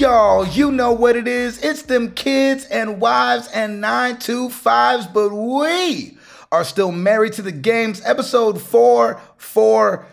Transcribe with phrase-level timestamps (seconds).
[0.00, 0.46] y'all.
[0.46, 1.62] You know what it is.
[1.62, 6.16] It's them kids and wives and 925s, but we
[6.50, 8.00] are still married to the games.
[8.04, 10.06] Episode 4 4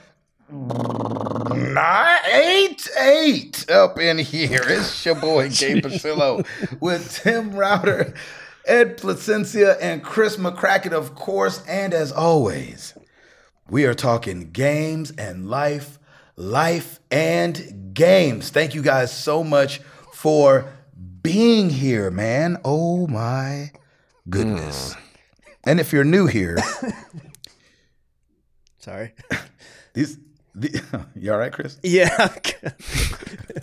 [0.49, 4.61] nine, eight, eight up in here.
[4.65, 6.45] It's your boy Gabe Pasillo
[6.81, 8.13] with Tim Router,
[8.65, 11.63] Ed Placencia, and Chris McCracken, of course.
[11.67, 12.93] And as always,
[13.69, 15.97] we are talking games and life,
[16.35, 18.49] life and games.
[18.51, 19.81] Thank you guys so much
[20.13, 20.65] for
[21.21, 22.57] being here, man.
[22.63, 23.71] Oh my
[24.29, 24.95] goodness.
[25.65, 26.57] And if you're new here,
[28.79, 29.13] Sorry.
[29.93, 30.17] these,
[30.55, 30.81] the,
[31.15, 31.77] you all right, Chris?
[31.83, 32.33] Yeah.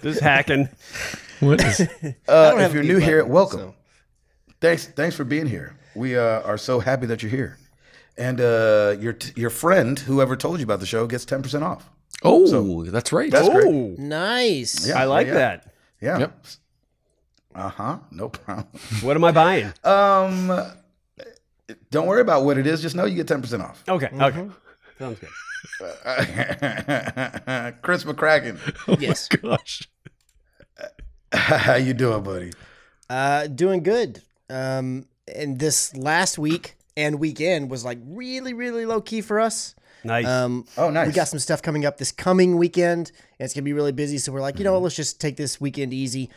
[0.03, 0.69] This hacking.
[1.41, 1.81] What is
[2.29, 3.61] Uh, if you're mute new here, welcome.
[3.61, 3.75] so.
[4.61, 5.77] Thanks, thanks for being here.
[5.95, 7.59] We uh, are so happy that you're here.
[8.19, 11.89] And uh, your your friend, whoever told you about the show, gets ten percent off.
[12.23, 13.31] Oh, that's right.
[13.31, 13.67] That's great.
[13.67, 14.87] Oh, nice.
[14.87, 15.75] Yeah, I like yeah, that.
[16.01, 16.19] Yeah.
[16.19, 16.45] Yep.
[17.55, 17.99] Uh huh.
[18.11, 18.67] No problem.
[19.03, 19.73] What am I buying?
[19.85, 20.51] Um,
[21.91, 22.83] don't worry about what it is.
[22.83, 23.83] Just know you get ten percent off.
[23.89, 24.49] Okay, okay.
[24.99, 25.31] Sounds good.
[27.83, 28.59] Chris McCracken,
[29.01, 29.29] Yes.
[29.29, 29.89] Gosh.
[31.33, 32.53] how you doing, buddy?
[33.09, 34.23] Uh, doing good.
[34.51, 39.75] Um, and this last week and weekend was like really, really low key for us.
[40.05, 40.27] Nice.
[40.27, 41.07] Um, Oh, nice.
[41.07, 44.19] we got some stuff coming up this coming weekend, and it's gonna be really busy.
[44.19, 44.83] So we're like, you know what?
[44.83, 46.31] Let's just take this weekend easy.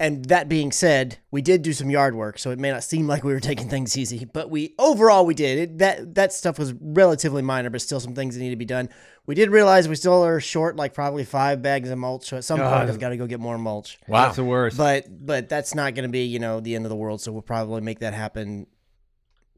[0.00, 3.06] And that being said, we did do some yard work, so it may not seem
[3.06, 5.58] like we were taking things easy, but we overall we did.
[5.58, 8.64] It, that that stuff was relatively minor, but still some things that need to be
[8.64, 8.88] done.
[9.26, 12.26] We did realize we still are short, like probably five bags of mulch.
[12.26, 12.88] So at some point, God.
[12.88, 13.98] I've got to go get more mulch.
[14.08, 14.24] Wow.
[14.24, 14.76] That's the worst.
[14.76, 17.20] But but that's not going to be you know the end of the world.
[17.20, 18.66] So we'll probably make that happen.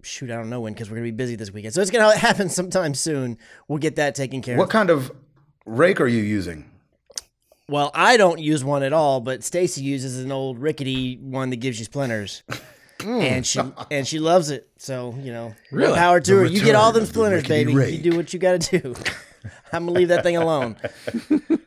[0.07, 1.75] Shoot, I don't know when because we're gonna be busy this weekend.
[1.75, 3.39] So it's gonna happen sometime soon.
[3.69, 4.59] We'll get that taken care of.
[4.59, 5.11] What kind of
[5.67, 6.71] rake are you using?
[7.69, 11.57] Well, I don't use one at all, but Stacy uses an old rickety one that
[11.57, 12.45] gives you splinters.
[13.05, 14.69] And she and she loves it.
[14.79, 15.95] So, you know, Really?
[15.97, 16.47] power to The her.
[16.47, 17.75] You get all them of the splinters, baby.
[17.75, 17.95] rake.
[18.03, 18.95] You do what you gotta do.
[19.73, 20.77] I'm gonna leave that thing alone.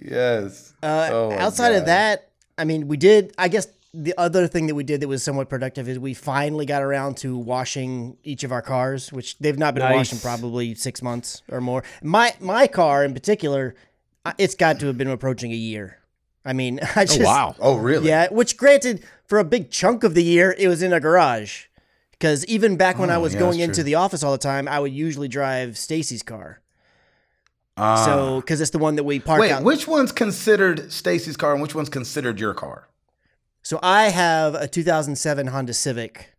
[0.00, 0.72] Yes.
[0.82, 3.32] Uh, Oh, outside of that, I mean, we did.
[3.38, 3.66] I guess
[3.98, 7.16] the other thing that we did that was somewhat productive is we finally got around
[7.18, 9.94] to washing each of our cars, which they've not been Nice.
[9.94, 11.82] washed in probably six months or more.
[12.02, 13.74] My my car in particular,
[14.38, 15.98] it's got to have been approaching a year.
[16.44, 17.54] I mean, I just Oh, wow.
[17.58, 18.08] Oh, really?
[18.08, 18.28] yeah.
[18.30, 21.64] Which, granted, for a big chunk of the year, it was in a garage.
[22.12, 24.68] Because even back when I Oh, was yeah, going into the office all the time,
[24.68, 26.60] I would usually drive Stacy's car.
[27.76, 28.04] Ah.
[28.06, 29.62] So, because it's the one that we park wait, out.
[29.64, 32.88] which one's considered Stacy's car and which one's considered your car?
[33.66, 36.32] So I have a 2007 Honda Civic.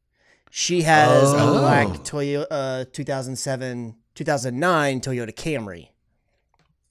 [0.49, 1.59] She has a Oh.
[1.59, 5.89] black Toyota uh, 2007 2009 Toyota Camry.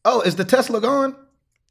[0.04, 1.16] Oh, is the Tesla gone?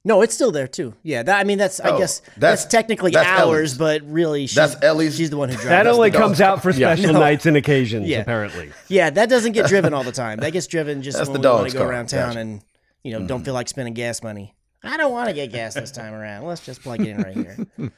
[0.04, 0.96] No, it's still there too.
[1.04, 3.78] Yeah, that I mean that's I Oh, guess that's- that's, technically that's ours, Ellie's.
[3.78, 5.70] but really she's, That's Ellie's- She's the one who drives.
[5.70, 6.96] that only comes dog's out for Yeah.
[6.96, 7.20] special No.
[7.20, 8.22] nights and occasions, Yeah.
[8.22, 8.72] apparently.
[8.88, 10.40] Yeah, that doesn't get driven all the time.
[10.40, 11.92] That gets driven just That's when the we want to go car.
[11.92, 12.40] around town Gotcha.
[12.40, 12.62] and
[13.04, 14.56] you know don't feel like spending gas money.
[14.84, 16.46] I don't want to get gas this time around.
[16.46, 17.58] Let's just plug it in right here.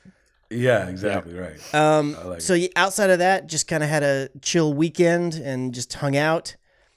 [0.49, 1.59] Yeah, exactly right.
[1.75, 5.73] Um, like so y- outside of that, just kind of had a chill weekend and
[5.73, 6.55] just hung out.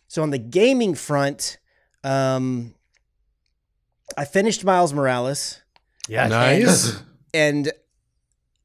[0.08, 1.58] So on the gaming front,
[2.04, 2.74] um,
[4.16, 5.60] I finished Miles Morales
[6.08, 7.00] Yeah, Nice.
[7.34, 7.70] and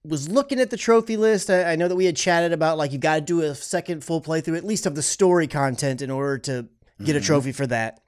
[0.03, 1.49] was looking at the trophy list.
[1.49, 4.03] I, I know that we had chatted about like you got to do a second
[4.03, 6.67] full playthrough, at least of the story content, in order to
[7.03, 8.01] get a trophy for that.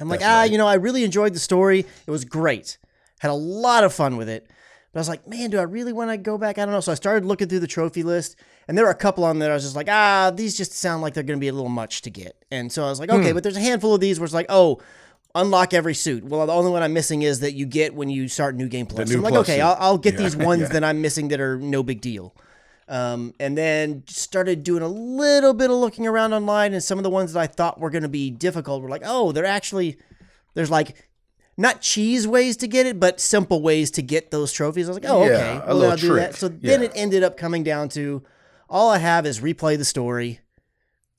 [0.00, 0.50] I'm like, That's ah, right.
[0.50, 1.84] you know, I really enjoyed the story.
[2.06, 2.78] It was great.
[3.20, 4.48] Had a lot of fun with it.
[4.92, 6.58] But I was like, man, do I really want to go back?
[6.58, 6.80] I don't know.
[6.80, 9.50] So I started looking through the trophy list, and there were a couple on there.
[9.50, 11.68] I was just like, ah, these just sound like they're going to be a little
[11.68, 12.42] much to get.
[12.50, 14.46] And so I was like, okay, but there's a handful of these where it's like,
[14.48, 14.80] oh,
[15.34, 16.24] unlock every suit.
[16.24, 18.86] Well, the only one I'm missing is that you get when you start New Game
[18.86, 19.08] Plus.
[19.08, 19.60] new So I'm like, Plus okay.
[19.60, 20.68] I'll, I'll get Yeah, these ones yeah.
[20.68, 22.34] that I'm missing that are no big deal.
[22.88, 27.04] Um, and then started doing a little bit of looking around online, and some of
[27.04, 29.98] the ones that I thought were going to be difficult were like, oh, they're actually
[30.54, 31.07] there's like
[31.58, 34.88] not cheese ways to get it, but simple ways to get those trophies.
[34.88, 36.24] I was like, oh, Yeah, okay, a well, little I'll do that.
[36.30, 36.36] trick.
[36.36, 38.22] So then it ended up coming down to
[38.70, 40.40] all I have is replay the story,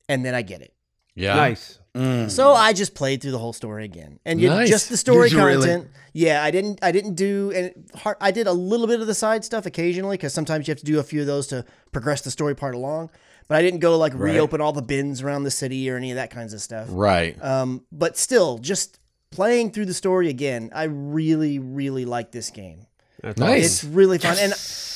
[0.07, 0.73] and then I get it.
[1.15, 1.35] Yeah.
[1.35, 1.79] Nice.
[1.95, 2.29] Mm.
[2.29, 4.69] So I just played through the whole story again, and you, Nice.
[4.69, 5.67] just the story Did you really?
[5.67, 5.87] content.
[6.13, 6.79] Yeah, I didn't.
[6.83, 10.15] I didn't do and har- I did a little bit of the side stuff occasionally
[10.15, 12.75] because sometimes you have to do a few of those to progress the story part
[12.75, 13.09] along.
[13.47, 14.33] But I didn't go like Right.
[14.33, 16.87] reopen all the bins around the city or any of that kinds of stuff.
[16.91, 17.41] Right.
[17.43, 18.98] Um, but still, just
[19.31, 22.85] playing through the story again, I really, really like this game.
[23.21, 23.65] That's Nice.
[23.65, 24.53] It's really fun, and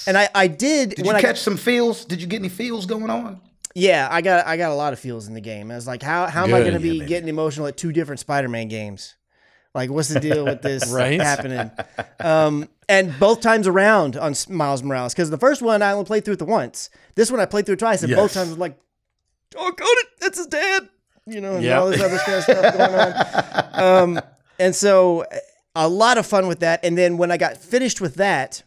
[0.08, 2.06] and I I did, Did when you I catch some feels?
[2.06, 3.42] Did you get any feels going on?
[3.76, 5.72] yeah I got I got a lot of feels in the game.
[5.72, 7.06] I was like, how how am I going to be baby.
[7.10, 9.16] getting emotional at two different Spider-Man games?
[9.76, 11.20] Like, what's the deal with this Right.
[11.20, 11.72] happening?
[12.20, 16.24] Um, and both times around on Miles Morales, because the first one I only played
[16.24, 16.92] through it the once.
[17.16, 18.78] This one I played through it twice, and both times I was like,
[19.58, 20.08] "Oh, god, it!
[20.22, 20.88] That's his dad."
[21.26, 21.80] You know, and Yeah.
[21.80, 24.14] all this other kind of stuff going on.
[24.18, 24.22] Um,
[24.60, 25.26] and so
[25.76, 26.84] a lot of fun with that.
[26.84, 28.64] And then when I got finished with that,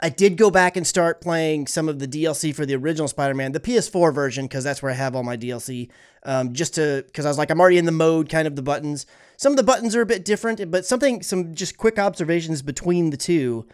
[0.00, 3.52] I did go back and start playing some of the DLC for the original Spider-Man,
[3.52, 5.88] the PS4 version, because that's where I have all my DLC.
[6.24, 8.62] Um, just to because I was like, I'm already in the mode, kind of the
[8.62, 9.06] buttons.
[9.36, 13.10] Some of the buttons are a bit different, but something, some just quick observations between
[13.10, 13.66] the two.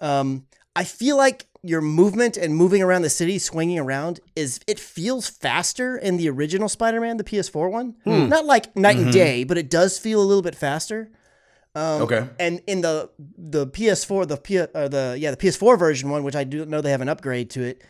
[0.00, 4.78] Um, I feel like your movement and moving around the city, swinging around, is it
[4.78, 7.96] feels faster in the original Spider-Man, the PS4 one.
[8.04, 8.28] Hmm.
[8.28, 9.12] Not like night and mm-hmm.
[9.12, 11.10] day, but it does feel a little bit faster.
[11.74, 12.28] Um, okay.
[12.38, 16.34] And in the the PS4, the P, uh, the yeah the PS4 version one, which
[16.36, 17.82] I do know they have an upgrade to it,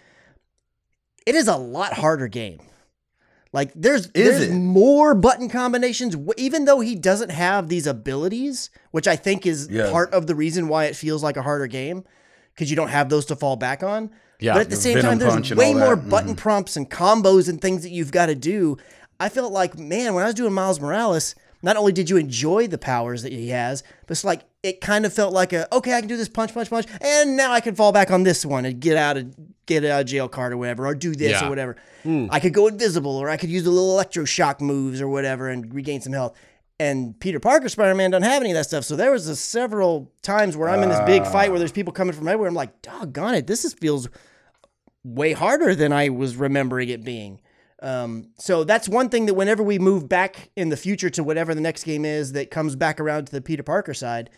[1.27, 2.61] it is a lot harder game.
[3.53, 4.53] Like there's there's it?
[4.53, 9.91] more button combinations, even though he doesn't have these abilities, which I think is Yeah.
[9.91, 12.05] part of the reason why it feels like a harder game,
[12.61, 14.11] because you don't have those to fall back on.
[14.39, 15.79] Yeah, but at the same time, there's way that.
[15.79, 16.11] more Mhm.
[16.11, 18.77] button prompts and combos and things that you've got to do.
[19.19, 22.67] I felt like, man, when I was doing Miles Morales, not only did you enjoy
[22.67, 25.95] the powers that he has, but it's like it kind of felt like a okay,
[25.95, 28.45] I can do this punch, punch, punch, and now I can fall back on this
[28.45, 29.35] one and get out of
[29.67, 31.47] get out of jail card or whatever, or do this Yeah.
[31.47, 31.77] or whatever.
[32.31, 35.73] I could go invisible, or I could use the little electroshock moves or whatever and
[35.75, 36.35] regain some health.
[36.81, 38.85] And Peter Parker Spider Man don't have any of that stuff.
[38.85, 41.93] So there was a several times where I'm in this big fight where there's people
[41.93, 42.49] coming from everywhere.
[42.49, 44.09] I'm like, doggone it, this is, feels
[45.05, 47.41] way harder than I was remembering it being.
[47.83, 51.55] Um, so that's one thing that whenever we move back in the future to whatever
[51.55, 54.31] the next game is that comes back around to the Peter Parker side,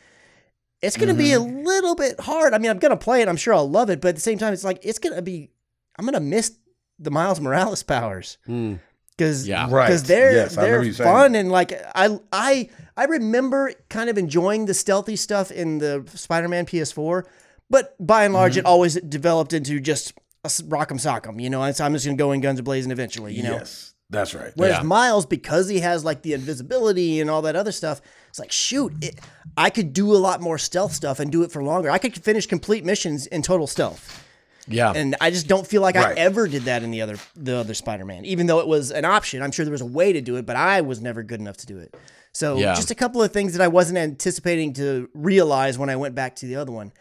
[0.81, 1.65] it's going to be a Mm-hmm.
[1.65, 2.55] little bit hard.
[2.55, 3.29] I mean, I'm going to play it.
[3.29, 5.23] I'm sure I'll love it, but at the same time, it's like it's going to
[5.23, 5.50] be.
[5.97, 6.56] I'm going to miss
[6.99, 8.75] the Miles Morales powers Hmm.
[9.17, 9.69] Because Yeah.
[9.70, 9.87] Right.
[9.87, 13.73] because they're Yes, I remember they're you saying fun and like I I I remember
[13.88, 17.25] kind of enjoying the stealthy stuff in the Spider-Man PS4,
[17.70, 18.61] but by and large, mm-hmm.
[18.61, 20.12] it always developed into just
[20.44, 21.41] a s- rock'em sock'em.
[21.41, 23.35] You know, so I'm just gonna go in guns a blazing eventually.
[23.35, 24.53] You know, Yes, that's right.
[24.56, 24.82] Whereas Yeah.
[24.82, 28.93] Miles, because he has like the invisibility and all that other stuff, it's like shoot,
[29.00, 29.20] it,
[29.56, 31.91] I could do a lot more stealth stuff and do it for longer.
[31.91, 34.23] I could finish complete missions in total stealth,
[34.69, 34.93] Yeah.
[34.94, 37.75] and I just don't feel like I ever did that in the other the other
[37.75, 38.25] Spider-Man.
[38.25, 40.47] Even though it was an option, I'm sure there was a way to do it,
[40.47, 41.94] but I was never good enough to do it.
[42.32, 42.75] So Yeah.
[42.75, 46.37] just a couple of things that I wasn't anticipating to realize when I went back
[46.37, 46.93] to the other one.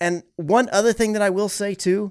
[0.00, 2.10] And one other thing that I will say too,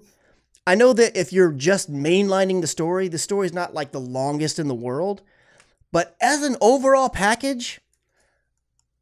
[0.65, 4.57] I know that if you're just mainlining the story, the story's not like the longest
[4.57, 5.21] in the world,
[5.91, 7.81] but as an overall package,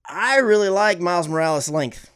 [0.09, 2.09] I really like Miles Morales' length.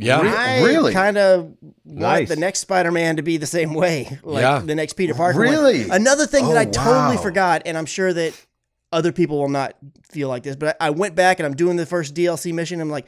[0.00, 0.20] Yeah.
[0.20, 0.92] I Really?
[0.92, 2.28] kind of want Nice.
[2.28, 4.58] the next Spider-Man to be the same way, like Yeah.
[4.64, 5.38] the next Peter Parker.
[5.38, 5.48] one.
[5.48, 5.88] Really?
[5.90, 8.32] Another thing that Oh, I totally forgot, and I'm sure that
[8.92, 9.74] other people will not
[10.10, 12.80] feel like this, but I, I went back and I'm doing the first DLC mission.
[12.80, 13.06] I'm like,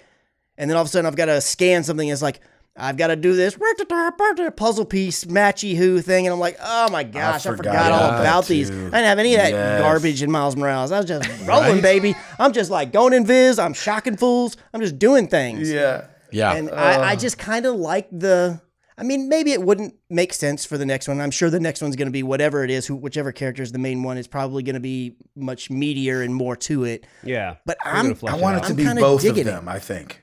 [0.56, 2.08] and then all of a sudden I've got to scan something.
[2.08, 2.40] And It's like
[2.76, 3.54] I've got to do this
[4.56, 7.98] puzzle piece matchy who thing, and I'm like, oh my gosh, I forgot, forgot all
[8.08, 8.70] about about that these.
[8.70, 9.80] I didn't have any of that Yes.
[9.80, 10.90] garbage in Miles Morales.
[10.92, 12.14] I was just rolling, baby.
[12.38, 13.58] I'm just like going in Viz.
[13.58, 14.56] I'm shocking fools.
[14.72, 15.70] I'm just doing things.
[15.70, 16.06] Yeah.
[16.32, 16.52] Yeah.
[16.54, 18.60] And I, I just kind of like the.
[18.98, 21.20] I mean, maybe it wouldn't make sense for the next one.
[21.20, 23.72] I'm sure the next one's going to be whatever it is, who, whichever character is
[23.72, 27.06] the main one is probably going to be much meatier and more to it.
[27.24, 27.56] Yeah.
[27.64, 28.68] But I'm- gonna I want it out.
[28.68, 29.50] to be both of digging it.
[29.50, 29.66] them.
[29.66, 30.22] I think.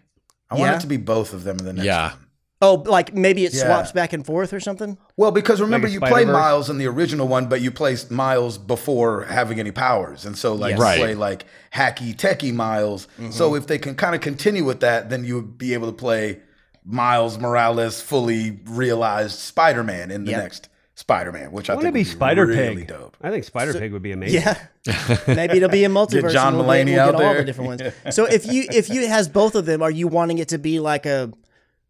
[0.51, 2.11] I want it to be both of them in the next Yeah.
[2.11, 2.19] one.
[2.61, 3.63] Oh, like maybe it Yeah.
[3.65, 4.97] swaps back and forth or something.
[5.15, 8.57] Well, because remember, Like you play Miles in the original one, but you play Miles
[8.57, 10.79] before having any powers, and so like Yes.
[10.79, 10.99] you Right.
[10.99, 13.07] play like hacky techie Miles.
[13.19, 13.31] Mm-hmm.
[13.31, 15.93] So if they can kind of continue with that, then you would be able to
[15.93, 16.39] play
[16.85, 20.41] Miles Morales, fully realized Spider-Man in the Yep.
[20.43, 22.87] next Spider-Man, which I Wouldn't think it be would Spider really Pig?
[22.87, 23.15] dope.
[23.21, 24.41] I think Spider Pig would be amazing.
[24.41, 24.57] Yeah,
[25.27, 26.33] maybe it'll be a multiverse.
[26.33, 27.45] John and we'll get, Mulaney we'll out get all the there.
[27.45, 27.93] different ones.
[28.15, 30.79] So if you if you has both of them, are you wanting it to be
[30.81, 31.31] like a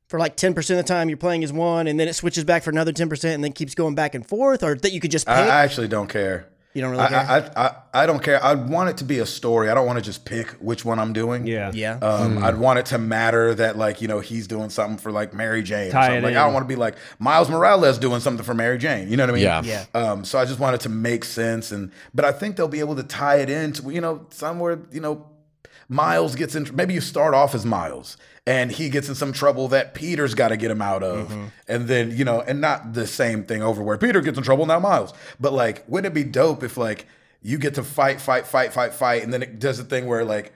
[0.09, 2.43] for like ten percent of the time you're playing as one, and then it switches
[2.43, 4.99] back for another ten percent, and then keeps going back and forth, or that you
[4.99, 5.35] could just pick?
[5.35, 6.47] I, I actually don't care.
[6.73, 7.19] you don't really I, care.
[7.19, 8.43] I, I, I, I don't care.
[8.43, 9.69] I want it to be a story.
[9.69, 11.47] I don't want to just pick which one I'm doing.
[11.47, 11.71] Yeah.
[11.73, 11.93] yeah.
[11.99, 15.33] Um, I'd want it to matter that like you know he's doing something for like
[15.33, 15.89] Mary Jane.
[15.89, 16.17] Or Tie something.
[16.17, 16.37] it Like in.
[16.37, 19.09] I don't want to be like Miles Morales doing something for Mary Jane.
[19.09, 19.43] You know what I mean?
[19.43, 19.61] Yeah.
[19.63, 19.85] Yeah.
[19.93, 22.79] Um, so I just want it to make sense, and but I think they'll be
[22.81, 25.25] able to tie it into you know somewhere you know
[25.89, 26.69] Miles gets in.
[26.74, 28.15] Maybe you start off as Miles.
[28.48, 31.46] And he gets in some trouble that Peter's got to get him out of, Mm-hmm.
[31.67, 34.65] and then you know, and not the same thing over where Peter gets in trouble
[34.65, 37.05] now Miles, but like, wouldn't it be dope if like
[37.43, 40.25] you get to fight, fight, fight, fight, fight, and then it does a thing where
[40.25, 40.51] like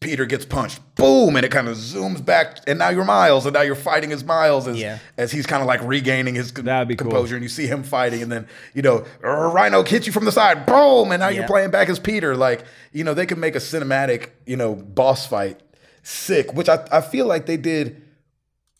[0.00, 3.52] Peter gets punched, boom, and it kind of zooms back, and now you're Miles, and
[3.54, 4.98] now you're fighting as Miles as, Yeah.
[5.16, 7.10] as he's kind of like regaining his co- That'd cool.
[7.10, 10.32] composure, and you see him fighting, and then you know Rhino hits you from the
[10.32, 12.34] side, boom, and now you're playing back as Peter.
[12.36, 15.60] Like you know they could make a cinematic you know boss fight
[16.02, 18.02] sick, which I, I feel like they did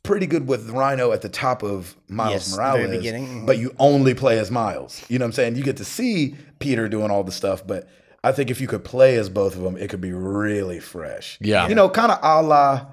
[0.02, 4.38] pretty good with Rhino at the top of Miles Yes, Morales, but you only play
[4.38, 5.04] as Miles.
[5.10, 5.56] You know what I'm saying?
[5.56, 7.86] You get to see Peter doing all the stuff, but
[8.24, 11.38] I think if you could play as both of them, it could be really fresh.
[11.40, 11.68] Yeah.
[11.68, 12.86] You know, kind of a la,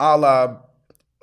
[0.00, 0.56] a la,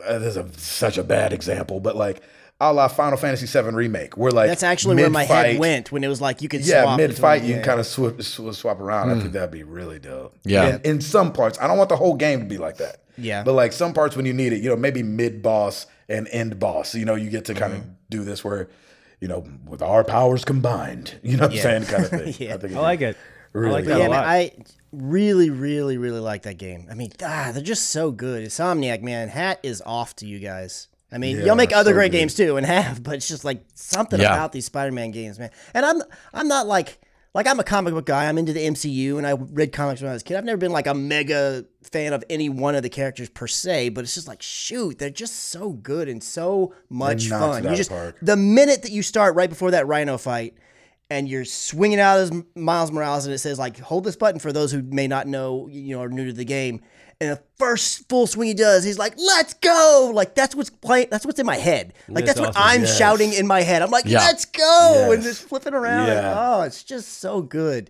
[0.05, 2.21] uh, this is a, such a bad example, but like
[2.61, 5.91] a la Final Fantasy VII Remake, where like That's actually where my head mid-fight- went
[5.91, 7.85] when it was like you could yeah, swap mid fight between- you can kind of
[7.87, 9.09] swap, sw- swap around.
[9.11, 10.35] I think that'd be really dope.
[10.43, 10.75] Yeah.
[10.75, 13.03] In, in some parts, I don't want the whole game to be like that.
[13.17, 13.43] Yeah.
[13.43, 16.59] But like some parts when you need it, you know, maybe mid boss and end
[16.59, 17.81] boss, you know, you get to kind Mm-hmm.
[17.81, 18.69] of do this where,
[19.19, 21.75] you know, with our powers combined, you know what Yeah.
[21.77, 22.47] I'm saying, kind of thing.
[22.47, 22.53] Yeah.
[22.53, 23.17] I, think I like it.
[23.57, 24.23] Really I like that yeah, a man.
[24.23, 24.51] I
[24.91, 26.87] really, really, really like that game.
[26.89, 28.45] I mean, ah, they're just so good.
[28.45, 30.87] Insomniac, man, hat is off to you guys.
[31.11, 32.17] I mean, Yeah, y'all make other so great good.
[32.19, 34.33] games too, and have, but it's just like something Yeah.
[34.33, 35.51] about these Spider-Man games, man.
[35.73, 36.01] And I'm,
[36.33, 36.99] I'm not like,
[37.33, 38.25] like I'm a comic book guy.
[38.27, 40.37] I'm into the MCU, and I read comics when I was a kid.
[40.37, 43.89] I've never been like a mega fan of any one of the characters per se,
[43.89, 47.63] but it's just like, shoot, they're just so good and so much fun.
[47.63, 48.17] You just park.
[48.21, 50.55] the minute that you start right before that Rhino fight
[51.09, 54.51] and you're swinging out as Miles Morales, and it says like hold this button for
[54.51, 56.81] those who may not know, you know, are new to the game.
[57.19, 61.07] And the first full swing he does, he's like, "Let's go!" Like that's what's playing.
[61.09, 61.93] That's what's in my head.
[62.07, 62.63] Like That's that's, what.
[62.63, 62.95] I'm Yes.
[62.97, 63.81] shouting in my head.
[63.81, 64.19] I'm like, Yeah.
[64.19, 65.37] "Let's go!" And Yes.
[65.37, 66.09] just flipping around.
[66.09, 66.35] and, Yeah.
[66.37, 67.89] oh, it's just so good.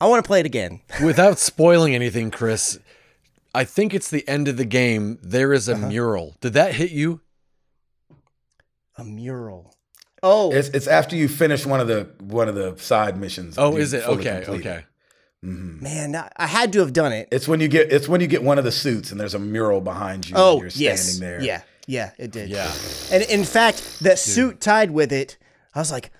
[0.00, 0.80] I want to play it again.
[1.04, 2.78] Without spoiling anything, Chris,
[3.54, 5.18] I think it's the end of the game.
[5.22, 5.88] There is a Uh-huh.
[5.88, 6.36] mural.
[6.40, 7.20] Did that hit you?
[8.96, 9.74] A mural.
[10.26, 13.56] Oh, It's it's after you finish one of the one of the side missions.
[13.58, 14.02] Oh, is it?
[14.04, 14.68] fully Okay, complete it.
[14.68, 14.84] okay.
[15.44, 15.82] Mm-hmm.
[15.82, 17.28] man, I- I had to have done it.
[17.30, 19.38] It's when you get it's when you get one of the suits and there's a
[19.38, 20.34] mural behind you.
[20.36, 21.18] Oh, and you're standing yes.
[21.18, 21.42] there.
[21.42, 22.48] Yeah, yeah, it did.
[22.48, 22.72] Yeah.
[23.12, 25.36] And in fact, that suit tied with it,
[25.74, 26.10] I was like,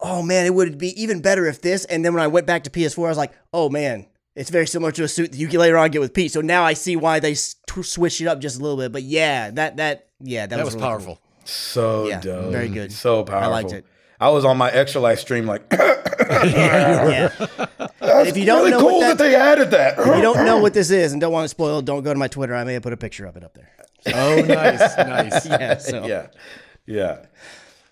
[0.00, 1.84] oh man, it would be even better if this.
[1.86, 4.66] And then when I went back to PS4, I was like, oh man, it's very
[4.66, 6.32] similar to a suit that you can later on get with Pete.
[6.32, 8.92] So now I see why they s- tw- switched it up just a little bit.
[8.92, 11.20] But yeah, that that yeah, that, That was really cool.
[11.44, 11.52] Powerful.
[11.52, 12.52] So Yeah, dope.
[12.52, 12.92] very good.
[12.92, 13.48] So powerful.
[13.50, 13.84] I liked it.
[14.20, 17.30] I was on my extra life stream like Yeah.
[18.00, 19.98] that's If you don't really know cool what that, that- they added that.
[19.98, 22.18] if you don't know what this is and don't want to spoil, don't go to
[22.18, 22.54] my Twitter.
[22.54, 23.70] I may have put a picture of it up there.
[24.14, 25.46] Oh, nice, nice.
[25.50, 25.76] Yeah.
[25.78, 26.26] So, yeah.
[26.86, 27.26] Yeah.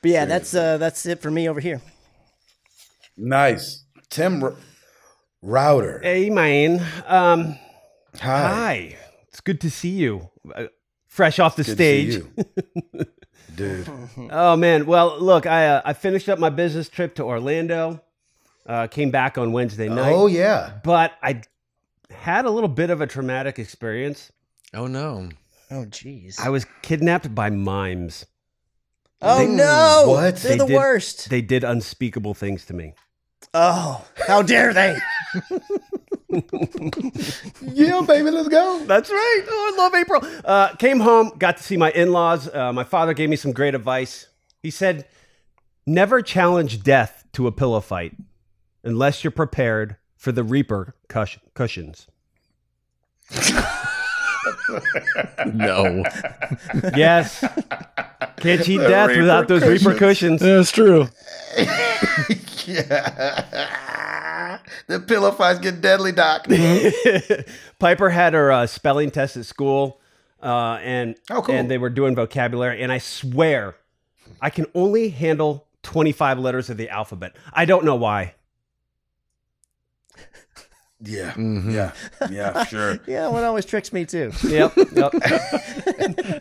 [0.01, 1.81] but yeah, that's uh, that's it for me over here.
[3.17, 3.85] Nice.
[4.11, 4.55] Tim R-
[5.43, 6.01] Router.
[6.03, 6.81] Hey, man.
[7.07, 7.59] Um,
[8.21, 8.49] Hi.
[8.49, 8.97] hi.
[9.29, 10.29] It's good to see you.
[10.55, 10.65] Uh,
[11.09, 13.07] fresh off the Good to see stage.
[13.59, 13.85] you.
[13.85, 13.89] Dude.
[14.31, 14.87] Oh man.
[14.87, 18.01] Well, look, I uh, I finished up my business trip to Orlando.
[18.67, 20.13] Uh, came back on Wednesday night.
[20.13, 20.75] Oh yeah.
[20.85, 21.43] But I
[22.11, 24.31] had a little bit of a traumatic experience.
[24.75, 25.29] Oh no.
[25.71, 26.39] Oh jeez.
[26.39, 28.27] I was kidnapped by mimes.
[29.21, 30.05] Oh They- no!
[30.09, 30.37] What?
[30.37, 31.31] They're They the did- worst.
[31.31, 32.95] They did unspeakable things to me.
[33.55, 34.97] oh, how dare they?
[37.63, 38.85] Yeah, baby, let's go.
[38.87, 39.43] That's right.
[39.49, 40.21] Oh, I love April.
[40.45, 42.53] Uh, came home, got to see my in laws.
[42.53, 44.29] Uh, my father gave me some great advice.
[44.63, 45.07] He said,
[45.87, 48.15] Never challenge death to a pillow fight
[48.85, 52.07] unless you're prepared for the Reaper cush- cushions.
[55.47, 56.03] No.
[56.97, 57.41] Yes.
[58.39, 60.41] Can't cheat The death without those Reaper cushions.
[60.41, 61.09] That's true.
[62.65, 64.09] Yeah.
[64.87, 66.47] the pillow fights get deadly, Doc.
[67.79, 70.01] Piper had her uh, spelling test at school,
[70.43, 71.55] uh, and Oh, cool.
[71.55, 72.83] and they were doing vocabulary.
[72.83, 73.77] And I swear,
[74.41, 77.37] I can only handle twenty five letters of the alphabet.
[77.53, 78.35] I don't know why.
[81.05, 81.33] Yeah.
[81.33, 81.71] Mm-hmm.
[81.73, 81.93] Yeah.
[82.31, 83.01] Yeah, sure.
[83.09, 84.31] Yeah, one always tricks me too.
[84.47, 84.77] Yep.
[84.95, 85.13] yep.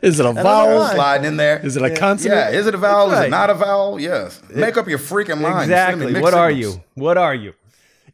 [0.03, 0.87] Is it a vowel?
[0.89, 1.57] Sliding in there.
[1.65, 2.39] Is it a consonant?
[2.39, 3.11] Yeah, is it a vowel?
[3.11, 3.99] Is it not a vowel?
[3.99, 4.39] Yes.
[4.53, 5.63] Make up your freaking mind.
[5.63, 6.05] Exactly.
[6.11, 6.83] mixed What are you?
[6.93, 7.53] What are you?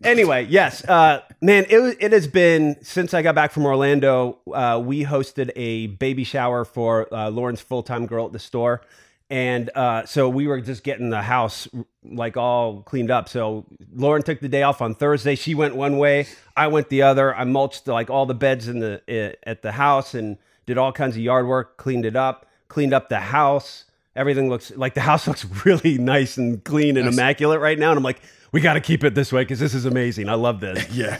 [0.03, 1.65] Anyway, yes, uh, man.
[1.69, 4.37] It it has been since I got back from Orlando.
[4.51, 8.81] Uh, we hosted a baby shower for uh, Lauren's full time girl at the store,
[9.29, 11.67] and uh, so we were just getting the house
[12.03, 13.27] like all cleaned up.
[13.27, 15.35] So Lauren took the day off on Thursday.
[15.35, 17.35] She went one way, I went the other.
[17.35, 21.15] I mulched like all the beds in the at the house and did all kinds
[21.15, 23.85] of yard work, cleaned it up, cleaned up the house.
[24.15, 27.89] Everything looks like the house looks really nice and clean and immaculate right now.
[27.89, 30.29] And I'm like, we got to keep it this way because this is amazing.
[30.29, 30.87] I love this.
[30.93, 31.19] Yeah.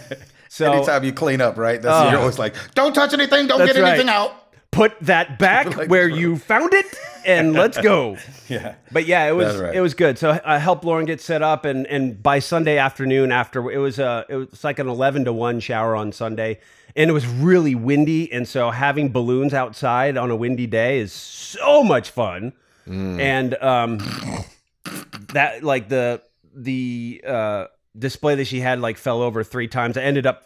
[0.49, 1.81] So- anytime you clean up, right?
[1.81, 2.09] That's Oh.
[2.09, 2.21] you're uh.
[2.21, 3.89] always like, don't touch anything, don't get right.
[3.93, 4.33] anything out.
[4.71, 6.85] put that back Like where you found it,
[7.25, 8.17] and let's go.
[8.47, 8.75] Yeah.
[8.93, 9.75] But yeah, it was right.
[9.75, 10.17] it was good.
[10.17, 13.99] So I helped Lauren get set up, and and by Sunday afternoon, after it was
[13.99, 16.61] a it was like an eleven to one shower on Sunday,
[16.95, 21.11] and it was really windy, and so having balloons outside on a windy day is
[21.11, 22.53] so much fun,
[22.87, 23.19] mm.
[23.19, 23.97] and um,
[25.33, 26.21] that like the
[26.57, 27.65] the uh
[27.97, 29.97] display that she had like fell over three times.
[29.97, 30.43] I ended up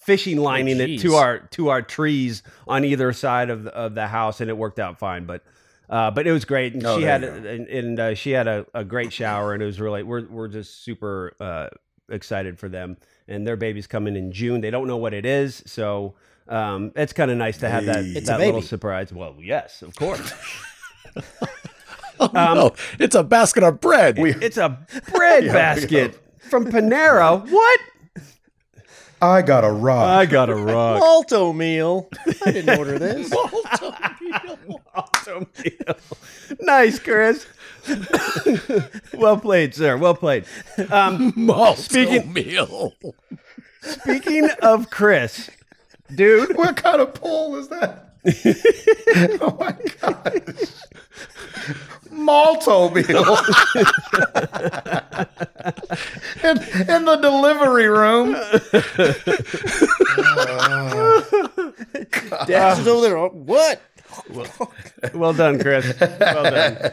[0.00, 4.06] fishing lining it to our to our trees on either side of the, of the
[4.08, 5.24] house, and it worked out fine.
[5.26, 5.42] But
[5.88, 8.46] uh, but it was great, and Oh, she had a, and, and uh, she had
[8.46, 11.68] a, a great shower, and it was really we're we're just super uh,
[12.08, 12.96] excited for them,
[13.28, 14.60] and their baby's coming in June.
[14.60, 16.14] They don't know what it is, so.
[16.48, 18.10] Um, it's kind of nice to have that, Hey.
[18.16, 19.12] It's a that little surprise.
[19.12, 20.32] Well, yes, of course.
[22.34, 24.18] Oh, no, it's a basket of bread.
[24.18, 24.78] It's a
[25.12, 27.48] bread Yeah, basket from Panera.
[27.50, 27.80] What?
[29.20, 30.08] I got a rock.
[30.08, 30.98] I got a rock.
[30.98, 32.08] Malt-O-Meal.
[32.44, 33.32] I didn't order this.
[34.94, 35.96] Awesome deal.
[36.60, 37.46] nice, Chris.
[39.14, 39.96] well played, sir.
[39.96, 40.44] Well played.
[40.90, 42.94] Um, Malto Speaking- meal.
[43.82, 45.50] speaking of Chris,
[46.14, 48.11] dude, what kind of poll is that?
[49.40, 50.68] oh my gosh.
[52.10, 53.04] Malt-O-Meal.
[56.44, 58.32] in, in the delivery room.
[62.46, 63.18] Dash is over there.
[63.18, 63.82] What?
[65.14, 65.98] well done, Chris.
[65.98, 66.92] Well done.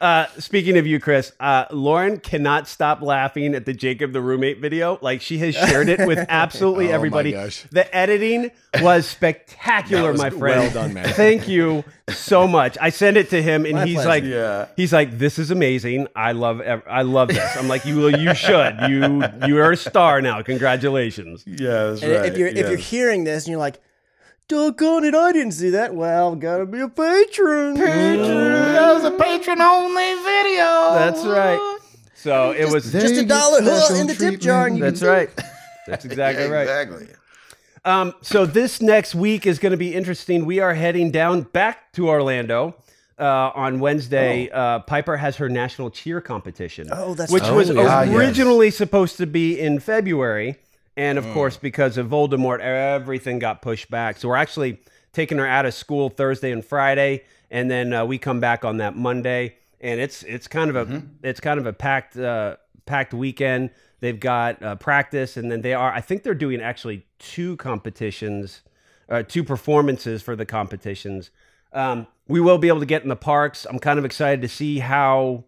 [0.00, 4.58] Uh, speaking of you, Chris, uh, Lauren cannot stop laughing at the Jacob the roommate
[4.60, 4.98] video.
[5.00, 7.32] Like she has shared it with absolutely Oh my everybody.
[7.32, 7.64] gosh.
[7.72, 8.50] The editing
[8.82, 10.60] was spectacular, was my friend.
[10.60, 11.08] well done, man.
[11.08, 12.76] Thank you so much.
[12.80, 14.08] I sent it to him, and My he's pleasure.
[14.08, 14.66] like, Yeah.
[14.76, 16.08] he's like, this is amazing.
[16.14, 17.56] I love, ev- I love this.
[17.56, 18.76] I'm like, you, you should.
[18.88, 20.42] You, you are a star now.
[20.42, 21.42] Congratulations.
[21.46, 22.26] Yeah, that's And right.
[22.26, 23.80] if you're if you're hearing this and you're like,
[24.48, 25.94] doggone it, I didn't see that.
[25.94, 27.74] Well, gotta be a patron.
[27.74, 30.94] That was a patron only video.
[30.94, 31.78] That's right.
[32.14, 32.90] So it was.
[32.92, 35.30] They Just a get dollar huh, special in the tip jar and you That's right.
[35.86, 36.62] That's exactly Yeah, right.
[36.62, 37.08] Exactly.
[37.84, 40.44] Um, so this next week is going to be interesting.
[40.44, 42.74] We are heading down back to Orlando
[43.16, 44.50] uh, on Wednesday.
[44.50, 46.88] Uh, Piper has her national cheer competition.
[46.90, 47.52] Oh, that's which right.
[47.52, 47.86] was yeah.
[47.86, 48.12] Ah, yes.
[48.12, 50.56] originally supposed to be in February,
[50.96, 54.16] and of course, because of Voldemort, everything got pushed back.
[54.16, 54.80] So we're actually
[55.12, 58.78] taking her out of school Thursday and Friday, and then uh, we come back on
[58.78, 59.56] that Monday.
[59.80, 62.56] And it's it's kind of a it's kind of a packed uh,
[62.86, 63.70] packed weekend.
[64.00, 65.92] They've got uh, practice, and then they are.
[65.92, 68.62] I think they're doing actually two competitions,
[69.08, 71.30] uh, two performances for the competitions.
[71.72, 73.66] Um, we will be able to get in the parks.
[73.68, 75.44] I'm kind of excited to see how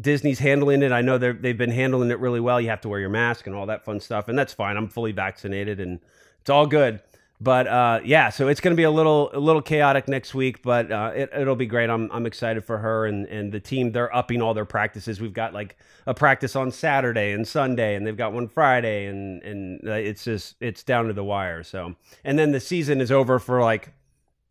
[0.00, 0.92] Disney's handling it.
[0.92, 2.60] I know they've been handling it really well.
[2.60, 4.76] You have to wear your mask and all that fun stuff, and that's fine.
[4.76, 6.00] I'm fully vaccinated, and
[6.40, 7.00] it's all good.
[7.40, 10.62] But uh, yeah, so it's going to be a little a little chaotic next week,
[10.62, 11.90] but uh, it, it'll be great.
[11.90, 13.92] I'm I'm excited for her and and the team.
[13.92, 15.20] They're upping all their practices.
[15.20, 19.42] We've got like a practice on Saturday and Sunday, and they've got one Friday, and
[19.42, 21.62] and uh, it's just it's down to the wire.
[21.62, 21.94] So
[22.24, 23.92] and then the season is over for like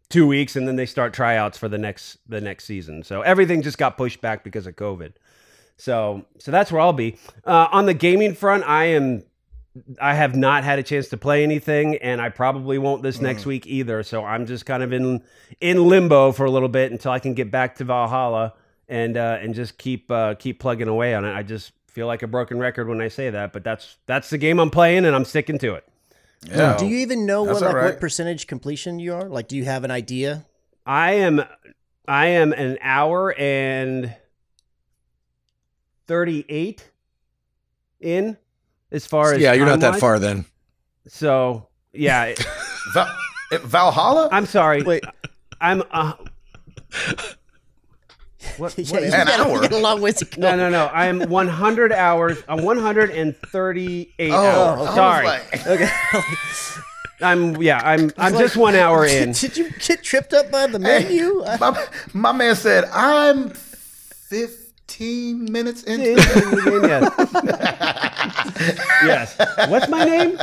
[0.10, 3.02] two weeks, and then they start tryouts for the next the next season.
[3.02, 5.13] So everything just got pushed back because of COVID.
[5.78, 7.18] So so that's where I'll be.
[7.46, 9.24] Uh, on the gaming front, I am
[10.02, 13.46] I have not had a chance to play anything, and I probably won't this next
[13.46, 14.04] week either.
[14.04, 15.22] So I'm just kind of in
[15.60, 18.54] in limbo for a little bit until I can get back to Valhalla
[18.88, 21.34] and uh, and just keep uh, keep plugging away on it.
[21.34, 24.38] I just feel like a broken record when I say that, but that's that's the
[24.38, 25.86] game I'm playing, and I'm sticking to it.
[26.46, 26.78] Yeah.
[26.78, 27.86] Do you even know what like all right.
[27.86, 29.28] what percentage completion you are?
[29.28, 30.46] Like, do you have an idea?
[30.86, 31.44] I am
[32.08, 34.16] I am an hour and
[36.08, 36.91] 38
[38.02, 38.38] in
[38.91, 40.00] as far as Yeah, you're not that time-wise.
[40.02, 40.46] far then.
[41.08, 42.34] So, yeah,
[42.94, 43.15] Val-
[43.52, 44.30] eh, Valhalla?
[44.32, 44.82] I'm sorry.
[44.84, 45.04] Wait.
[45.62, 46.13] I'm uh
[48.58, 49.54] What, what you is- An hour?
[49.56, 50.41] you got a long ways to go.
[50.41, 50.88] no, no, no.
[50.94, 52.38] I'm 100 hours.
[52.48, 54.96] I'm 138 Oh, hours.
[54.96, 55.26] Sorry.
[55.26, 55.89] like- Okay.
[57.22, 59.32] I'm yeah, I'm I'm like- just 1 hour in.
[59.32, 61.44] Did you get tripped up by the menu?
[61.46, 63.54] I- my, my man said, I'm
[64.96, 67.12] 15 minutes into the yes.
[69.38, 69.70] yes.
[69.70, 70.38] What's my name?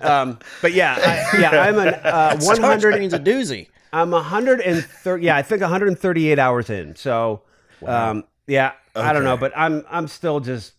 [0.00, 3.68] Um, but yeah, I, yeah, I'm an uh, 100 Screen's a doozy.
[3.92, 5.22] I'm 130.
[5.22, 6.96] Yeah, I think 138 hours in.
[6.96, 7.42] So,
[7.84, 10.72] um, yeah, I don't know, but I'm I'm still just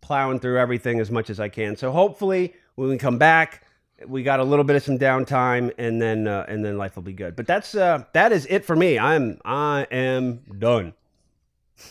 [0.00, 1.76] plowing through everything as much as I can.
[1.76, 3.62] So hopefully, when we come back,
[4.04, 7.04] we got a little bit of some downtime, and then uh, and then life will
[7.04, 7.36] be good.
[7.36, 8.98] But that's uh, that is it for me.
[8.98, 10.94] I'm I am done.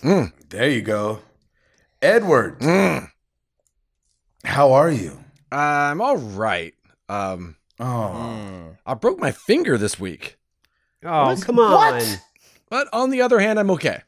[0.02, 1.20] There you go.
[2.02, 3.10] Edward, Mm.
[4.46, 5.20] how are you?
[5.52, 6.74] I'm all right.
[7.10, 10.38] Um, Oh, I broke my finger this week.
[11.04, 11.72] Oh, come on.
[11.74, 12.22] What?
[12.70, 14.02] But on the other hand, I'm okay.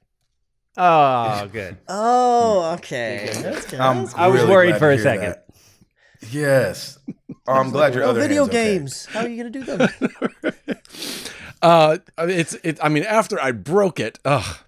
[0.77, 1.77] Oh, good.
[1.87, 3.29] Oh, okay.
[3.33, 3.79] That's good.
[3.79, 4.19] I'm That's good.
[4.21, 5.31] I was really worried for a second.
[5.35, 5.45] that.
[6.31, 6.97] Yes.
[7.47, 8.77] Oh, I'm glad your Oh, other video hand's okay.
[8.77, 9.05] games.
[9.05, 9.89] How are you gonna do them?
[11.61, 12.79] Uh, it's it.
[12.81, 14.59] I mean, after I broke it, ugh,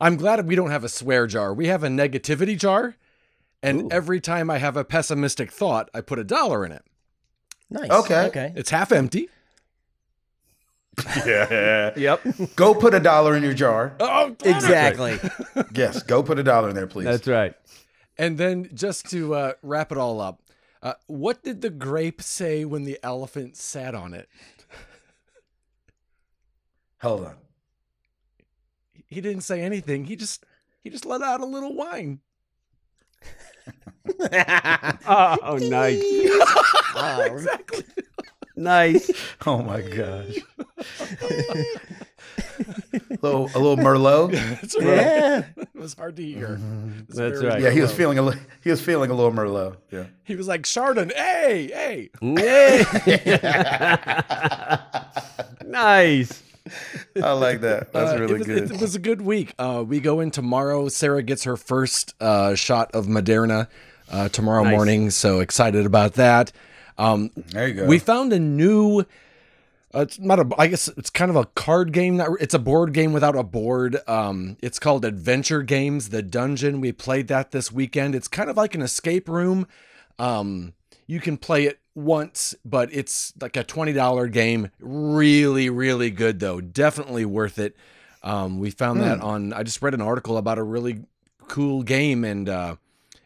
[0.00, 1.54] I'm glad we don't have a swear jar.
[1.54, 2.96] We have a negativity jar,
[3.62, 3.88] and Ooh.
[3.90, 6.84] every time I have a pessimistic thought, I put a dollar in it.
[7.70, 7.90] Nice.
[7.90, 8.26] Okay.
[8.26, 8.52] Okay.
[8.56, 9.28] It's half empty.
[11.26, 11.92] Yeah.
[11.96, 12.20] Yep.
[12.56, 13.96] Go put a dollar in your jar.
[13.98, 15.18] Oh, Exactly.
[15.74, 17.04] Yes, go put a dollar in there, please.
[17.04, 17.54] That's right.
[18.16, 20.40] And then just to uh, wrap it all up,
[20.82, 24.28] uh, what did the grape say when the elephant sat on it?
[27.00, 27.34] Hold on.
[29.14, 30.04] He didn't say anything.
[30.04, 30.44] He just
[30.82, 32.20] he just let out a little whine.
[35.06, 36.02] Oh, nice.
[36.94, 37.38] Wow.
[37.46, 37.80] Oh.
[38.56, 39.10] Nice.
[39.46, 40.36] Oh my gosh.
[43.20, 44.30] little, a little Merlot.
[44.32, 44.86] That's right.
[44.86, 45.44] Yeah.
[45.56, 46.48] It was hard to hear.
[46.50, 47.00] Mm-hmm.
[47.00, 47.60] It was That's right.
[47.60, 49.78] Yeah, he was feeling a li- he was feeling a little Merlot.
[49.90, 50.04] Yeah.
[50.22, 51.10] He was like Chardon.
[51.16, 52.10] Hey, hey.
[55.64, 56.42] nice.
[57.22, 57.90] I like that.
[57.92, 58.70] That's Uh, really it was, good.
[58.72, 59.54] It, was a good week.
[59.58, 60.88] Uh, we go in tomorrow.
[60.88, 63.68] Sarah gets her first uh, shot of Moderna
[64.10, 64.72] uh, tomorrow Nice.
[64.72, 65.10] morning.
[65.10, 66.52] So excited about that.
[66.96, 67.86] Um, there you go.
[67.86, 69.00] we found a new.
[69.94, 70.48] Uh, it's not a.
[70.58, 72.16] I guess it's kind of a card game.
[72.16, 73.98] Not, it's a board game without a board.
[74.08, 76.80] Um, it's called Adventure Games: The Dungeon.
[76.80, 78.14] We played that this weekend.
[78.14, 79.66] It's kind of like an escape room.
[80.18, 80.72] Um,
[81.06, 84.70] you can play it once, but it's like a twenty dollar game.
[84.80, 86.60] Really, really good though.
[86.60, 87.76] Definitely worth it.
[88.22, 89.52] Um, we found that on.
[89.52, 91.04] I just read an article about a really
[91.48, 92.48] cool game and.
[92.48, 92.76] Uh,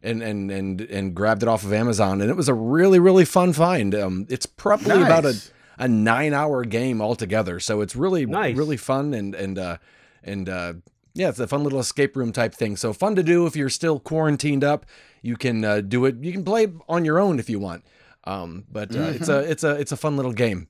[0.01, 3.25] and and and and grabbed it off of Amazon, and it was a really really
[3.25, 3.97] fun find.
[3.97, 5.35] Um, it's probably about a
[5.77, 8.57] a nine hour game altogether, so it's really Nice.
[8.57, 9.79] really fun and and uh,
[10.23, 10.75] and uh,
[11.15, 12.77] yeah, it's a fun little escape room type thing.
[12.77, 14.87] So fun to do if you're still quarantined up.
[15.21, 16.15] You can uh, do it.
[16.23, 17.85] You can play on your own if you want.
[18.29, 20.69] Um, but uh, it's a it's a it's a fun little game.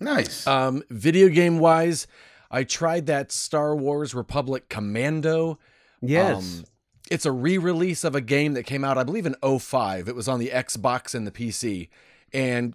[0.00, 0.46] nice.
[0.46, 2.06] Um, video game wise,
[2.50, 5.58] I tried that Star Wars Republic Commando.
[6.00, 6.58] Yes.
[6.58, 6.64] Um,
[7.10, 10.08] it's a re-release of a game that came out, I believe, in 05.
[10.08, 11.88] It was on the Xbox and the PC,
[12.32, 12.74] and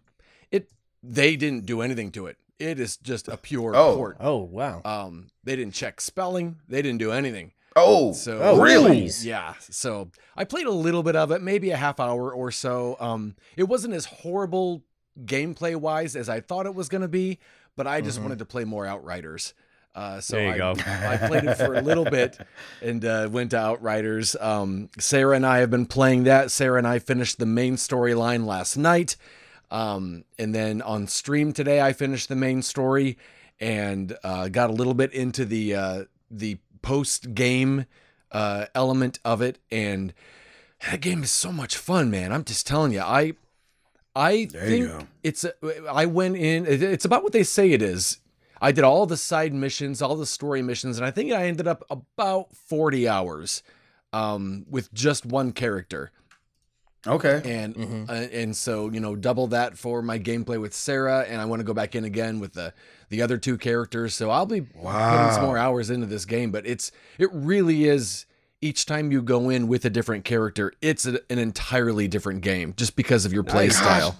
[0.51, 0.69] it
[1.03, 2.37] they didn't do anything to it.
[2.59, 3.95] It is just a pure Oh.
[3.95, 4.17] port.
[4.19, 4.81] Oh wow.
[4.85, 6.57] Um, they didn't check spelling.
[6.67, 7.51] They didn't do anything.
[7.77, 9.09] Oh, So Oh, really?
[9.21, 9.53] yeah.
[9.59, 12.97] So I played a little bit of it, maybe a half hour or so.
[12.99, 14.83] Um, it wasn't as horrible
[15.25, 17.39] gameplay wise as I thought it was going to be,
[17.75, 19.53] but I just wanted to play more Outriders.
[19.95, 20.75] Uh, so There you I, go.
[20.85, 22.37] I played it for a little bit
[22.83, 24.35] and uh, went to Outriders.
[24.39, 26.51] Um, Sarah and I have been playing that.
[26.51, 29.15] Sarah and I finished the main storyline last night.
[29.71, 33.17] Um, and then on stream today, I finished the main story
[33.59, 37.85] and uh, got a little bit into the uh, the post game
[38.31, 39.59] uh, element of it.
[39.69, 40.13] And
[40.89, 42.31] that game is so much fun, man.
[42.31, 43.33] I'm just telling you, I
[44.15, 45.07] I There you think go.
[45.23, 45.53] it's a,
[45.91, 46.65] I went in.
[46.65, 48.19] It's about what they say it is.
[48.61, 51.67] I did all the side missions, all the story missions, and I think I ended
[51.67, 53.61] up about 40 hours
[54.13, 56.11] um, with just one character
[57.05, 57.41] Okay.
[57.45, 61.45] and uh, and so you know double that for my gameplay with Sarah, and I
[61.45, 62.73] want to go back in again with the
[63.09, 64.15] the other two characters.
[64.15, 68.25] So I'll be putting some more hours into this game, but it's it really is.
[68.59, 72.73] Each time you go in with a different character, it's a, an entirely different game
[72.75, 73.77] just because of your play Gosh.
[73.77, 74.17] style.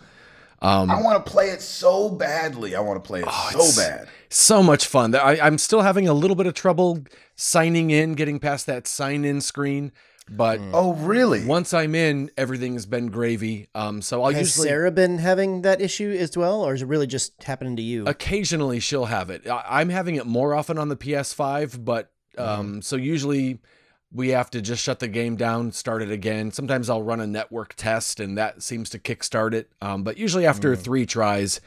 [0.61, 2.75] Um, I want to play it so badly.
[2.75, 4.07] I want to play it Oh, so bad.
[4.29, 5.15] so much fun.
[5.15, 7.03] I, I'm still having a little bit of trouble
[7.35, 9.91] signing in, getting past that sign in screen,
[10.29, 11.45] but Oh, really?
[11.45, 13.69] once I'm in, everything's been gravy.
[13.75, 16.87] Um, so I'll Has usually Sarah been having that issue as well, or is it
[16.87, 18.05] really just happening to you?
[18.05, 19.47] occasionally she'll have it.
[19.47, 23.59] I- I'm having it more often on the PS5, but um, so usually
[24.13, 26.51] we have to just shut the game down, start it again.
[26.51, 29.69] Sometimes I'll run a network test, and that seems to kickstart it.
[29.81, 31.59] Um, but usually after three tries,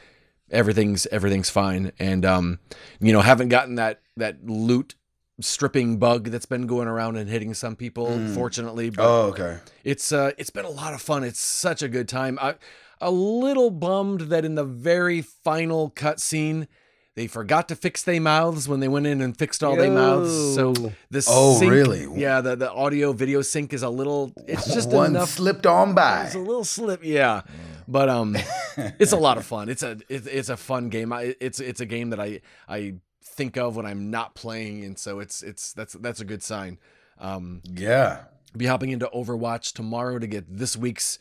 [0.49, 1.91] everything's everything's fine.
[1.99, 2.59] And um,
[2.99, 4.95] you know, haven't gotten that that loot
[5.41, 8.07] stripping bug that's been going around and hitting some people.
[8.33, 9.57] Fortunately, but Oh, okay.
[9.83, 11.23] it's uh it's been a lot of fun.
[11.23, 12.37] It's such a good time.
[12.41, 12.55] I
[12.99, 16.67] a little bummed that in the very final cutscene
[17.13, 20.31] they forgot to fix their mouths when they went in and fixed all their mouths.
[20.55, 20.73] So
[21.09, 22.07] this Oh, sync- really?
[22.15, 25.93] Yeah, the, the audio video sync is a little it's just One enough slipped on
[25.93, 26.23] by.
[26.25, 27.41] it's a little slip, yeah.
[27.87, 28.37] But um,
[28.77, 29.67] it's a lot of fun.
[29.67, 31.11] It's a it's, it's a fun game.
[31.11, 32.93] I, it's it's a game that I I
[33.23, 36.79] think of when I'm not playing, and so it's it's that's that's a good sign.
[37.19, 38.23] Um, Yeah.
[38.57, 41.19] be hopping into Overwatch tomorrow to get this week's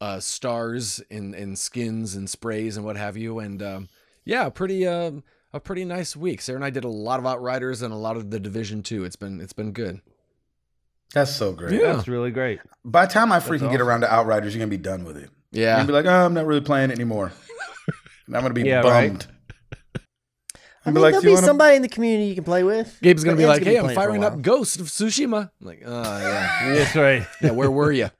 [0.00, 3.38] uh, stars and and skins and sprays and what have you.
[3.38, 3.88] And um,
[4.24, 6.40] yeah, pretty um, a pretty nice week.
[6.40, 9.04] Sarah and I did a lot of Outriders and a lot of the Division too.
[9.04, 10.00] It's been it's been good.
[11.12, 11.72] That's so great.
[11.80, 11.94] Yeah.
[11.94, 12.60] That's really great.
[12.84, 15.28] By the time I freaking get around to Outriders, you're gonna be done with it.
[15.50, 15.74] You're Yeah.
[15.76, 17.32] gonna be like, oh, I'm not really playing it anymore.
[18.26, 19.26] and I'm gonna be Yeah, right.
[20.84, 20.86] Bummed.
[20.86, 22.98] I I'd mean, like, there'll be wanna-" somebody in the community you can play with.
[23.02, 24.42] Gabe's gonna But be Ed's like, "Hey, I'm playing for a firing up.
[24.42, 27.26] Ghost of Tsushima." I'm like, oh yeah, That's right.
[27.42, 27.50] yeah.
[27.50, 28.10] Where were you?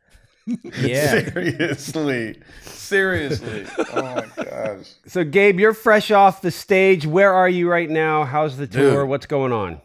[0.81, 1.31] Yeah.
[1.31, 2.41] Seriously.
[2.65, 3.67] Seriously.
[3.93, 4.95] Oh my gosh.
[5.07, 7.07] So, Gabe, you're fresh off the stage.
[7.07, 8.25] Where are you right now?
[8.25, 9.03] How's the tour?
[9.03, 9.09] Dude.
[9.11, 9.81] What's going on?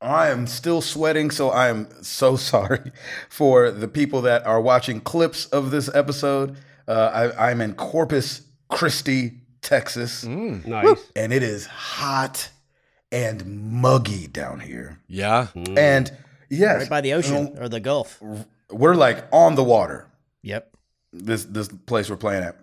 [0.00, 2.90] I am still sweating, so I am so sorry
[3.28, 6.56] for the people that are watching clips of this episode.
[6.88, 11.10] Uh, I, I'm in Corpus Christi, Texas, Nice.
[11.14, 12.48] and it is hot
[13.12, 14.98] and muggy down here.
[15.08, 15.48] Yeah.
[15.76, 16.10] And
[16.48, 18.18] yes, Right by the ocean or the Gulf.
[18.70, 20.06] we're like on the water.
[20.42, 20.74] Yep.
[21.12, 22.56] this this place we're playing at.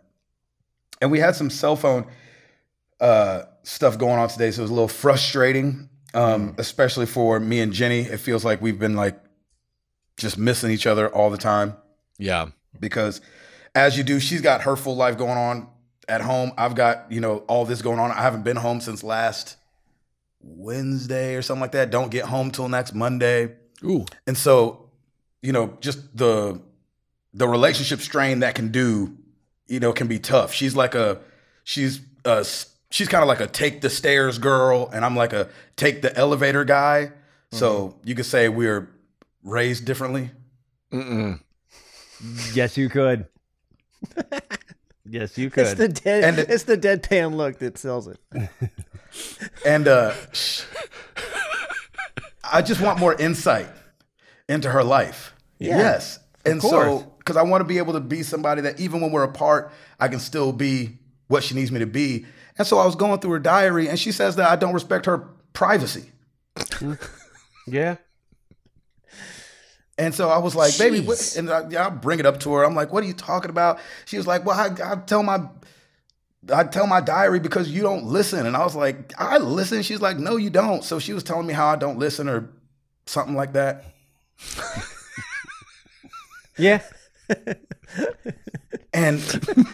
[1.01, 2.07] And we had some cell phone
[2.99, 7.59] uh, stuff going on today, so it was a little frustrating, um, especially for me
[7.59, 7.99] and Jenny.
[8.01, 9.19] It feels like we've been like
[10.17, 11.75] just missing each other all the time
[12.17, 12.47] Yeah.
[12.79, 13.19] because,
[13.75, 15.67] as you do, she's got her full life going on
[16.07, 16.51] at home.
[16.57, 18.11] I've got you know all this going on.
[18.11, 19.57] I haven't been home since last
[20.45, 21.91] Wednesday or something like that.
[21.91, 23.55] Don't get home till next Monday.
[23.83, 24.05] Ooh.
[24.27, 24.89] And so,
[25.41, 26.61] you know, just the
[27.33, 29.17] the relationship strain that can do,
[29.67, 30.53] you know, can be tough.
[30.53, 31.19] She's like a
[31.63, 32.45] she's a
[32.91, 36.15] she's kind of like a take the stairs girl and I'm like a take the
[36.15, 37.11] elevator guy.
[37.51, 38.07] So, mm-hmm.
[38.07, 38.89] you could say we're
[39.43, 40.31] raised differently.
[40.91, 41.39] Mm-mm.
[42.53, 43.27] Yes, you could.
[45.09, 45.77] yes, you It's could.
[45.77, 46.23] the dead.
[46.23, 48.19] And it- it's the deadpan look that sells it.
[49.65, 50.13] And uh
[52.43, 53.67] I just want more insight
[54.49, 55.33] into her life.
[55.57, 56.19] Yeah, yes.
[56.45, 59.23] And so cuz I want to be able to be somebody that even when we're
[59.23, 62.25] apart, I can still be what she needs me to be.
[62.57, 65.05] And so I was going through her diary and she says that I don't respect
[65.07, 65.19] her
[65.53, 66.11] privacy.
[67.67, 67.95] yeah.
[69.97, 71.35] And so I was like, baby, what?
[71.37, 72.65] And I, yeah, I bring it up to her.
[72.65, 73.79] I'm like, what are you talking about?
[74.05, 75.47] She was like, well, I, I tell my,
[76.53, 78.45] I tell my diary because you don't listen.
[78.45, 79.81] And I was like, I listen.
[79.83, 80.83] She's like, no, you don't.
[80.83, 82.49] So she was telling me how I don't listen or
[83.05, 83.85] something like that.
[86.57, 86.81] Yeah.
[88.93, 89.21] And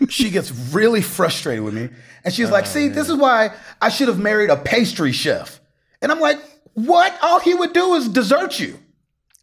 [0.09, 1.89] she gets really frustrated with me.
[2.25, 5.61] And she's like, oh, see, this is why I should have married a pastry chef.
[6.01, 6.39] And I'm like,
[6.73, 7.15] what?
[7.21, 8.79] All he would do is desert you.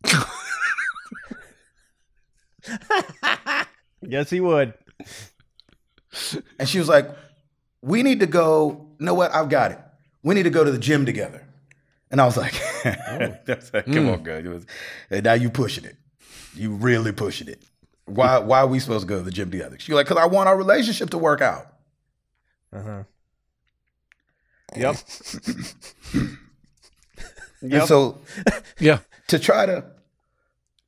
[4.03, 4.75] Yes, he would.
[6.59, 7.09] And she was like,
[7.83, 8.87] We need to go.
[8.99, 9.35] You know what?
[9.35, 9.79] I've got it.
[10.23, 11.45] We need to go to the gym together.
[12.11, 12.55] And I was like,
[13.45, 14.43] that's like, Come on, girl.
[14.45, 14.67] Was-
[15.11, 15.97] And now you pushing it.
[16.55, 17.63] You really pushing it.
[18.07, 19.77] Why why are we supposed to go to the gym together?
[19.79, 21.67] She's like, because I want our relationship to work out.
[22.73, 23.03] Uh huh.
[24.77, 24.97] Yep.
[27.61, 28.19] And so
[28.79, 29.01] Yeah.
[29.29, 29.85] to try to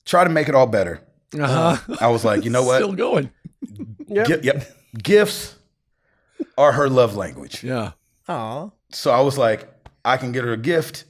[0.05, 1.03] try to make it all better,
[1.39, 1.97] Uh-huh.
[2.01, 2.77] I was like, you know what?
[2.77, 3.31] Still going.
[4.09, 4.27] Yep.
[4.27, 4.77] Gi- yep.
[5.03, 5.55] Gifts
[6.59, 7.63] are her love language.
[7.63, 7.93] Yeah.
[8.29, 8.71] Aw.
[8.91, 9.69] So I was like,
[10.05, 11.05] I can get her a gift.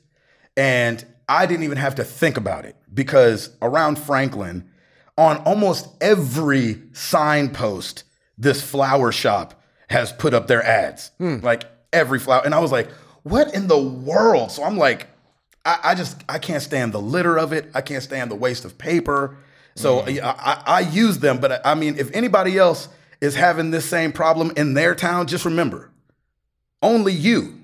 [0.57, 4.69] And I didn't even have to think about it because around Franklin,
[5.17, 8.05] on almost every signpost,
[8.37, 11.11] this flower shop has put up their ads.
[11.19, 12.43] Like every flower.
[12.45, 12.91] And I was like,
[13.23, 14.51] what in the world?
[14.51, 15.07] So I'm like,
[15.65, 17.71] I, I just I can't stand the litter of it.
[17.75, 19.37] I can't stand the waste of paper.
[19.77, 22.89] So I, I, I use them, but I mean, if anybody else
[23.21, 25.91] is having this same problem in their town, just remember,
[26.83, 27.61] only you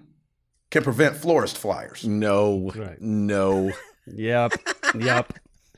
[0.71, 2.05] can prevent florist flyers.
[2.05, 2.71] No.
[2.75, 3.01] Right.
[3.01, 3.73] No.
[4.09, 4.53] Yep.
[4.95, 5.33] Yep.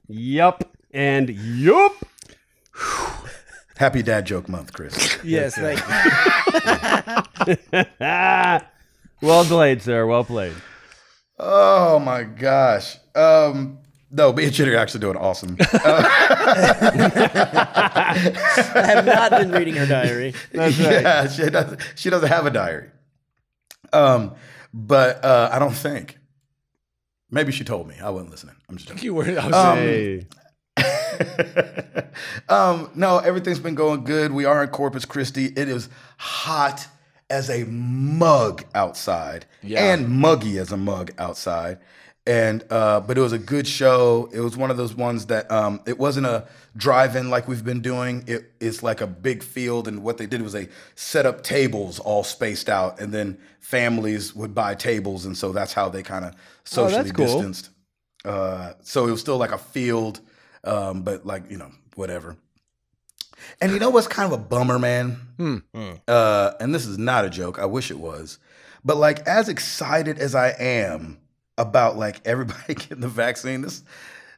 [0.08, 0.76] Yep.
[0.90, 1.92] And yup.
[3.78, 5.16] Happy Dad Joke Month, Chris.
[5.24, 5.54] Yes.
[5.54, 5.86] Thank you.
[9.22, 10.06] well played, sir.
[10.06, 10.52] Well played.
[11.38, 12.98] oh my gosh.
[13.14, 13.78] Um,
[14.10, 15.56] no, me and Jenny are actually doing awesome.
[17.60, 20.34] I have not been reading her diary.
[20.52, 21.02] That's right.
[21.02, 21.80] yeah, she doesn't.
[21.94, 22.90] She doesn't have a diary.
[23.92, 24.34] Um,
[24.72, 26.18] but uh, I don't think.
[27.30, 27.96] Maybe she told me.
[28.02, 28.56] I wasn't listening.
[28.68, 29.04] I'm just joking.
[29.04, 29.24] You were.
[29.38, 30.20] I was Um,
[32.48, 34.32] um, no, everything's been going good.
[34.32, 35.46] We are in Corpus Christi.
[35.46, 36.86] It is hot
[37.30, 39.92] as a mug outside, Yeah.
[39.92, 41.78] and muggy as a mug outside.
[42.28, 44.28] And uh, but it was a good show.
[44.34, 47.80] It was one of those ones that um, it wasn't a drive-in like we've been
[47.80, 48.22] doing.
[48.26, 51.98] It is like a big field, and what they did was they set up tables
[51.98, 56.26] all spaced out, and then families would buy tables, and so that's how they kind
[56.26, 57.24] of socially Oh, cool.
[57.26, 57.70] distanced.
[58.26, 60.20] Uh, so it was still like a field,
[60.64, 62.36] um, but like you know whatever.
[63.62, 65.16] And you know what's kind of a bummer, man?
[66.06, 67.58] Uh, and this is not a joke.
[67.58, 68.38] I wish it was.
[68.84, 71.18] But like, as excited as I am
[71.58, 73.82] about like everybody getting the vaccine, this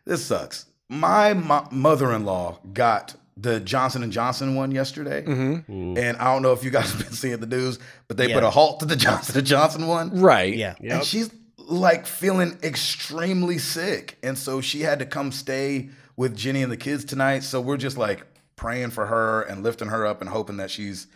[0.05, 0.67] this sucks.
[0.89, 5.97] My mo- mother-in-law got the Johnson and Johnson one yesterday, mm-hmm.
[5.97, 7.79] and I don't know if you guys have been seeing the news,
[8.09, 10.21] but they put a halt to the Johnson and Johnson one.
[10.21, 10.55] Right.
[10.55, 10.75] Yeah.
[10.81, 14.19] And she's like feeling extremely sick.
[14.23, 17.45] And so she had to come stay with Jenny and the kids tonight.
[17.45, 21.07] So we're just like praying for her and lifting her up and hoping that she's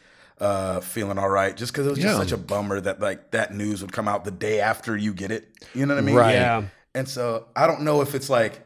[0.41, 1.57] uh feeling all right.
[1.57, 2.19] Just because it was just Yeah.
[2.19, 5.31] such a bummer that like that news would come out the day after you get
[5.31, 5.49] it.
[5.75, 6.15] You know what I mean?
[6.17, 6.35] Right.
[6.35, 6.65] Yeah.
[6.95, 8.61] And so I don't know if it's like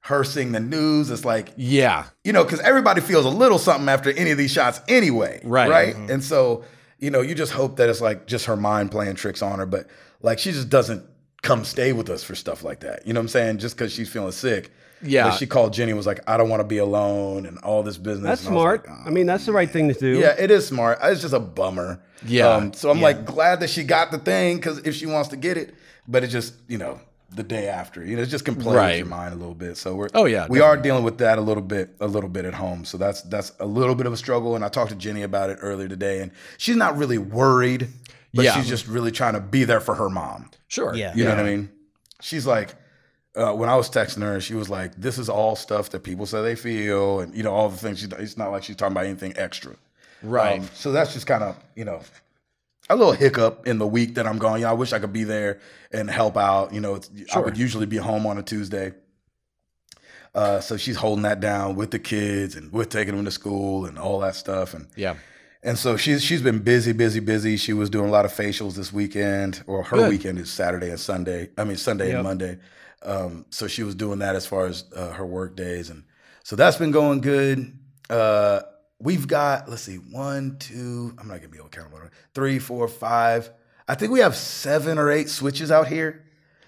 [0.00, 1.10] her seeing the news.
[1.10, 2.06] It's like Yeah.
[2.24, 5.40] you know, because everybody feels a little something after any of these shots anyway.
[5.44, 5.70] Right.
[5.70, 5.94] Right.
[5.96, 6.64] And so,
[6.98, 9.66] you know, you just hope that it's like just her mind playing tricks on her,
[9.66, 9.86] but
[10.22, 11.04] like she just doesn't
[11.42, 13.06] come stay with us for stuff like that.
[13.06, 13.58] You know what I'm saying?
[13.58, 14.70] Just because she's feeling sick.
[15.02, 15.24] Yeah.
[15.30, 17.82] But she called Jenny and was like, I don't want to be alone and all
[17.82, 18.24] this business.
[18.24, 18.86] That's And I was smart.
[19.06, 20.18] I mean, that's the right thing to do.
[20.20, 20.98] yeah, it is smart.
[21.02, 22.00] It's just a bummer.
[22.24, 22.48] Yeah.
[22.48, 25.36] Um, so I'm like glad that she got the thing because if she wants to
[25.36, 25.74] get it,
[26.06, 27.00] but it just you know
[27.34, 28.98] the day after, you know, it's just can play with Right.
[28.98, 29.76] your mind a little bit.
[29.78, 32.44] So we're Oh, yeah, we are dealing with that a little bit, a little bit
[32.44, 32.84] at home.
[32.84, 34.54] So that's that's a little bit of a struggle.
[34.54, 37.88] And I talked to Jenny about it earlier today, and she's not really worried,
[38.34, 38.54] but Yeah.
[38.54, 40.50] she's just really trying to be there for her mom.
[40.68, 40.94] Sure.
[40.94, 41.12] Yeah.
[41.14, 41.70] You know what I mean?
[42.20, 42.74] She's like,
[43.34, 46.26] uh, when I was texting her, she was like, "This is all stuff that people
[46.26, 48.92] say they feel, and you know all the things." She, it's not like she's talking
[48.92, 49.74] about anything extra,
[50.22, 50.60] Right.
[50.60, 52.00] Um, so that's just kind of you know
[52.90, 54.58] a little hiccup in the week that I'm gone.
[54.58, 55.60] You know, I wish I could be there
[55.92, 56.74] and help out.
[56.74, 58.92] You know, it's, I would usually be home on a Tuesday.
[60.34, 63.84] Uh, so she's holding that down with the kids and with taking them to school
[63.84, 64.72] and all that stuff.
[64.74, 65.16] And Yeah.
[65.62, 67.56] and so she's she's been busy, busy, busy.
[67.56, 70.08] She was doing a lot of facials this weekend, or her Good.
[70.10, 71.50] weekend is Saturday and Sunday.
[71.58, 72.14] I mean Sunday Yep.
[72.14, 72.58] and Monday.
[73.04, 76.04] Um, so she was doing that as far as uh, her work days, and
[76.44, 77.76] so that's been going good.
[78.10, 78.60] Uh,
[79.00, 81.14] we've got let's see, one, two.
[81.18, 82.10] I'm not gonna be able to count them.
[82.34, 83.50] Three, four, five.
[83.88, 86.24] I think we have seven or eight switches out here.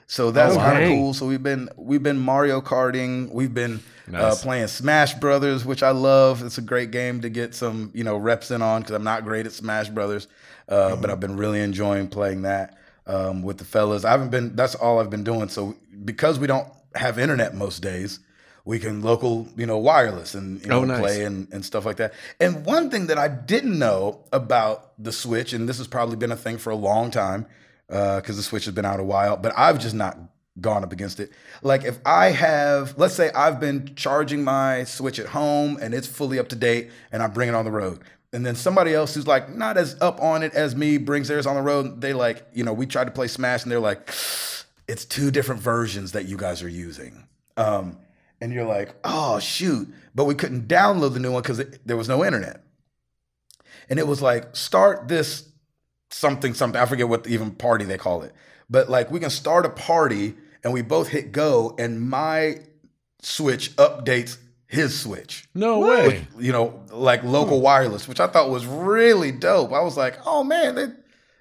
[0.06, 1.14] So that's Oh, kind of cool.
[1.14, 3.32] So we've been we've been Mario Karting.
[3.32, 3.80] We've been
[4.12, 6.42] uh, playing Smash Brothers, which I love.
[6.44, 9.24] It's a great game to get some you know reps in on because I'm not
[9.24, 10.26] great at Smash Brothers,
[10.68, 14.04] uh, but I've been really enjoying playing that um, with the fellas.
[14.04, 14.54] I haven't been.
[14.54, 15.48] That's all I've been doing.
[15.48, 18.20] So because we don't have internet most days,
[18.64, 21.00] we can local you know wireless and you oh, know Oh, nice.
[21.00, 22.14] play and, and stuff like that.
[22.40, 26.32] And one thing that I didn't know about the Switch, and this has probably been
[26.32, 27.46] a thing for a long time,
[27.90, 30.18] uh, because the Switch has been out a while, but I've just not
[30.60, 31.32] gone up against it.
[31.62, 36.06] Like if I have, let's say I've been charging my Switch at home and it's
[36.06, 38.00] fully up to date, and I bring it on the road.
[38.32, 41.46] And then somebody else who's like not as up on it as me brings theirs
[41.46, 42.00] on the road.
[42.00, 44.10] They like, you know, we tried to play Smash and they're like,
[44.86, 47.26] it's two different versions that you guys are using.
[47.56, 47.98] Um,
[48.40, 52.08] and you're like, oh shoot, but we couldn't download the new one because there was
[52.08, 52.62] no internet.
[53.88, 55.48] And it was like, start this
[56.10, 56.80] something something.
[56.80, 58.34] I forget what even party they call it,
[58.68, 62.60] but like we can start a party and we both hit go, and my
[63.20, 65.46] switch updates his switch.
[65.54, 66.26] No way.
[66.38, 69.72] You know, like local wireless, which I thought was really dope.
[69.72, 70.90] I was like, oh man, it,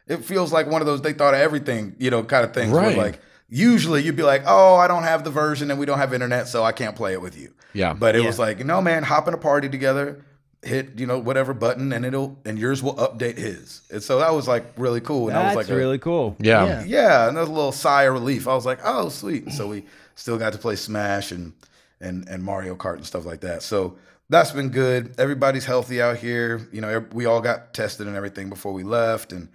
[0.07, 2.71] it feels like one of those they thought of everything, you know, kind of things.
[2.71, 2.97] Right.
[2.97, 6.13] like usually you'd be like, oh, I don't have the version and we don't have
[6.13, 7.53] internet, so I can't play it with you.
[7.73, 7.93] Yeah.
[7.93, 8.27] But it Yeah.
[8.27, 10.23] was like, no, man, hop in a party together,
[10.61, 13.81] hit, you know, whatever button, and it'll and yours will update his.
[13.91, 15.29] And so that was like really cool.
[15.29, 16.35] And I That's was like, a- really cool.
[16.39, 16.65] yeah.
[16.65, 16.83] Yeah.
[16.85, 18.47] yeah, and that was a little sigh of relief.
[18.47, 19.43] I was like, oh, sweet.
[19.43, 21.53] And so we still got to play Smash and
[21.99, 23.61] and and Mario Kart and stuff like that.
[23.63, 23.97] So
[24.29, 25.13] that's been good.
[25.17, 26.67] Everybody's healthy out here.
[26.71, 29.49] You know, we all got tested and everything before we left, and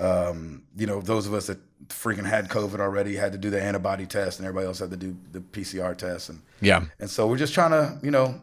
[0.00, 1.58] um, you know, those of us that
[1.92, 4.96] freaking had COVID already had to do the antibody test, and everybody else had to
[4.96, 6.84] do the PCR test, and Yeah.
[6.98, 8.40] and so we're just trying to, you know,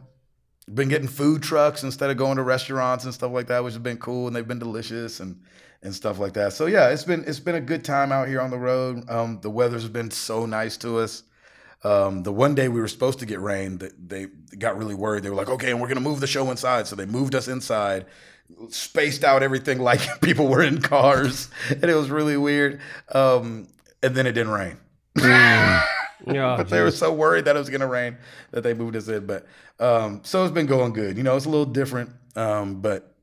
[0.72, 3.82] been getting food trucks instead of going to restaurants and stuff like that, which has
[3.82, 5.40] been cool and they've been delicious and
[5.82, 6.52] and stuff like that.
[6.52, 9.08] So yeah, it's been it's been a good time out here on the road.
[9.10, 11.22] Um, the weather's been so nice to us.
[11.82, 14.26] Um, the one day we were supposed to get rain, they
[14.58, 15.22] got really worried.
[15.22, 17.48] They were like, "Okay, and we're gonna move the show inside," so they moved us
[17.48, 18.04] inside,
[18.68, 22.80] spaced out everything like people were in cars, and it was really weird.
[23.12, 23.68] Um,
[24.02, 24.78] and then it didn't rain.
[25.16, 25.82] Yeah,
[26.26, 28.16] but they were so worried that it was going to rain
[28.50, 29.26] that they moved us in.
[29.26, 29.46] But
[29.78, 31.16] um, so it's been going good.
[31.16, 33.14] You know, it's a little different, um, but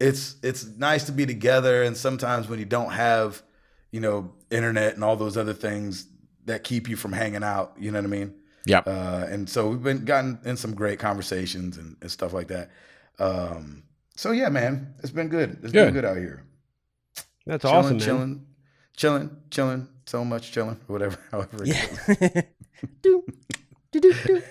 [0.00, 1.82] it's it's nice to be together.
[1.82, 3.42] And sometimes when you don't have,
[3.90, 6.06] you know, internet and all those other things
[6.46, 8.34] that keep you from hanging out, you know what I mean?
[8.64, 8.80] Yeah.
[8.80, 12.70] Uh, and so we've been gotten in some great conversations and, and stuff like that.
[13.18, 13.82] Um,
[14.18, 15.50] so yeah, man, it's been good.
[15.62, 15.94] It's been Good.
[15.94, 16.42] good out here.
[17.46, 18.06] that's Chilling, awesome, man.
[18.06, 18.46] chilling,
[18.96, 19.88] chilling, chilling.
[20.06, 21.16] So much chilling, whatever.
[21.30, 21.64] However.
[21.64, 21.86] Yeah.
[23.02, 23.22] do,
[23.92, 24.42] do, do, do.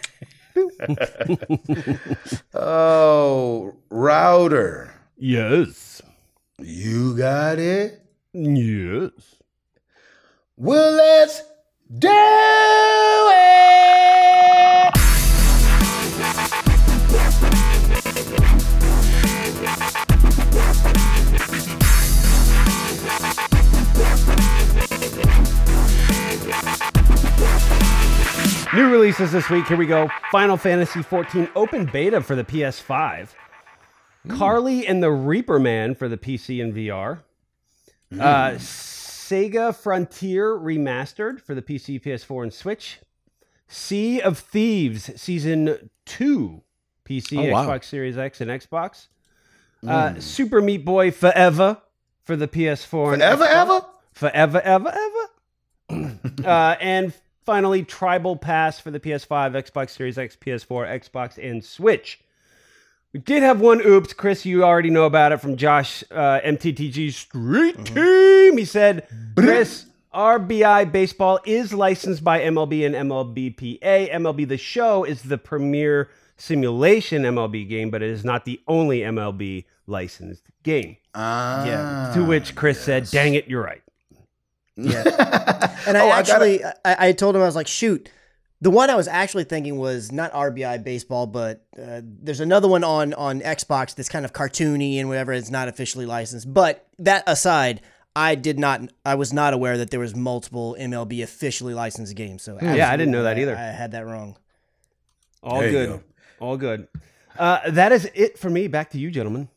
[2.54, 4.94] Oh, Router.
[5.18, 6.02] Yes.
[6.60, 8.02] You got it?
[8.34, 9.12] Yes.
[10.56, 11.42] Well, let's
[12.00, 14.37] do it!
[28.78, 29.66] New releases this week.
[29.68, 30.08] Here we go.
[30.32, 33.30] Final Fantasy XIV open beta for the PS5.
[34.28, 37.22] Carly and the Reaper Man for the PC and VR.
[38.14, 43.00] Uh, Sega Frontier Remastered for the PC, PS4, and Switch.
[43.68, 46.62] Sea of Thieves Season 2,
[47.04, 47.66] PC, Oh, wow.
[47.66, 49.08] Xbox Series X, and Xbox.
[49.88, 51.82] Uh, Super Meat Boy Forever
[52.26, 53.50] for the PS4 and Ever, Xbox.
[53.56, 53.86] ever?
[54.14, 54.94] Forever, ever,
[55.90, 56.20] ever.
[56.46, 57.12] uh, and
[57.48, 62.20] finally, Tribal Pass for the PS5, Xbox Series X, PS4, Xbox, and Switch.
[63.14, 64.12] We did have one oops.
[64.12, 68.58] Chris, you already know about it from Josh, uh, MTTG Street Team.
[68.58, 74.12] He said, Chris, RBI Baseball is licensed by MLB and MLBPA.
[74.12, 79.00] MLB The Show is the premier simulation MLB game, but it is not the only
[79.00, 80.98] MLB licensed game.
[81.16, 82.12] Ah, Yeah.
[82.14, 83.82] To which Chris said, dang it, you're right.
[84.78, 85.04] Yeah.
[85.88, 86.74] And I Oh, I actually, I,
[87.08, 88.10] I told him I was like, shoot.
[88.60, 92.84] The one I was actually thinking was not RBI baseball, but uh, there's another one
[92.84, 95.32] on on Xbox that's kind of cartoony and whatever.
[95.32, 96.54] It's not officially licensed.
[96.54, 97.82] But that aside,
[98.18, 98.82] I did not.
[99.06, 102.44] I was not aware that there was multiple MLB officially licensed games.
[102.44, 103.56] So Yeah, I didn't know that either.
[103.56, 104.36] I, I had that wrong.
[105.44, 105.88] All There good.
[105.88, 106.04] go.
[106.40, 106.88] All good.
[107.38, 108.68] Uh, that is it for me.
[108.68, 109.48] Back to you, gentlemen.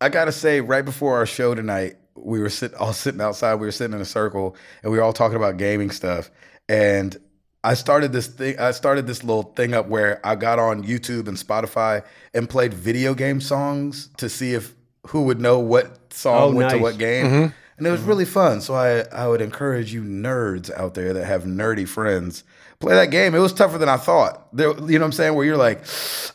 [0.00, 3.54] I gotta say, right before our show tonight, we were sit, all sitting outside.
[3.56, 6.30] We were sitting in a circle, and we were all talking about gaming stuff.
[6.68, 7.16] And
[7.62, 8.58] I started this thing.
[8.58, 12.72] I started this little thing up where I got on YouTube and Spotify and played
[12.72, 14.74] video game songs to see if
[15.08, 17.26] who would know what song Oh, went to what game.
[17.26, 17.54] Mm-hmm.
[17.78, 18.08] And it was mm-hmm.
[18.08, 18.60] really fun.
[18.60, 22.44] So I, I would encourage you nerds out there that have nerdy friends,
[22.78, 23.34] play that game.
[23.34, 24.54] It was tougher than I thought.
[24.56, 25.34] There, you know what I'm saying?
[25.34, 25.84] Where you're like,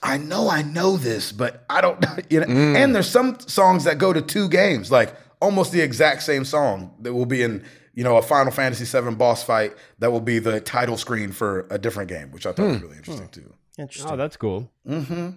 [0.03, 2.45] I know I know this, but I don't you know.
[2.47, 2.75] Mm.
[2.75, 6.93] And there's some songs that go to two games, like almost the exact same song
[7.01, 7.63] that will be in,
[7.93, 11.67] you know, a Final Fantasy VII boss fight that will be the title screen for
[11.69, 13.53] a different game, which I thought was really interesting too.
[13.77, 14.11] Interesting.
[14.11, 14.69] Oh, that's cool.
[14.87, 15.29] Mm-hmm.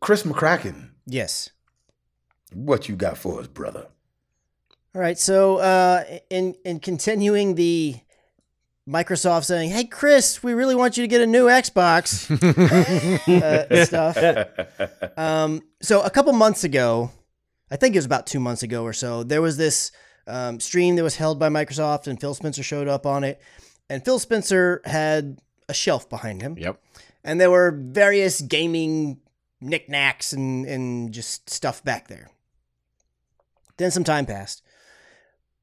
[0.00, 1.50] Chris McCracken, yes.
[2.52, 3.86] what you got for us, brother?
[4.94, 5.18] All right.
[5.18, 7.96] So, uh, in in continuing the
[8.88, 12.30] Microsoft saying, "Hey, Chris, we really want you to get a new Xbox,"
[13.28, 14.16] uh, stuff.
[15.18, 17.10] Um, so a couple months ago,
[17.70, 19.90] I think it was about two months ago or so, there was this
[20.26, 23.40] um, stream that was held by Microsoft, and Phil Spencer showed up on it.
[23.88, 25.38] And Phil Spencer had
[25.68, 26.80] a shelf behind him, Yep.
[27.24, 29.18] and there were various gaming
[29.60, 32.30] knickknacks and and just stuff back there.
[33.78, 34.62] Then some time passed.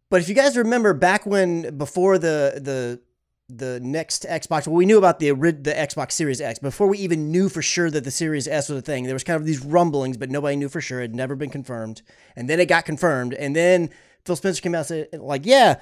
[0.09, 3.01] But if you guys remember back when before the the
[3.49, 6.97] the next Xbox, well, we knew about the ori- the Xbox Series X before we
[6.99, 9.03] even knew for sure that the Series S was a thing.
[9.03, 10.99] There was kind of these rumblings, but nobody knew for sure.
[10.99, 12.01] It had never been confirmed,
[12.35, 13.89] and then it got confirmed, and then
[14.25, 15.79] Phil Spencer came out and said, like, yeah.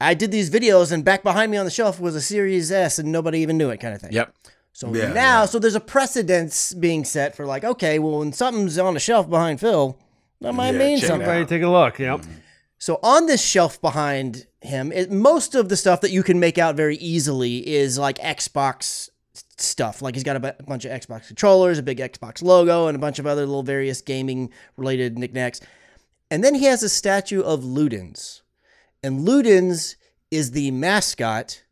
[0.00, 3.00] I did these videos, and back behind me on the shelf was a Series S,
[3.00, 4.12] and nobody even knew it, kind of thing.
[4.12, 4.32] Yep.
[4.72, 5.44] So Yeah, now, yeah.
[5.46, 9.28] so there's a precedence being set for like, okay, well, when something's on a shelf
[9.28, 9.98] behind Phil,
[10.40, 11.28] that might Yeah, mean something.
[11.28, 11.48] out.
[11.48, 11.98] Take a look.
[11.98, 12.20] Yep.
[12.20, 12.32] Mm-hmm.
[12.78, 16.58] So on this shelf behind him, it, most of the stuff that you can make
[16.58, 19.10] out very easily is like Xbox
[19.56, 20.00] stuff.
[20.00, 23.18] Like he's got a bunch of Xbox controllers, a big Xbox logo, and a bunch
[23.18, 25.60] of other little various gaming related knickknacks.
[26.30, 28.42] And then he has a statue of Ludens.
[29.02, 29.96] And Ludens
[30.30, 31.62] is the mascot,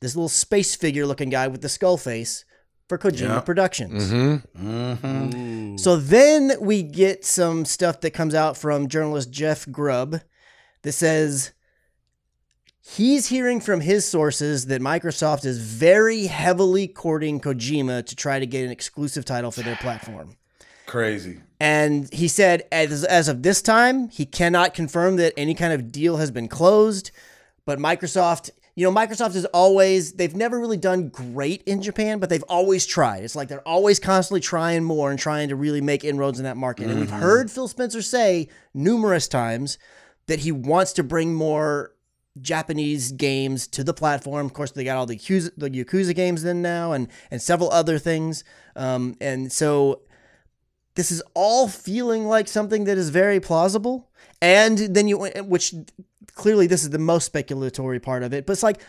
[0.00, 2.44] this little space figure looking guy with the skull face
[2.88, 3.40] for Kojima Yeah.
[3.40, 4.10] Productions.
[4.10, 4.68] Mm-hmm.
[4.68, 5.76] Mm-hmm.
[5.76, 10.20] So then we get some stuff that comes out from journalist Jeff Grubb
[10.82, 11.52] that says
[12.80, 18.46] he's hearing from his sources that Microsoft is very heavily courting Kojima to try to
[18.46, 20.36] get an exclusive title for their platform.
[20.86, 21.40] Crazy.
[21.60, 25.92] And he said, as, as of this time, he cannot confirm that any kind of
[25.92, 27.10] deal has been closed.
[27.66, 32.30] But Microsoft, you know, Microsoft is always, they've never really done great in Japan, but
[32.30, 33.22] they've always tried.
[33.22, 36.56] It's like they're always constantly trying more and trying to really make inroads in that
[36.56, 36.86] market.
[36.88, 37.20] And we've mm-hmm.
[37.20, 39.76] heard Phil Spencer say numerous times
[40.28, 41.92] that he wants to bring more
[42.40, 44.46] Japanese games to the platform.
[44.46, 47.70] Of course, they got all the Yakuza, the Yakuza games in now and, and several
[47.72, 48.44] other things.
[48.76, 50.02] Um, and so
[50.94, 54.08] this is all feeling like something that is very plausible.
[54.40, 55.74] And then you, which
[56.34, 58.80] clearly this is the most speculatory part of it, but it's like,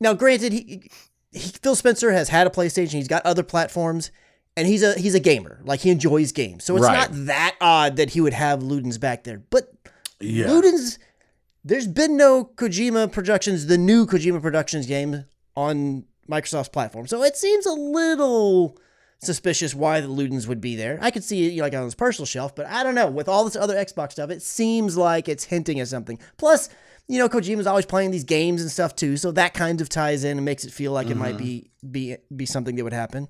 [0.00, 0.90] now granted, he,
[1.32, 4.10] he Phil Spencer has had a PlayStation, he's got other platforms,
[4.56, 5.60] and he's a he's a gamer.
[5.64, 7.10] Like he enjoys games, so it's Right.
[7.10, 9.42] not that odd that he would have Ludens back there.
[9.50, 9.70] But
[10.20, 10.46] Yeah.
[10.46, 10.98] Ludens,
[11.64, 15.24] there's been no Kojima Productions, the new Kojima Productions game
[15.56, 18.78] on Microsoft's platform, so it seems a little
[19.18, 20.98] suspicious why the Ludens would be there.
[21.00, 23.08] I could see it you know, like on his personal shelf, but I don't know.
[23.08, 26.18] With all this other Xbox stuff, it seems like it's hinting at something.
[26.36, 26.68] Plus,
[27.08, 30.24] you know, Kojima's always playing these games and stuff too, so that kind of ties
[30.24, 31.44] in and makes it feel like it might mm-hmm.
[31.44, 33.28] be be be something that would happen.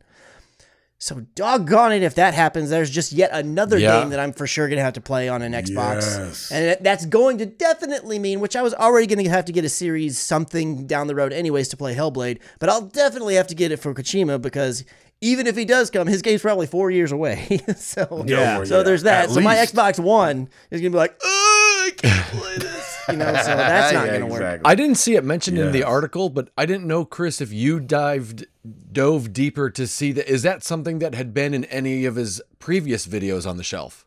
[0.98, 4.00] So doggone it if that happens, there's just yet another Yeah.
[4.00, 6.50] game that I'm for sure gonna have to play on an Xbox, Yes.
[6.50, 9.68] and that's going to definitely mean, which I was already gonna have to get a
[9.68, 13.72] series something down the road anyways to play Hellblade, but I'll definitely have to get
[13.72, 14.84] it for Kojima because
[15.20, 17.60] even if he does come, his game's probably four years away.
[17.76, 18.64] so Yeah.
[18.64, 19.24] so there's that.
[19.24, 19.54] At So my.
[19.56, 23.26] Xbox One is gonna be like, oh, I can't play this, you know.
[23.26, 24.40] So that's not Yeah, gonna work.
[24.40, 24.70] exactly.
[24.70, 27.80] I didn't see it mentioned in the article, but I didn't know, Chris, if you
[27.80, 28.46] dived
[28.92, 32.40] dove deeper to see that is that something that had been in any of his
[32.58, 34.06] previous videos on the shelf?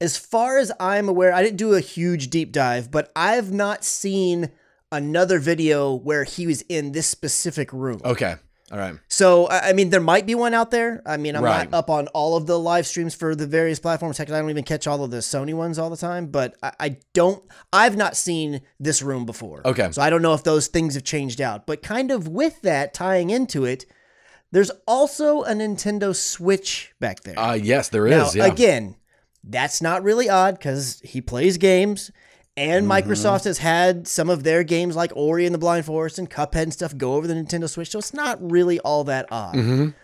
[0.00, 3.84] As far as I'm aware, I didn't do a huge deep dive, but I've not
[3.84, 4.50] seen
[4.92, 8.00] another video where he was in this specific room.
[8.04, 8.36] Okay.
[8.70, 8.94] All right.
[9.08, 11.00] So, I mean, there might be one out there.
[11.06, 11.70] I mean, I'm Right.
[11.70, 14.18] not up on all of the live streams for the various platforms.
[14.18, 16.72] Heck, I don't even catch all of the Sony ones all the time, but I,
[16.78, 17.42] I don't,
[17.72, 19.62] I've not seen this room before.
[19.64, 19.88] Okay.
[19.92, 21.66] So I don't know if those things have changed out.
[21.66, 23.86] But kind of with that, tying into it,
[24.52, 27.38] there's also a Nintendo Switch back there.
[27.38, 28.36] Uh yes, there Now, is.
[28.36, 28.46] yeah.
[28.46, 28.96] again,
[29.44, 32.10] that's not really odd because he plays games,
[32.58, 33.10] and Mm-hmm.
[33.10, 36.62] Microsoft has had some of their games like Ori and the Blind Forest and Cuphead
[36.64, 39.54] and stuff go over the Nintendo Switch, so it's not really all that odd.
[39.54, 39.94] Mhm.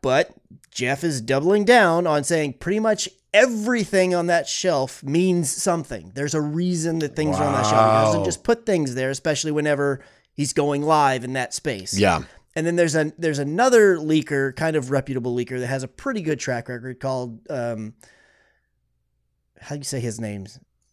[0.00, 0.32] But
[0.70, 6.10] Jeff is doubling down on saying pretty much everything on that shelf means something.
[6.14, 7.86] There's a reason that things are on that shelf.
[7.86, 10.00] He doesn't just put things there, especially whenever
[10.34, 11.96] he's going live in that space.
[11.96, 12.22] Yeah.
[12.56, 16.20] And then there's a there's another leaker, kind of reputable leaker that has a pretty
[16.20, 17.94] good track record called um
[19.60, 20.46] how do you say his name?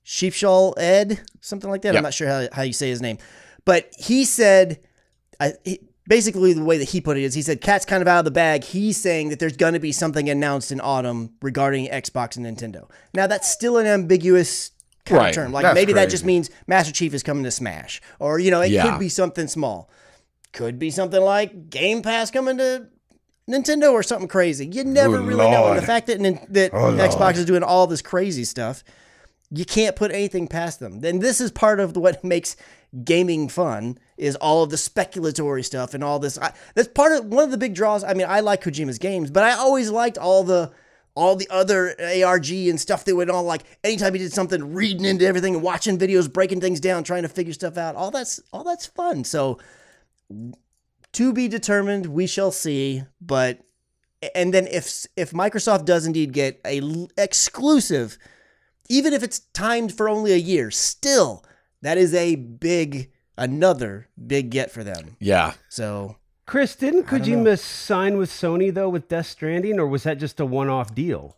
[0.10, 1.93] Shpeshal Ed, something like that.
[1.93, 1.99] Yeah.
[1.99, 3.20] I'm not sure how, how you say his name.
[3.64, 4.80] But he said
[5.39, 8.07] I he, basically the way that he put it is he said cat's kind of
[8.07, 8.64] out of the bag.
[8.64, 12.89] He's saying that there's going to be something announced in autumn regarding Xbox and Nintendo.
[13.14, 14.72] Now that's still an ambiguous
[15.05, 15.30] kind Right.
[15.30, 15.51] of term.
[15.51, 18.62] Like That's maybe that just means Master Chief is coming to Smash or you know,
[18.62, 18.89] it Yeah.
[18.89, 19.91] could be something small.
[20.53, 22.88] Could be something like Game Pass coming to
[23.47, 24.66] Nintendo or something crazy.
[24.66, 25.68] You never Oh, really know.
[25.70, 26.18] And the fact that
[26.49, 27.38] that Oh, Xbox Lord.
[27.38, 28.84] is doing all this crazy stuff,
[29.52, 31.02] you can't put anything past them.
[31.02, 32.56] Then this is part of what makes
[33.04, 36.38] gaming fun is all of the speculatory stuff and all this.
[36.38, 38.04] I, that's part of one of the big draws.
[38.04, 40.72] I mean, I like Kojima's games, but I always liked all the
[41.16, 43.45] all the other ARG and stuff that went on.
[43.45, 47.24] Like anytime he did something, reading into everything and watching videos, breaking things down, trying
[47.24, 47.95] to figure stuff out.
[47.95, 49.24] All that's all that's fun.
[49.24, 49.60] So
[51.14, 52.08] to be determined.
[52.08, 53.04] We shall see.
[53.22, 53.60] But
[54.36, 58.18] and then if if Microsoft does indeed get a l- exclusive,
[58.89, 61.45] even if it's timed for only a year, still
[61.81, 65.15] that is a big another big get for them.
[65.19, 65.53] Yeah.
[65.69, 67.19] So Chris, didn't I.
[67.19, 71.37] Kojima sign with Sony though with Death Stranding, or was that just a one-off deal?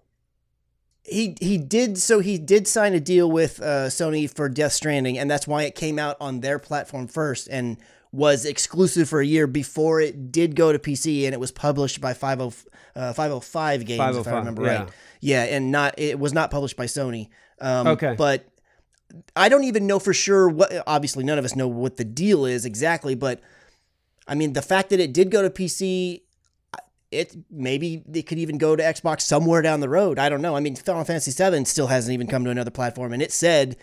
[1.04, 5.18] He he did so he did sign a deal with uh, Sony for Death Stranding,
[5.18, 7.78] and that's why it came out on their platform first and
[8.12, 12.02] was exclusive for a year before it did go to PC and it was published
[12.02, 14.80] by 50, uh, 505 Games, if I 505, remember yeah.
[14.80, 14.90] right.
[15.22, 17.30] Yeah, and not it was not published by Sony.
[17.60, 18.16] Um, Okay.
[18.18, 18.46] but
[19.36, 20.72] I don't even know for sure what.
[20.88, 23.42] Obviously, none of us know what the deal is exactly, but
[24.28, 26.22] I mean, the fact that it did go to PC,
[27.12, 30.18] it maybe it could even go to Xbox somewhere down the road.
[30.18, 30.56] I don't know.
[30.56, 33.76] I mean, Final Fantasy VII still hasn't even come to another platform, and it said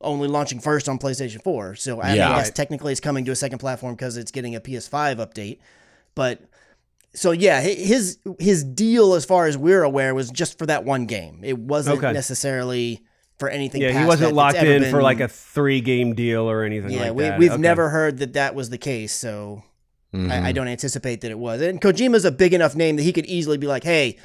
[0.00, 1.76] only launching first on PlayStation 4.
[1.76, 2.28] So I Yeah.
[2.28, 2.54] mean, yes, Right.
[2.54, 5.58] technically it's coming to a second platform because it's getting a PS5 update,
[6.14, 6.40] but.
[7.14, 11.04] So yeah, his his deal, as far as we're aware, was just for that one
[11.04, 11.40] game.
[11.42, 12.10] It wasn't Okay.
[12.10, 13.02] necessarily
[13.38, 13.82] for anything.
[13.82, 17.08] Yeah, he wasn't that locked ever in for like a three-game deal or anything yeah,
[17.10, 17.38] like we, that.
[17.38, 17.60] we've Okay.
[17.60, 19.62] never heard that that was the case, so
[20.14, 20.30] Mhm.
[20.30, 21.60] I, I don't anticipate that it was.
[21.62, 24.18] And Kojima's a big enough name that he could easily be like, "Hey,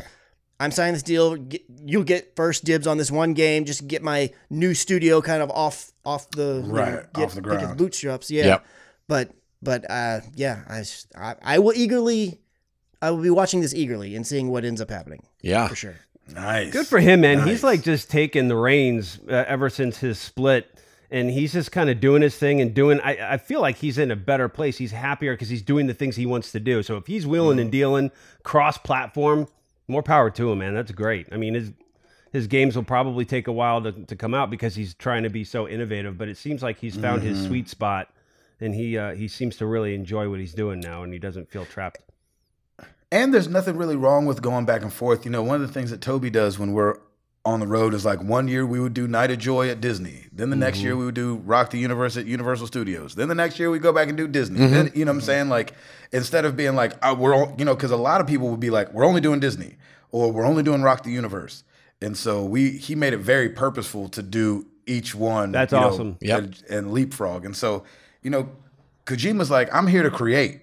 [0.59, 1.35] I'm signing this deal.
[1.35, 3.63] Get, you'll get first dibs on this one game.
[3.65, 7.35] Just get my new studio kind of off off the you know, Right, get, off
[7.35, 7.77] the pick his ground.
[7.77, 8.65] bootstraps." Yeah, Yep.
[9.07, 9.31] but
[9.61, 10.63] but uh, yeah,
[11.43, 12.39] I will eagerly,
[13.01, 15.67] I will be watching this eagerly and seeing what ends up happening Yeah.
[15.67, 15.95] for sure.
[16.31, 16.73] Nice.
[16.73, 17.38] Good for him, man.
[17.39, 17.47] Nice.
[17.47, 20.67] He's like just taking the reins uh, ever since his split,
[21.10, 22.99] and he's just kind of doing his thing and doing.
[23.01, 24.78] I, I feel like he's in a better place.
[24.78, 26.84] He's happier because he's doing the things he wants to do.
[26.84, 28.12] So if he's wheeling and dealing
[28.43, 29.47] cross-platform,
[29.88, 30.74] more power to him, man.
[30.74, 31.28] That's great.
[31.32, 31.72] I mean, his
[32.34, 35.30] his games will probably take a while to, to come out because he's trying to
[35.30, 36.18] be so innovative.
[36.18, 38.14] But it seems like he's found his sweet spot,
[38.60, 41.49] and he uh, he seems to really enjoy what he's doing now, and he doesn't
[41.49, 41.99] feel trapped.
[43.10, 45.24] And there's nothing really wrong with going back and forth.
[45.24, 46.97] You know, one of the things that Toby does when we're
[47.47, 50.25] on the road is like one year we would do Night of Joy at Disney.
[50.33, 50.87] Then the next mm-hmm.
[50.87, 53.15] year we would do Rock the Universe at Universal Studios.
[53.15, 54.59] Then the next year we go back and do Disney.
[54.59, 54.97] Then mm-hmm.
[54.97, 55.25] you know what I'm mm-hmm.
[55.25, 55.49] saying?
[55.49, 55.73] Like
[56.11, 58.59] instead of being like oh, we're all, you know because a lot of people would
[58.59, 59.77] be like we're only doing Disney
[60.11, 61.63] or we're only doing Rock the Universe.
[62.01, 65.53] And so we he made it very purposeful to do each one.
[65.53, 66.17] That's know, awesome.
[66.19, 66.39] Yep.
[66.39, 67.45] and, and leapfrog.
[67.45, 67.85] And so
[68.23, 68.49] you know
[69.05, 70.59] Kojima's like I'm here to create.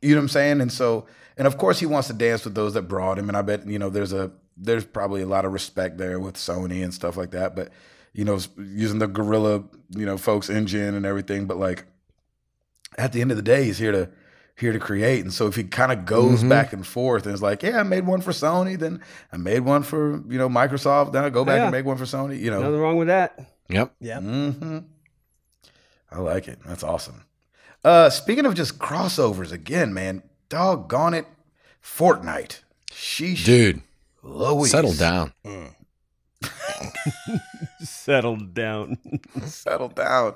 [0.00, 0.60] You know what I'm saying?
[0.62, 3.28] And so, and of course, he wants to dance with those that brought him.
[3.28, 6.34] And I bet you know there's a there's probably a lot of respect there with
[6.36, 7.56] Sony and stuff like that.
[7.56, 7.70] But
[8.12, 11.46] you know, using the Guerrilla, you know, folks engine and everything.
[11.46, 11.86] But like
[12.98, 14.08] at the end of the day, he's here to
[14.56, 15.20] here to create.
[15.22, 17.82] And so if he kind of goes back and forth and is like, yeah, I
[17.82, 19.00] made one for Sony, then
[19.32, 21.62] I made one for you know Microsoft, then I go back Yeah.
[21.64, 22.38] and make one for Sony.
[22.38, 23.38] You know, Nothing wrong with that.
[23.68, 23.94] Yep.
[24.00, 24.20] Yeah.
[24.20, 24.78] hmm
[26.12, 26.58] I like it.
[26.66, 27.24] That's awesome.
[27.84, 31.26] Uh, speaking of just crossovers again, man, doggone it,
[31.82, 32.58] Fortnite.
[32.90, 33.80] Sheesh, Dude,
[34.22, 34.70] Louise.
[34.70, 35.32] settle down.
[37.80, 38.98] Settled down.
[39.44, 40.34] settle down.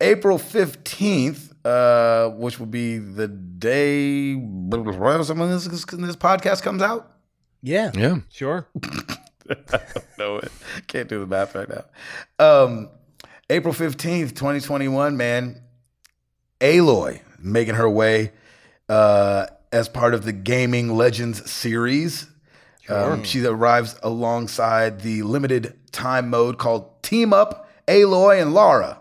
[0.00, 7.12] April fifteenth, uh, which will be the day when this, this podcast comes out.
[7.62, 7.90] Yeah.
[7.94, 8.18] Yeah.
[8.30, 8.68] sure.
[9.50, 10.52] I don't know it.
[10.86, 11.84] Can't do the math right now.
[12.38, 12.90] Um,
[13.50, 15.62] April 15th, 2021, man.
[16.60, 18.32] Aloy making her way
[18.88, 22.26] uh, as part of the Gaming Legends series.
[22.88, 29.00] Um, she arrives alongside the limited time mode called Team Up Aloy and Lara,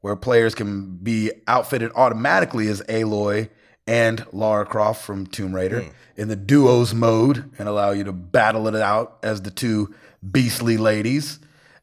[0.00, 3.48] where players can be outfitted automatically as Aloy
[3.86, 8.66] and Lara Croft from Tomb Raider in the duos mode and allow you to battle
[8.66, 9.94] it out as the two
[10.28, 11.38] beastly ladies.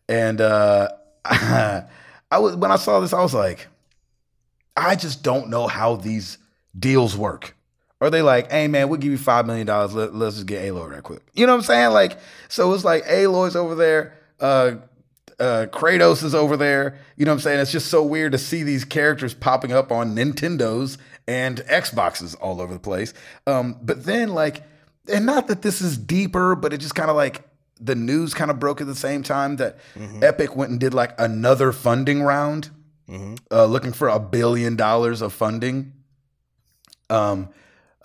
[0.10, 0.90] And uh,
[1.26, 1.86] I
[2.32, 3.68] was when I saw this, I was like,
[4.76, 6.38] I just don't know how these
[6.78, 7.56] deals work.
[8.04, 9.94] Are they like, hey man, we'll give you five million dollars.
[9.94, 11.22] Let, us just get Aloy right quick.
[11.34, 11.92] You know what I'm saying?
[11.92, 14.76] Like, so it's like Aloy's over there, uh,
[15.40, 17.00] uh, Kratos is over there.
[17.16, 17.62] You know what I'm saying?
[17.62, 20.98] It's just so weird to see these characters popping up on Nintendos
[21.30, 23.14] and Xboxes all over the place.
[23.48, 24.64] Um, but then like,
[25.10, 27.44] and not that this is deeper, but it just kind of like
[27.80, 29.78] the news kind of broke at the same time that
[30.22, 32.70] Epic went and did like another funding round,
[33.50, 35.94] uh, looking for a billion dollars of funding
[37.10, 37.50] um,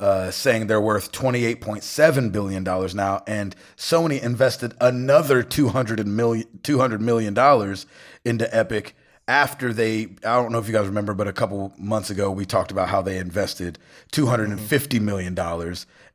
[0.00, 3.22] uh, saying they're worth $28.7 billion now.
[3.26, 7.76] And Sony invested another $200 million, $200 million
[8.24, 8.94] into Epic
[9.26, 12.46] after they, I don't know if you guys remember, but a couple months ago, we
[12.46, 13.78] talked about how they invested
[14.12, 15.38] $250 million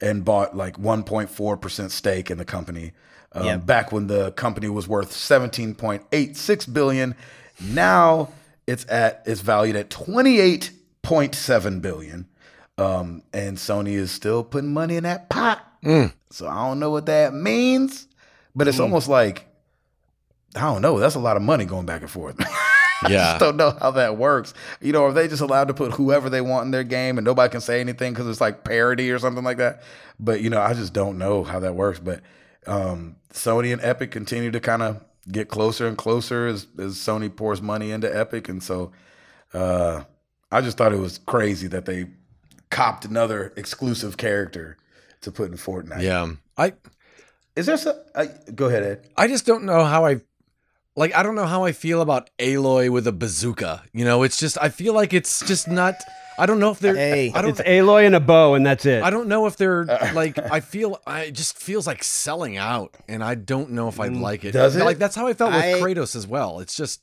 [0.02, 2.94] and bought like 1.4% stake in the company.
[3.34, 3.66] Um, Yep.
[3.66, 7.16] Back when the company was worth 17.86 billion,
[7.62, 8.30] now
[8.66, 12.28] it's at it's valued at 28.7 billion.
[12.78, 15.60] Um, and Sony is still putting money in that pot.
[16.32, 18.08] So I don't know what that means,
[18.56, 19.46] but it's almost like
[20.56, 21.00] I don't know.
[21.00, 22.36] That's a lot of money going back and forth.
[23.02, 23.18] I Yeah.
[23.18, 24.54] just don't know how that works.
[24.80, 27.26] You know, are they just allowed to put whoever they want in their game and
[27.26, 29.82] nobody can say anything because it's like parody or something like that?
[30.20, 32.00] But you know, I just don't know how that works.
[32.00, 32.22] But
[32.66, 37.36] um, Sony and Epic continue to kind of get closer and closer as, as Sony
[37.36, 38.92] pours money into Epic, and so
[39.54, 40.04] uh,
[40.52, 42.08] I just thought it was crazy that they
[42.74, 44.78] copped another exclusive character
[45.22, 46.02] to put in Fortnite.
[46.02, 46.32] Yeah.
[46.58, 46.74] I
[47.56, 47.96] Is there some?
[48.16, 49.08] Uh, go ahead, Ed.
[49.16, 50.22] I just don't know how I
[50.96, 53.84] like I don't know how I feel about Aloy with a bazooka.
[53.94, 55.96] You know, it's just I feel like it's just not
[56.38, 57.32] I don't know if they're Hey.
[57.34, 59.04] I don't It's Aloy and a bow, and that's it.
[59.04, 62.96] I don't know if they're like I feel I it just feels like selling out
[63.08, 64.52] and I don't know if I like it.
[64.52, 64.84] Does it?
[64.84, 66.60] Like that's how I felt with I- Kratos as well.
[66.60, 67.02] It's just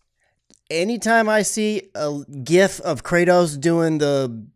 [0.71, 4.47] Anytime I see a gif of Kratos doing the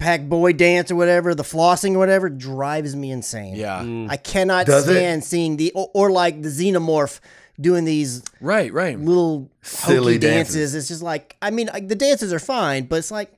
[0.00, 3.54] backpack boy dance or whatever, the flossing or whatever, drives me insane.
[3.56, 3.80] yeah.
[3.80, 4.10] Mm.
[4.10, 4.92] I cannot Does it?
[4.94, 7.20] stand seeing the or, or like the xenomorph
[7.60, 8.98] doing these Right, right.
[8.98, 10.54] little Silly hokey dances.
[10.54, 10.74] dances.
[10.74, 13.30] It's just like I mean, like, the dances are fine, but it's like,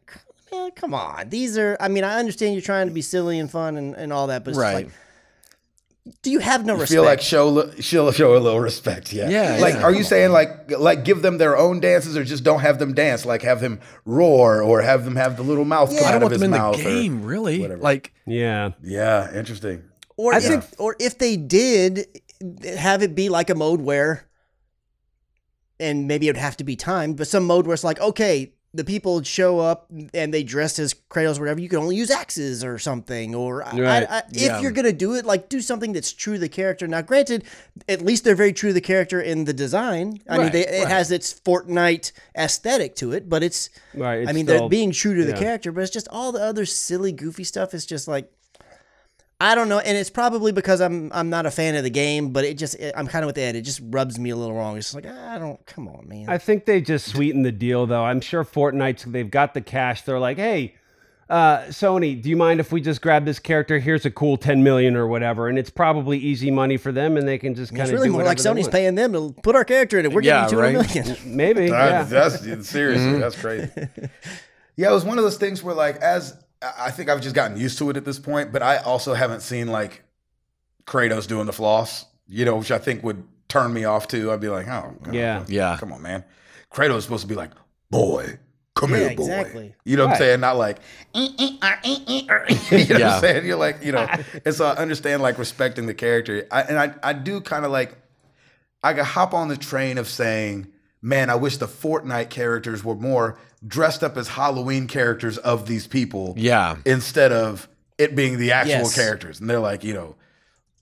[0.52, 1.28] man, come on.
[1.28, 1.76] These are.
[1.80, 4.44] I mean, I understand you're trying to be silly and fun and, and all that,
[4.44, 4.84] but it's just Right.
[4.86, 4.94] like,
[6.22, 6.94] do you have no You respect?
[6.96, 9.28] feel like show li- show show a little respect, yeah.
[9.28, 9.82] Yeah, Like, yeah.
[9.84, 12.92] are you saying like like give them their own dances, or just don't have them
[12.92, 13.24] dance?
[13.24, 16.16] Like have him roar, or have them have the little mouth come I out don't
[16.16, 16.76] of want his them in mouth?
[16.76, 17.60] the or- game, really.
[17.60, 17.80] whatever.
[17.80, 18.70] Like yeah.
[18.82, 19.84] yeah, interesting.
[20.16, 22.06] or I if, think- or if they did
[22.76, 24.28] have it be like a mode where,
[25.78, 28.52] and maybe it would have to be timed, but some mode where it's like, okay,
[28.74, 31.60] the people show up and they dressed as Kratos or whatever.
[31.60, 33.76] You can only use axes or something, or Right.
[34.08, 34.56] I, I, Yeah.
[34.56, 36.88] if you're gonna do it, like do something that's true to the character.
[36.88, 37.44] Now, granted,
[37.86, 40.20] at least they're very true to the character in the design.
[40.28, 43.68] I mean, Right, it has its Fortnite aesthetic to it, but it's.
[43.94, 44.26] Right.
[44.26, 46.64] I mean, still- they're being true to the character, but it's just all the other
[46.64, 48.30] silly, goofy stuff is just like.
[49.42, 52.30] I don't know, and it's probably because I'm I'm not a fan of the game,
[52.30, 53.56] but it just I'm kind of with Ed.
[53.56, 54.76] It just rubs me a little wrong.
[54.76, 56.28] It's like I don't come on, man.
[56.28, 58.04] I think they just sweeten the deal, though.
[58.04, 60.02] I'm sure Fortnite's they've got the cash.
[60.02, 60.76] They're like, hey,
[61.28, 63.80] uh, Sony, do you mind if we just grab this character?
[63.80, 67.26] Here's a cool 10 million or whatever, and it's probably easy money for them, and
[67.26, 69.56] they can just kind it's of really do more like Sony's paying them to put
[69.56, 70.12] our character in it.
[70.12, 70.94] We're Yeah, getting two hundred right.
[70.94, 71.18] million.
[71.36, 72.04] Maybe, yeah.
[72.04, 73.70] That's, that's seriously, that's crazy.
[74.74, 77.34] Yeah, it was one of those things where, like, as I I think I've just
[77.34, 80.02] gotten used to it at this point, but I also haven't seen like
[80.86, 84.32] Kratos doing the floss, you know, which I think would turn me off too.
[84.32, 85.44] I'd be like, oh, God, Yeah.
[85.48, 85.76] Yeah.
[85.78, 86.24] come on, man.
[86.72, 87.50] Kratos is supposed to be like,
[87.90, 88.38] boy,
[88.74, 89.22] come Yeah, here, boy.
[89.24, 89.74] exactly.
[89.84, 90.14] You know what Right.
[90.16, 90.40] I'm saying?
[90.40, 90.78] Not like,
[91.14, 93.46] "Eh, eh, eh, eh, er." you know what I'm saying?
[93.46, 94.08] You're like, you know,
[94.44, 96.46] and so I understand like respecting the character.
[96.50, 97.96] I, and I, I do kind of like,
[98.82, 100.66] I could hop on the train of saying,
[101.02, 105.86] man, I wish the Fortnite characters were more dressed up as Halloween characters of these
[105.86, 106.76] people Yeah.
[106.84, 108.94] instead of it being the actual Yes.
[108.94, 109.40] characters.
[109.40, 110.16] And they're like, you know,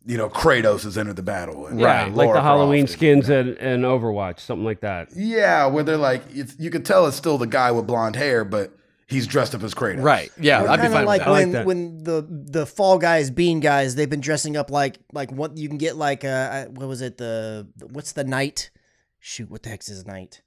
[0.06, 1.66] you know, Kratos has entered the battle.
[1.66, 5.08] And, Yeah, uh, like the Halloween Croft and- skins and, and Overwatch, something like that.
[5.14, 8.42] Yeah, where they're like, it's, you could tell it's still the guy with blonde hair,
[8.44, 8.72] but
[9.06, 10.02] he's dressed up as Kratos.
[10.02, 10.30] Right.
[10.40, 10.62] Yeah.
[10.72, 11.30] I'd be fine of like with that.
[11.30, 11.66] like when that.
[11.66, 12.26] when the
[12.60, 15.96] the Fall Guys, Bean Guys, they've been dressing up like like what you can get
[15.96, 18.70] like uh what was it the what's the night?
[19.18, 20.40] Shoot, what the heck's his night?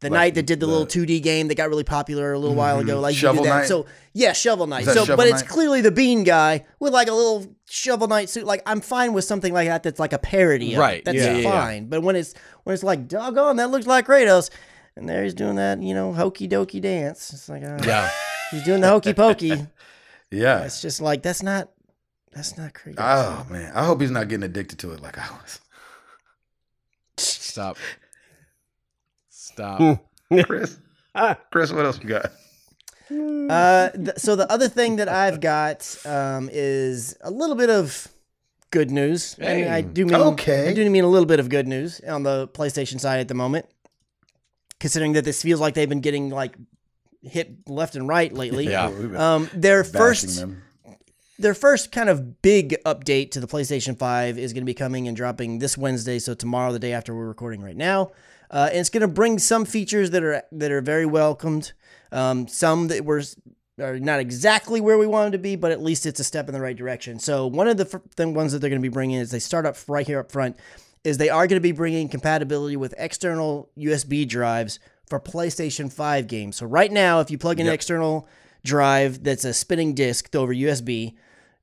[0.00, 2.38] The Like night that did the, the- little 2D game that got really popular a
[2.38, 3.00] little while ago.
[3.00, 3.44] Like you Shovel.
[3.44, 3.66] Knight?
[3.66, 4.84] So yeah, Shovel Knight.
[4.84, 8.44] So, Shovel but it's clearly the Bean guy with like a little Shovel Knight suit.
[8.46, 9.82] Like I'm fine with something like that.
[9.82, 10.74] That's like a parody.
[10.74, 10.98] Of Right.
[10.98, 11.04] It.
[11.04, 11.50] That's Yeah, yeah, yeah.
[11.50, 11.86] fine.
[11.88, 12.32] But when it's
[12.62, 14.50] when it's like doggone, that looks like Kratos,
[14.94, 17.32] and there he's doing that you know hokey dokey dance.
[17.32, 18.08] It's like uh, Yeah.
[18.52, 19.66] he's doing the hokey pokey.
[20.30, 20.64] Yeah.
[20.64, 21.70] It's just like that's not
[22.32, 22.96] that's not Kratos.
[22.98, 25.58] Oh man, I hope he's not getting addicted to it like I was.
[27.16, 27.76] Stop.
[29.58, 29.78] Stop.
[30.30, 30.40] Hmm.
[30.42, 30.78] Chris,
[31.50, 32.30] Chris, what else you got?
[33.10, 38.06] Uh, th- so the other thing that I've got um, is a little bit of
[38.70, 39.34] good news.
[39.38, 40.68] And I do mean Okay.
[40.68, 43.32] I do mean a little bit of good news on the PlayStation side at the
[43.34, 43.64] moment,
[44.78, 46.54] considering that this feels like they've been getting like
[47.22, 48.68] hit left and right lately.
[48.68, 48.90] Yeah.
[49.16, 50.62] Um, their first them.
[51.38, 55.08] their first kind of big update to the PlayStation 5 is going to be coming
[55.08, 58.10] and dropping this Wednesday, so tomorrow, the day after we're recording right now.
[58.50, 61.72] Uh, and it's going to bring some features that are that are very welcomed,
[62.12, 63.22] um, some that were
[63.80, 66.54] are not exactly where we wanted to be, but at least it's a step in
[66.54, 67.18] the right direction.
[67.18, 69.38] So one of the f- the ones that they're going to be bringing is they
[69.38, 70.56] start up right here up front
[71.04, 76.26] is they are going to be bringing compatibility with external USB drives for PlayStation 5
[76.26, 76.56] games.
[76.56, 78.28] So right now, if you plug in an external
[78.64, 81.14] drive that's a spinning disk over USB,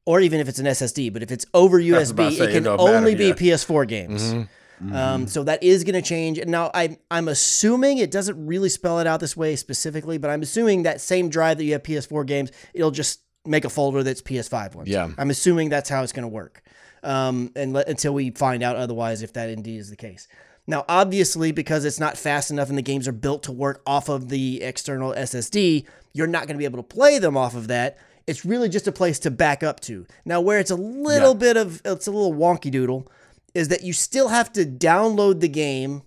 [0.06, 2.52] or even if it's an SSD, but if it's over USB, about to say, it
[2.54, 3.34] can don't matter, only be yeah.
[3.34, 4.48] PS4 games.
[4.92, 6.38] Um, so that is going to change.
[6.38, 10.30] And Now I'm I'm assuming it doesn't really spell it out this way specifically, but
[10.30, 14.04] I'm assuming that same drive that you have PS4 games, it'll just make a folder
[14.04, 14.90] that's PS5 ones.
[14.90, 15.10] Yeah.
[15.18, 16.62] I'm assuming that's how it's going to work.
[17.04, 20.28] Um, and let, until we find out otherwise, if that indeed is the case.
[20.68, 24.10] Now, obviously, because it's not fast enough and the games are built to work off
[24.10, 27.68] of the external SSD, you're not going to be able to play them off of
[27.68, 28.00] that.
[28.26, 30.08] It's really just a place to back up to.
[30.26, 33.08] Now, where it's a little bit of it's a little wonky doodle
[33.56, 36.04] is that you still have to download the game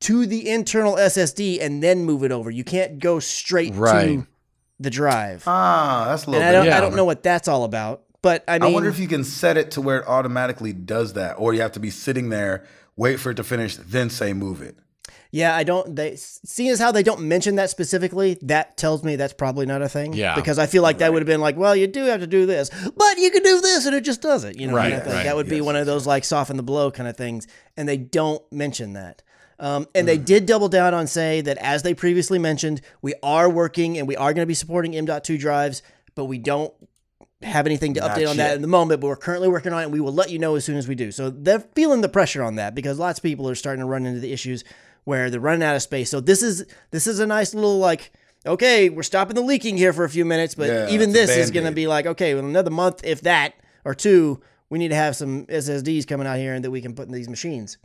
[0.00, 2.50] to the internal SSD and then move it over.
[2.50, 4.06] You can't go straight Right.
[4.18, 4.26] to
[4.78, 5.44] the drive.
[5.46, 6.70] Ah, that's a little and I bit.
[6.70, 8.02] don't, I don't know what that's all about.
[8.22, 11.14] But I mean, I wonder if you can set it to where it automatically does
[11.14, 12.66] that, or you have to be sitting there,
[12.96, 14.76] wait for it to finish, then say move it.
[15.32, 15.94] Yeah, I don't.
[15.94, 19.80] They seeing as how they don't mention that specifically, that tells me that's probably not
[19.80, 20.12] a thing.
[20.12, 20.34] Yeah.
[20.34, 22.46] because I feel like that would have been like, well, you do have to do
[22.46, 24.58] this, but you can do this, and it just does it.
[24.58, 26.62] You know, Right, kind of right, that would be one of those like soften the
[26.64, 29.22] blow kind of things, and they don't mention that.
[29.60, 30.06] Um, and Mm.
[30.06, 34.08] they did double down on say that as they previously mentioned, we are working and
[34.08, 35.82] we are going to be supporting M.2 drives,
[36.14, 36.72] but we don't
[37.42, 39.80] have anything to Not update on that in the moment, but we're currently working on
[39.80, 41.10] it and we will let you know as soon as we do.
[41.12, 44.04] So they're feeling the pressure on that because lots of people are starting to run
[44.06, 44.64] into the issues
[45.04, 46.10] where they're running out of space.
[46.10, 48.12] So this is this is a nice little like
[48.46, 51.50] okay, we're stopping the leaking here for a few minutes, but Yeah, even this is
[51.50, 54.94] going to be like okay, well another month if that or two, we need to
[54.94, 57.78] have some SSDs coming out here and that we can put in these machines.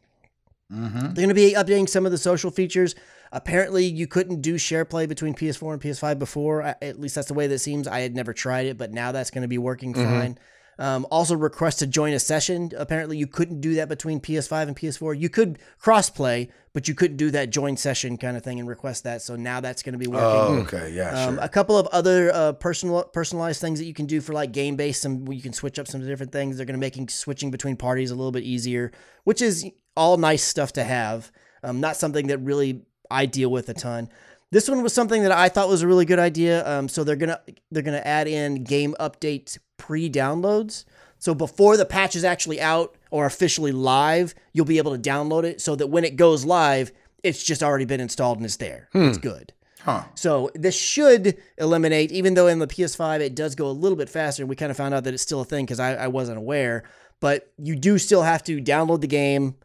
[0.72, 1.00] Mm-hmm.
[1.00, 2.96] They're going to be updating some of the social features.
[3.32, 6.62] Apparently, you couldn't do share play between PS4 and PS5 before.
[6.64, 7.88] At least that's the way that seems.
[7.88, 10.38] I had never tried it, but now that's going to be working fine.
[10.78, 12.72] Um, also, request to join a session.
[12.78, 15.20] Apparently, you couldn't do that between PS5 and PS4.
[15.20, 18.68] You could cross play, but you couldn't do that join session kind of thing and
[18.68, 19.22] request that.
[19.22, 20.26] So now that's going to be working.
[20.26, 21.44] Oh, okay, yeah, Um, sure.
[21.44, 24.76] A couple of other uh, personal personalized things that you can do for like game
[24.76, 25.02] based.
[25.02, 26.58] Some you can switch up some different things.
[26.58, 28.92] They're going to making switching between parties a little bit easier,
[29.24, 29.66] which is
[29.96, 31.32] all nice stuff to have.
[31.64, 34.10] Um, not something that really I deal with a ton.
[34.52, 36.68] This one was something that I thought was a really good idea.
[36.68, 37.42] Um, so they're gonna
[37.72, 40.86] they're gonna add in game update pre downloads.
[41.18, 45.44] So before the patch is actually out or officially live, you'll be able to download
[45.44, 46.92] it so that when it goes live,
[47.24, 48.90] it's just already been installed and it's there.
[49.10, 49.54] It's good.
[49.82, 50.04] Huh.
[50.16, 54.10] So this should eliminate, even though in the PS5 it does go a little bit
[54.10, 54.46] faster.
[54.46, 56.84] We kind of found out that it's still a thing because I, I wasn't aware.
[57.20, 59.56] But you do still have to download the game,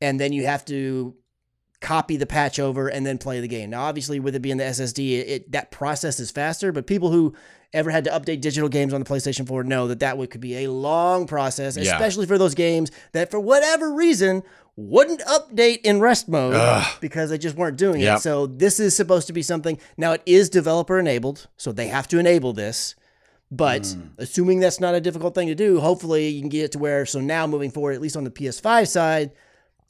[0.00, 1.14] and then you have to
[1.80, 3.70] copy the patch over and then play the game.
[3.70, 6.72] Now, obviously, with it being the SSD, it, that process is faster.
[6.72, 7.34] But people who
[7.72, 10.40] ever had to update digital games on the PlayStation 4 know that that would, could
[10.40, 11.94] be a long process, Yeah.
[11.94, 14.42] especially for those games that, for whatever reason,
[14.76, 18.18] wouldn't update in rest mode because they just weren't doing Yep.
[18.18, 18.20] it.
[18.20, 19.78] So this is supposed to be something.
[19.96, 22.94] Now it is developer enabled, so they have to enable this.
[23.50, 24.02] But hmm.
[24.18, 27.04] assuming that's not a difficult thing to do, hopefully you can get it to where
[27.04, 29.32] so now moving forward, at least on the PS5 side,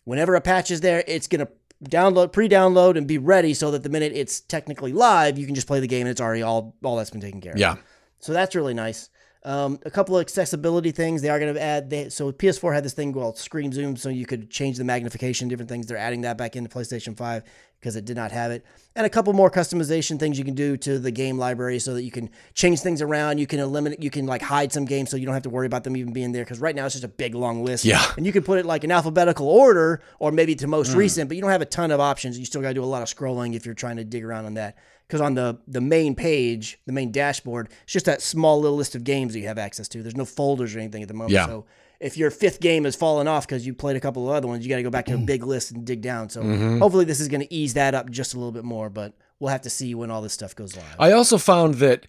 [0.05, 1.49] whenever a patch is there, it's gonna
[1.85, 5.67] download, pre-download, and be ready so that the minute it's technically live, you can just
[5.67, 7.59] play the game and it's already all all that's been taken care of.
[7.59, 7.77] Yeah.
[8.19, 9.09] So that's really nice.
[9.43, 11.89] Um, a couple of accessibility things they are going to add.
[11.89, 15.49] They, so PS4 had this thing called Screen Zoom, so you could change the magnification,
[15.49, 15.87] different things.
[15.87, 17.43] They're adding that back into PlayStation 5
[17.81, 18.65] because it did not have it.
[18.95, 22.03] And a couple more customization things you can do to the game library so that
[22.03, 23.39] you can change things around.
[23.39, 25.67] You can eliminate, you can like hide some games so you don't have to worry
[25.67, 27.87] about them even being there because right now it's just a big long list.
[27.87, 28.05] Yeah.
[28.19, 31.37] And you can put it like in alphabetical order or maybe to most recent, but
[31.37, 32.39] you don't have a ton of options.
[32.39, 34.45] You still got to do a lot of scrolling if you're trying to dig around
[34.45, 34.77] on that.
[35.11, 38.95] Because on the the main page, the main dashboard, it's just that small little list
[38.95, 40.03] of games that you have access to.
[40.03, 41.33] There's no folders or anything at the moment.
[41.33, 41.47] Yeah.
[41.47, 41.67] So
[41.99, 44.65] if your fifth game has fallen off because you played a couple of other ones,
[44.65, 46.31] you got to go back to a big list and dig down.
[46.31, 46.43] So
[46.79, 48.89] hopefully this is going to ease that up just a little bit more.
[48.89, 50.97] But we'll have to see when all this stuff goes live.
[50.99, 52.07] I also found that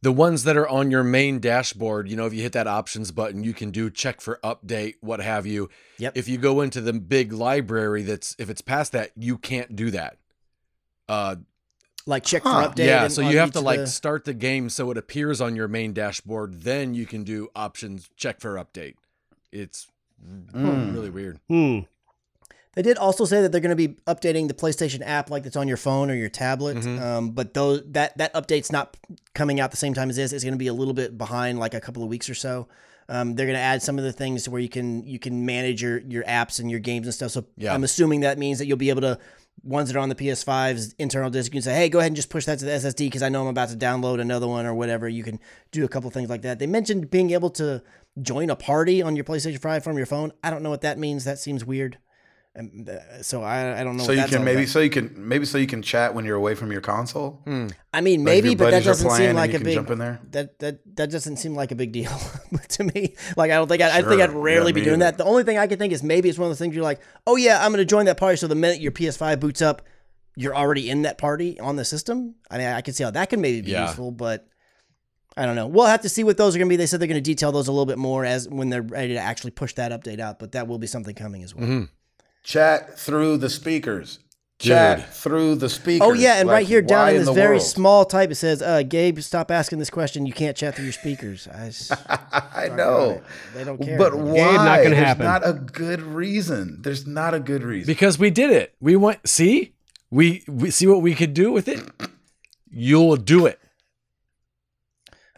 [0.00, 3.10] the ones that are on your main dashboard, you know, if you hit that options
[3.10, 5.68] button, you can do check for update, what have you.
[5.98, 6.16] Yep.
[6.16, 9.90] If you go into the big library, that's if it's past that, you can't do
[9.90, 10.18] that.
[11.08, 11.36] Uh,
[12.08, 12.68] like check Huh.
[12.68, 12.86] for update.
[12.86, 15.68] yeah, so you have to like the- start the game so it appears on your
[15.68, 16.62] main dashboard.
[16.62, 18.94] Then you can do options check for update.
[19.52, 19.86] It's
[20.52, 20.92] Mm.
[20.94, 21.38] really weird.
[21.48, 21.80] Hmm.
[22.74, 25.56] They did also say that they're going to be updating the PlayStation app like that's
[25.56, 26.76] on your phone or your tablet.
[26.76, 27.00] Mhm.
[27.00, 28.96] Um, but those that that update's not
[29.34, 30.32] coming out the same time as this.
[30.32, 32.68] It's going to be a little bit behind, like a couple of weeks or so.
[33.08, 35.46] Um, they're going to add some of the things to where you can you can
[35.46, 37.30] manage your your apps and your games and stuff.
[37.32, 37.74] So Yeah.
[37.74, 39.18] I'm assuming that means that you'll be able to
[39.62, 41.52] ones that are on the PS5's internal disk.
[41.52, 43.28] You can say, hey, go ahead and just push that to the SSD because I
[43.28, 45.08] know I'm about to download another one or whatever.
[45.08, 45.40] You can
[45.70, 46.58] do a couple things like that.
[46.58, 47.82] They mentioned being able to
[48.20, 50.32] join a party on your PlayStation 5 from your phone.
[50.42, 51.24] I don't know what that means.
[51.24, 51.98] That seems weird.
[52.58, 54.04] Um, uh, so I, I don't know.
[54.04, 54.68] So you that's can maybe about.
[54.70, 57.40] so you can maybe so you can chat when you're away from your console.
[57.46, 59.74] I mean, Like, maybe, but that doesn't seem like a big.
[59.74, 60.20] jump in there?
[60.32, 62.10] That that that doesn't seem like a big deal
[62.70, 63.14] to me.
[63.36, 65.12] Like I don't think I, I think I'd rarely Yeah, be doing either.
[65.12, 65.18] that.
[65.18, 67.00] The only thing I can think is maybe it's one of those things you're like,
[67.26, 68.36] oh yeah, I'm going to join that party.
[68.36, 69.82] So the minute your PS5 boots up,
[70.34, 72.34] you're already in that party on the system.
[72.50, 73.86] I mean, I can see how that can maybe be Yeah.
[73.86, 74.46] useful, but.
[75.36, 75.68] I don't know.
[75.68, 76.74] We'll have to see what those are going to be.
[76.74, 79.12] They said they're going to detail those a little bit more as when they're ready
[79.14, 81.64] to actually push that update out, but that will be something coming as well.
[81.64, 81.84] Mm-hmm.
[82.48, 84.20] Chat through the speakers.
[84.58, 86.00] Chat through the speakers.
[86.08, 87.62] Oh yeah, and Like, right here down in this the very world?
[87.62, 90.24] small type, it says, uh, "Gabe, stop asking this question.
[90.24, 93.20] You can't chat through your speakers." I know.
[93.54, 93.98] They don't care.
[93.98, 94.24] But man.
[94.32, 94.52] why?
[94.64, 95.26] not gonna There's happen.
[95.26, 96.78] not a good reason.
[96.80, 97.86] There's not a good reason.
[97.86, 98.74] Because we did it.
[98.80, 99.28] We went.
[99.28, 99.74] See,
[100.10, 101.86] we we see what we could do with it.
[102.70, 103.60] You'll do it.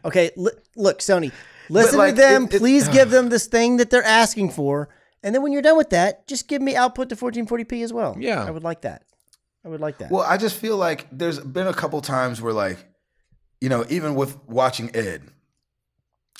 [0.04, 1.32] Okay, li- look, Sony,
[1.68, 2.44] listen like, to them.
[2.44, 4.88] it- it- Please give them this thing that they're asking for,
[5.22, 8.16] and then when you're done with that, just give me output to 1440p as well.
[8.18, 8.44] Yeah.
[8.44, 9.04] I would like that.
[9.64, 10.10] I would like that.
[10.10, 12.78] Well, I just feel like there's been a couple times where, like,
[13.60, 15.22] you know, even with watching Ed,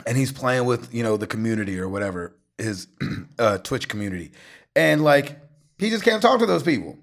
[0.07, 2.87] and he's playing with you know the community or whatever his
[3.39, 4.33] uh, Twitch community,
[4.75, 5.39] and like
[5.79, 6.97] he just can't talk to those people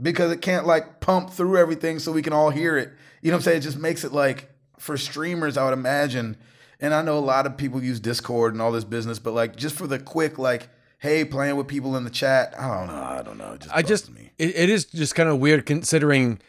[0.00, 2.90] because it can't like pump through everything so we can all hear it.
[3.20, 3.58] You know what I'm saying?
[3.58, 6.36] It just makes it like for streamers, I would imagine.
[6.80, 9.54] And I know a lot of people use Discord and all this business, but like
[9.54, 12.54] just for the quick, like, hey, playing with people in the chat.
[12.58, 13.02] I don't know.
[13.02, 13.56] I don't know.
[13.56, 14.30] Just I just me.
[14.38, 16.40] It, it is just kind of weird considering,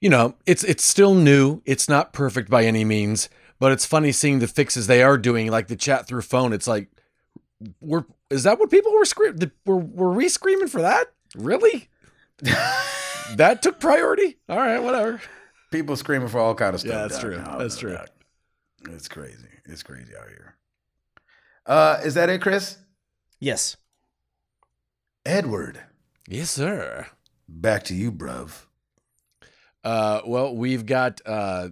[0.00, 1.62] you know, it's it's still new.
[1.64, 5.50] It's not perfect by any means, but it's funny seeing the fixes they are doing,
[5.50, 6.52] like the chat through phone.
[6.52, 6.88] It's like,
[7.80, 9.50] we're is that what people were screaming?
[9.64, 11.12] Were were we screaming for that?
[11.34, 11.88] Really?
[13.36, 14.38] that took priority.
[14.48, 15.20] All right, whatever.
[15.70, 16.92] People screaming for all kind of stuff.
[16.92, 17.36] Yeah, that's true.
[17.36, 17.92] No, That's true.
[17.92, 18.08] Doc.
[18.88, 19.46] It's crazy.
[19.66, 20.56] It's crazy out here.
[21.64, 22.78] Uh, is that it, Chris?
[23.38, 23.76] yes.
[25.24, 25.82] Edward,
[26.28, 27.06] Yes, sir.
[27.48, 28.66] back to you, bruv.
[29.82, 31.70] Uh, well, we've got uh,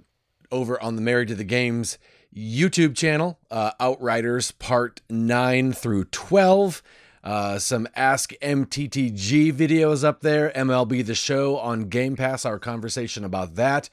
[0.51, 1.99] over on the Married to the Games
[2.35, 6.83] YouTube channel, uh, Outriders Part 9 through 12.
[7.25, 10.51] Uh, some Ask MTTG videos up there.
[10.55, 13.89] MLB The Show on Game Pass, our conversation about that.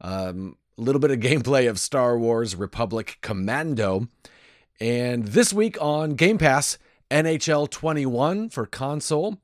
[0.00, 4.08] Um, a little bit of gameplay of Star Wars Republic Commando.
[4.80, 6.78] And this week on Game Pass,
[7.10, 9.38] NHL 21 for console,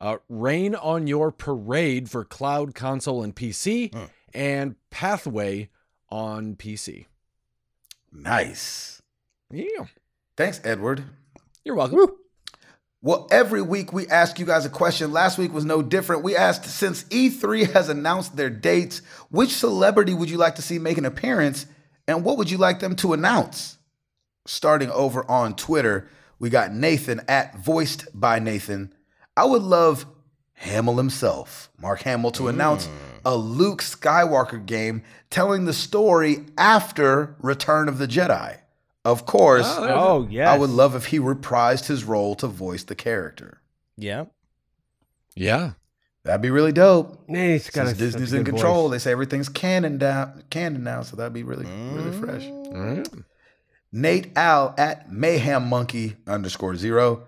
[0.00, 3.94] uh, Rain on Your Parade for cloud, console, and PC,
[4.34, 5.70] and Pathway
[6.10, 7.06] on PC.
[8.12, 9.00] Nice.
[9.50, 9.86] Yeah.
[10.36, 11.04] Thanks, Edward.
[11.64, 11.98] You're welcome.
[13.02, 15.12] Well, every week we ask you guys a question.
[15.12, 16.24] Last week was no different.
[16.24, 18.98] We asked since E3 has announced their dates,
[19.30, 21.66] which celebrity would you like to see make an appearance
[22.08, 23.78] and what would you like them to announce?
[24.46, 26.08] Starting over on Twitter,
[26.38, 28.92] we got Nathan at voiced by Nathan.
[29.36, 30.06] I would love
[30.54, 32.92] Hamill himself, Mark Hamill, to announce mm.
[33.24, 38.58] a Luke Skywalker game telling the story after Return of the Jedi.
[39.04, 40.48] Of course, Oh, yes.
[40.48, 43.60] Oh, I would love if he reprised his role to voice the character.
[43.96, 44.24] Yeah.
[45.34, 45.72] Yeah.
[46.24, 47.28] That'd be really dope.
[47.28, 48.90] Man, he's got Since a, Disney's a in control, voice.
[48.92, 52.44] they say everything's canon down, canon now, so that'd be really, really fresh.
[52.46, 53.08] All right.
[53.96, 57.22] Nate Al at Mayhem Monkey underscore zero.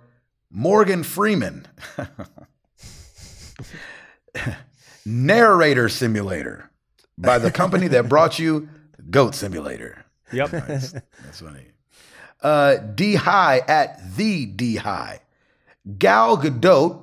[0.50, 1.66] Morgan Freeman.
[5.06, 6.70] Narrator Simulator
[7.16, 8.68] by the company that brought you
[9.08, 10.04] Goat Simulator.
[10.30, 10.52] Yep.
[10.52, 10.92] Nice.
[10.92, 11.68] That's funny.
[12.42, 15.22] Uh, D High at the D High.
[15.96, 17.02] Gal Gadot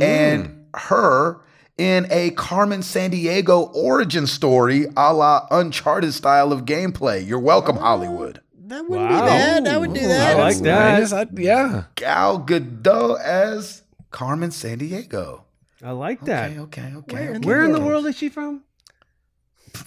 [0.00, 1.42] and her
[1.80, 7.26] in a Carmen Sandiego origin story a la Uncharted style of gameplay.
[7.26, 8.42] You're welcome, Hollywood.
[8.66, 9.22] That wouldn't Wow.
[9.24, 9.66] be bad.
[9.66, 10.36] I would do that.
[10.36, 11.00] I like that.
[11.00, 11.12] Nice.
[11.14, 11.84] I- yeah.
[11.94, 15.40] Gal Gadot as Carmen Sandiego.
[15.82, 16.50] I like that.
[16.58, 17.14] Okay, okay, okay.
[17.16, 17.46] Where in okay.
[17.46, 18.62] Where in the world is she from?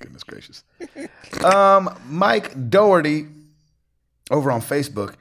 [0.00, 0.64] Goodness gracious.
[1.42, 3.26] Um, Mike Doherty
[4.30, 5.14] over on Facebook,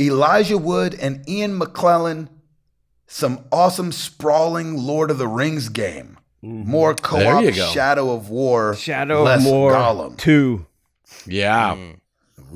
[0.00, 2.28] Elijah Wood and Ian McKellen,
[3.10, 6.16] some awesome sprawling Lord of the Rings game.
[6.42, 6.70] Mm-hmm.
[6.70, 7.52] More co-op.
[7.52, 10.16] Shadow of War, Shadow less of War Gollum.
[10.16, 10.64] 2.
[11.26, 11.74] Yeah.
[11.74, 12.00] Mm.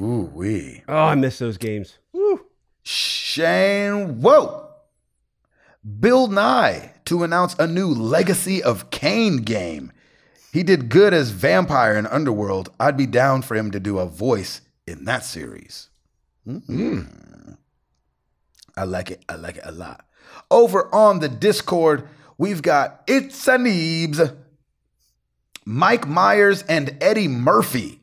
[0.01, 0.83] Ooh wee.
[0.89, 1.99] Oh, I miss those games.
[2.13, 2.47] Woo.
[2.83, 4.69] Shane, whoa.
[6.01, 9.93] Bill Nighy to announce a new Legacy of Kain game.
[10.53, 12.71] He did good as vampire in Underworld.
[12.79, 15.89] I'd be down for him to do a voice in that series.
[16.47, 17.57] Mm.
[18.77, 19.25] I like it.
[19.29, 20.07] I like it a lot.
[20.51, 22.09] Over on the Discord,
[22.39, 24.37] we've got It's a Neebs,
[25.65, 28.01] Mike Myers, and Eddie Murphy.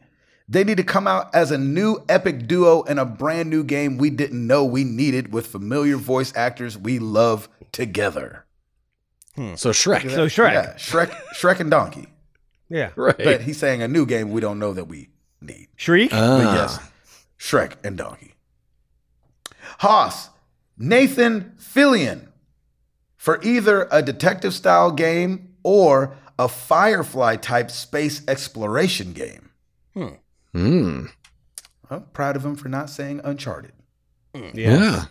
[0.49, 3.97] They need to come out as a new epic duo in a brand new game
[3.97, 8.45] we didn't know we needed with familiar voice actors we love together.
[9.55, 10.09] So Shrek.
[10.11, 10.51] So Shrek.
[10.53, 12.07] Yeah, Shrek, Shrek and Donkey.
[12.69, 12.91] Yeah.
[12.95, 13.17] Right.
[13.17, 15.07] But he's saying a new game we don't know that we
[15.39, 15.67] need.
[15.77, 16.11] Shriek?
[16.11, 16.53] But Ah.
[16.53, 16.79] yes,
[17.39, 18.33] Shrek and Donkey.
[19.79, 20.29] Haas,
[20.81, 22.27] Nathan Fillion
[23.15, 29.51] for either a detective style game or a Firefly type space exploration game.
[30.53, 31.05] Hmm.
[31.89, 33.73] I'm proud of him for not saying Uncharted.
[34.53, 35.05] Yeah.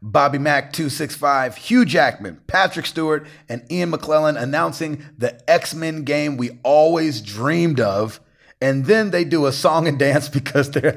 [0.00, 6.36] Bobby Mack 265, Hugh Jackman, Patrick Stewart, and Ian McKellen announcing the X Men game
[6.36, 8.20] we always dreamed of.
[8.60, 10.96] And then they do a song and dance because they're,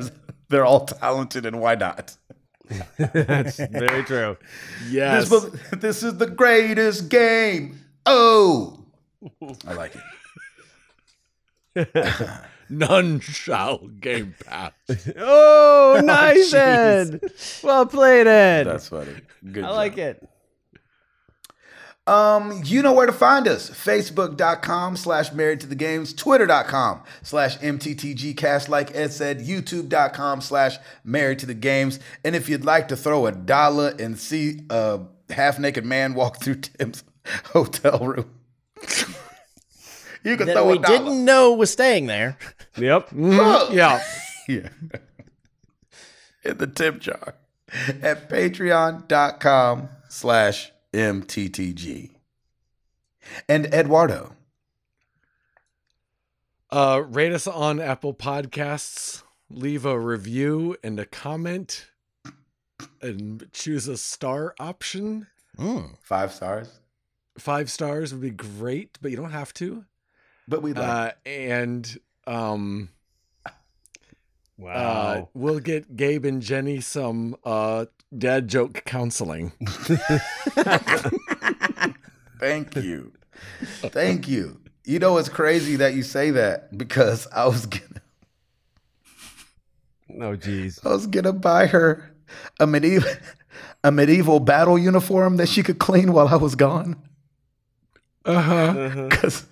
[0.50, 2.18] they're all talented and why not?
[2.98, 4.38] That's very true.
[4.90, 5.30] Yes.
[5.30, 7.80] This, was- this is the greatest game.
[8.06, 8.80] Oh,
[9.68, 9.96] I like
[11.76, 11.90] it.
[12.70, 14.72] None shall game pass.
[15.18, 17.22] Oh, oh nice, Ed.
[17.64, 18.64] Well played, Ed.
[18.68, 19.14] That's funny.
[19.52, 19.76] Good I job.
[19.76, 20.30] like it.
[22.08, 23.68] Um, you know where to find us.
[23.70, 31.40] Facebook.com slash married to the games, Twitter.com slash MTTGcast, like Ed said, YouTube.com slash married
[31.40, 32.00] to the games.
[32.24, 35.00] And if you'd like to throw a dollar and see a
[35.32, 37.04] half naked man walk through Tim's
[37.54, 38.30] hotel room,
[40.24, 40.98] you can That throw we a dollar.
[41.00, 42.38] didn't know was staying there.
[42.78, 43.10] Yep.
[43.14, 43.74] Look.
[43.74, 44.04] Yeah.
[44.48, 44.70] Yeah.
[46.44, 47.34] In the tip jar
[48.04, 52.12] at patreon.com slash MTTG.
[53.50, 54.34] And Eduardo.
[56.72, 59.24] Uh, rate us on Apple Podcasts.
[59.50, 61.88] Leave a review and a comment,
[63.02, 65.28] and choose a star option.
[65.58, 65.96] Mm.
[66.02, 66.80] Five stars.
[67.38, 69.86] Five stars would be great, but you don't have to.
[70.48, 72.90] But we like Uh, and um,
[74.58, 74.72] Wow.
[74.74, 77.86] uh, we'll get Gabe and Jenny some uh
[78.16, 79.52] dad joke counseling.
[82.40, 83.14] Thank you.
[83.82, 84.60] Thank you.
[84.84, 88.02] You know it's crazy that you say that because I was gonna
[90.22, 90.80] oh, geez.
[90.84, 92.16] I was gonna buy her
[92.60, 93.10] a medieval
[93.84, 96.98] a medieval battle uniform that she could clean while I was gone.
[98.26, 98.56] Uh huh.
[98.56, 99.08] Uh-huh.
[99.10, 99.46] Because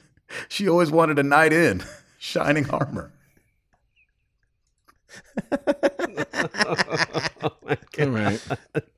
[0.49, 1.83] she always wanted a knight in,
[2.17, 3.11] shining armor.
[7.65, 8.41] Oh all right.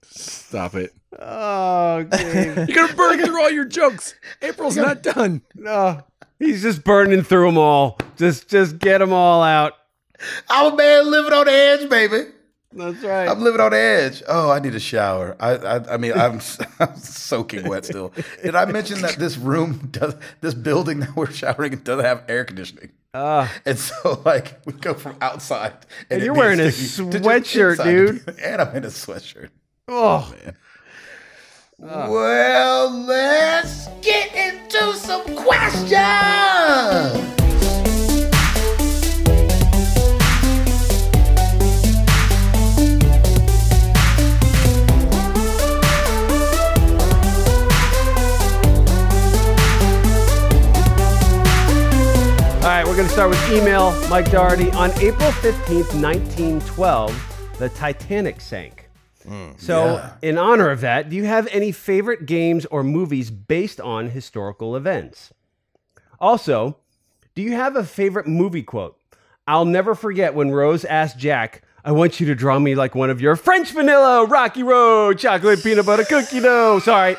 [0.04, 0.94] Stop it.
[1.20, 2.58] Oh, Gabe.
[2.70, 4.16] You're gonna burn through all your jokes.
[4.42, 5.42] April's not done.
[5.56, 6.02] no,
[6.40, 7.98] he's just burning through them all.
[8.18, 9.74] Just, just get them all out.
[10.50, 12.32] I'm a man living on the edge, baby.
[12.76, 13.30] That's right.
[13.30, 14.22] I'm living on the edge.
[14.28, 15.38] Oh, I need a shower.
[15.40, 16.42] I, I, I mean, I'm,
[16.80, 18.12] I'm soaking wet still.
[18.44, 22.24] Did I mention that this room does, this building that we're showering in doesn't have
[22.28, 22.92] air conditioning?
[23.14, 23.50] Ah.
[23.66, 25.74] And so, like, we go from outside,
[26.10, 28.40] And it you're wearing a sticky to just sweatshirt, dude.
[28.40, 29.50] And I'm in a sweatshirt.
[29.88, 30.34] oh,
[31.80, 35.94] Well, let's get into some questions.
[52.66, 53.92] All right, we're going to start with email.
[54.10, 54.72] Mike Doherty.
[54.72, 58.90] On April 15th, 1912, the Titanic sank.
[59.24, 60.14] Mm, so, yeah.
[60.24, 64.76] in honor of that, do you have any favorite games or movies based on historical
[64.76, 65.32] events?
[66.20, 66.78] Also,
[67.36, 69.00] do you have a favorite movie quote?
[69.46, 73.12] I'll never forget when Rose asked Jack, I want you to draw me like one
[73.12, 76.80] of your French vanilla, Rocky Road, chocolate peanut butter cookie dough.
[76.80, 77.16] Sorry,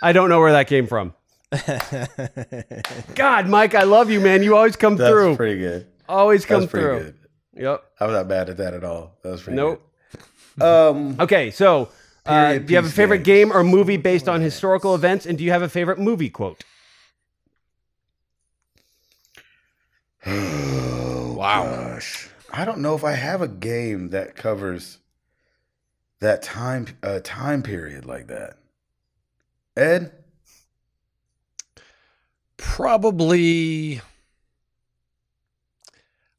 [0.00, 1.14] I don't know where that came from.
[3.14, 4.42] God, Mike, I love you, man.
[4.42, 5.36] You always come That's through.
[5.36, 5.86] pretty good.
[6.08, 6.98] Always come That's pretty through.
[7.04, 7.14] good.
[7.62, 7.84] Yep.
[8.00, 9.16] I'm not mad at that at all.
[9.22, 9.82] That was pretty Nope.
[10.58, 10.64] good.
[10.64, 11.88] Um, Okay, so
[12.26, 13.50] uh, do you have a favorite games.
[13.50, 15.26] game or movie based on historical events?
[15.26, 16.64] And do you have a favorite movie quote?
[20.26, 21.64] Oh, wow.
[21.64, 22.28] Gosh.
[22.52, 24.98] I don't know if I have a game that covers
[26.20, 28.56] that time uh, time period like that.
[29.76, 30.12] Ed?
[32.56, 34.00] Probably.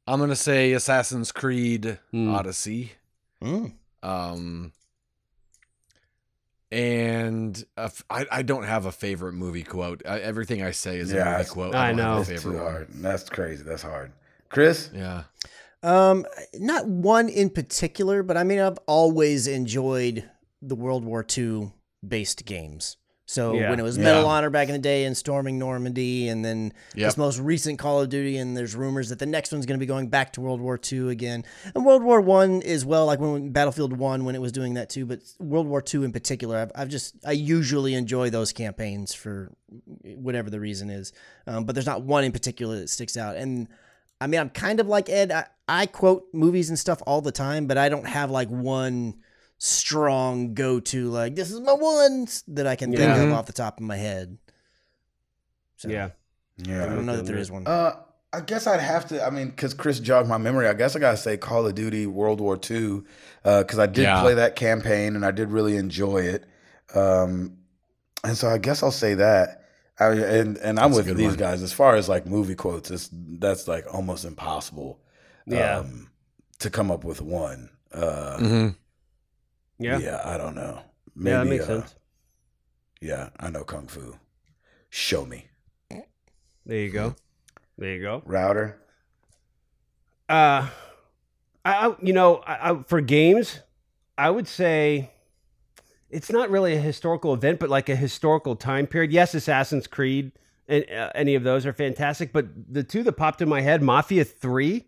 [0.08, 2.34] I'm gonna say Assassin's Creed Hmm.
[2.34, 2.92] Odyssey.
[3.42, 3.74] Mm.
[4.04, 4.72] Um,
[6.72, 10.02] and a f- I, I don't have a favorite movie quote.
[10.08, 11.76] I, everything I say is Yeah, a movie quote.
[11.76, 12.16] I don't know.
[12.18, 12.72] That's favorite too one.
[12.72, 12.88] hard.
[12.96, 13.64] That's crazy.
[13.64, 14.12] That's hard.
[14.50, 14.90] Chris?
[14.94, 15.24] Yeah.
[15.84, 20.30] Um, not one in particular, but I mean, I've always enjoyed
[20.62, 21.74] the World War II
[22.08, 22.98] based games.
[23.28, 23.72] So Yeah.
[23.72, 24.30] when it was Medal of Yeah.
[24.32, 27.08] Honor back in the day and storming Normandy, and then Yep.
[27.08, 29.84] this most recent Call of Duty, and there's rumors that the next one's going to
[29.84, 33.20] be going back to World War II again, and World War One as well, like
[33.20, 35.06] when Battlefield One when it was doing that too.
[35.08, 39.52] But World War II in particular, I've, I've just I usually enjoy those campaigns for
[40.04, 41.12] whatever the reason is.
[41.48, 43.68] Um, but there's not one in particular that sticks out, and
[44.22, 45.32] I mean, I'm kind of like Ed.
[45.32, 49.16] I, I quote movies and stuff all the time, but I don't have like one
[49.66, 53.54] strong go to, like, this is my one that I can think of off the
[53.54, 54.38] top of my head.
[55.78, 56.10] So, Yeah.
[56.60, 57.68] I don't know that there is one.
[57.68, 57.96] Uh,
[58.32, 59.26] I guess I'd have to.
[59.26, 60.68] I mean, because Chris jogged my memory.
[60.68, 63.02] I guess I gotta say Call of Duty World War II,
[63.44, 64.22] because I did Yeah.
[64.22, 66.46] play that campaign and I did really enjoy it.
[66.94, 67.58] Um,
[68.24, 69.64] and so I guess I'll say that.
[70.00, 71.38] I, and and I'm That's with these one.
[71.38, 72.92] guys as far as like movie quotes.
[72.92, 75.00] It's that's like almost impossible.
[75.46, 75.80] Yeah.
[75.80, 76.10] um,
[76.60, 77.70] to come up with one.
[77.94, 78.68] Uh, hmm
[79.80, 80.00] Yeah.
[80.00, 80.22] yeah.
[80.24, 80.82] I don't know.
[81.16, 81.96] Maybe, Yeah, that makes uh, sense.
[83.02, 84.18] Yeah, I know kung fu.
[84.90, 85.48] Show me
[86.66, 87.16] There you go.
[87.78, 88.24] There you go.
[88.26, 88.80] router.
[90.30, 90.68] Uh,
[91.64, 93.60] I, I you know, I, I, for games,
[94.18, 95.12] I would say
[96.10, 99.12] it's not really a historical event, but like a historical time period.
[99.12, 100.32] Yes, Assassin's Creed
[100.68, 103.82] and uh, any of those are fantastic, but the two that popped in my head,
[103.82, 104.86] Mafia Three,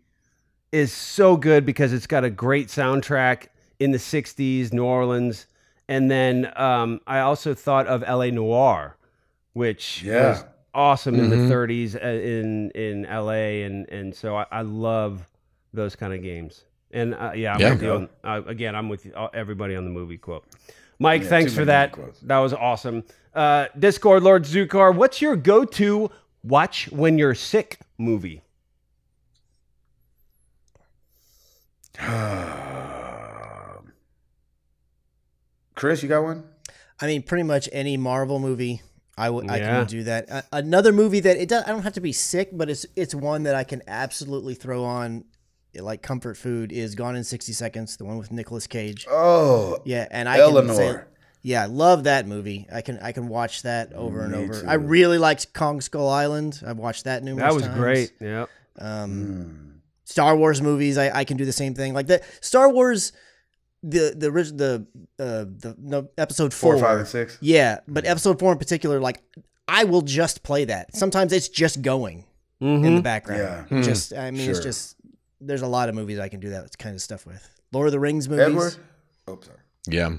[0.72, 3.46] is so good because it's got a great soundtrack
[3.80, 5.46] in the '60s, New Orleans,
[5.88, 8.30] and then um, I also thought of L.A.
[8.30, 8.96] Noire,
[9.52, 10.28] which Yeah.
[10.30, 10.44] was
[10.74, 11.48] awesome in Mhm.
[11.48, 15.26] the 30s uh, in in LA and and so I, I love
[15.72, 17.70] those kind of games and uh, yeah I'm Yeah.
[17.70, 20.44] with you on, uh, again I'm with you, everybody on the movie quote
[20.98, 22.20] Mike Yeah, thanks for that quotes.
[22.20, 23.02] that was awesome
[23.34, 26.10] uh, Discord Lord Zukar what's your go-to
[26.44, 28.42] watch when you're sick movie
[35.78, 36.44] Chris, you got one?
[37.00, 38.82] I mean, pretty much any Marvel movie,
[39.16, 40.30] I would I can do that.
[40.30, 43.14] Uh, another movie that it does, I don't have to be sick, but it's it's
[43.14, 45.24] one that I can absolutely throw on,
[45.74, 49.06] like comfort food, is Gone in sixty seconds, the one with Nicolas Cage.
[49.08, 51.08] Oh, Yeah, and I can say, Eleanor.
[51.42, 52.66] yeah, I love that movie.
[52.72, 54.60] I can I can watch that over and over.
[54.60, 54.66] too.
[54.66, 56.60] I really liked Kong Skull Island.
[56.66, 57.76] I've watched that numerous that was times.
[57.78, 58.46] great yeah
[58.78, 59.64] Um, Mm.
[60.04, 61.92] Star Wars movies, I, I can do the same thing.
[61.92, 63.12] Like the Star Wars,
[63.82, 64.86] the the orig- the
[65.18, 67.38] uh, the no, episode four, Four, five, and six.
[67.40, 69.22] Yeah, but episode four in particular, like
[69.68, 70.94] I will just play that.
[70.96, 72.24] Sometimes it's just going
[72.60, 73.02] in the Mhm.
[73.02, 73.66] background.
[73.70, 73.82] Yeah.
[73.82, 74.96] Just I mean, it's just
[75.40, 77.48] there's a lot of movies I can do that kind of stuff with.
[77.72, 78.46] Lord of the Rings movies.
[78.46, 78.76] Edward.
[79.28, 79.58] Oh, sorry.
[79.86, 80.16] Yeah.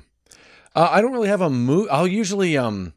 [0.75, 1.87] Uh, I don't really have a move.
[1.91, 2.93] I'll usually, um,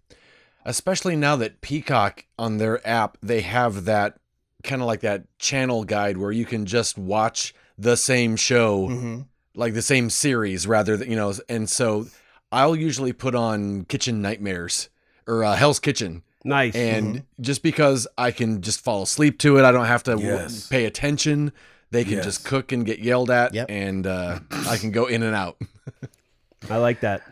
[0.64, 4.18] especially now that Peacock on their app, they have that
[4.62, 9.26] kind of like that channel guide where you can just watch the same show, Mhm.
[9.54, 12.06] Like the same series rather than, you know, and so
[12.50, 14.88] I'll usually put on Kitchen Nightmares
[15.26, 16.22] or uh, Hell's Kitchen.
[16.44, 16.74] Nice.
[16.74, 20.48] And just because I can just fall asleep to it, I don't have to w-
[20.70, 21.52] pay attention.
[21.90, 22.24] They can Yes.
[22.24, 23.66] just cook and get yelled at, Yep.
[23.70, 25.56] and uh, I can go in and out.
[26.70, 27.22] I like that.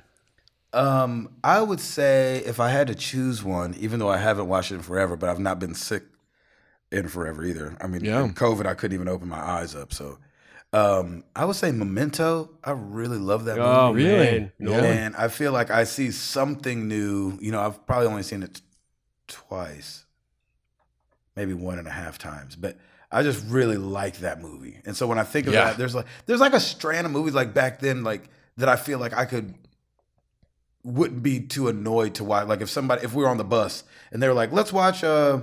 [0.73, 4.71] Um, I would say if I had to choose one, even though I haven't watched
[4.71, 6.05] it in forever, but I've not been sick
[6.93, 7.77] in forever either.
[7.81, 8.23] I mean, Yeah.
[8.23, 9.93] in COVID, I couldn't even open my eyes up.
[9.93, 10.19] So,
[10.73, 12.51] um, I would say Memento.
[12.63, 14.05] I really love that Oh, movie.
[14.05, 14.53] Really?
[14.59, 14.83] Yeah.
[14.85, 17.39] And I feel like I see something new.
[17.41, 18.61] You know, I've probably only seen it t-
[19.27, 20.05] twice,
[21.37, 22.77] maybe one and a half times, but
[23.11, 24.81] I just really like that movie.
[24.85, 25.65] And so when I think of Yeah.
[25.65, 28.77] that, there's like there's like a strand of movies like back then, like that I
[28.77, 29.55] feel like I could
[30.85, 32.47] wouldn't be too annoyed to watch.
[32.47, 35.03] Like if somebody if we were on the bus and they were like, let's watch
[35.03, 35.41] uh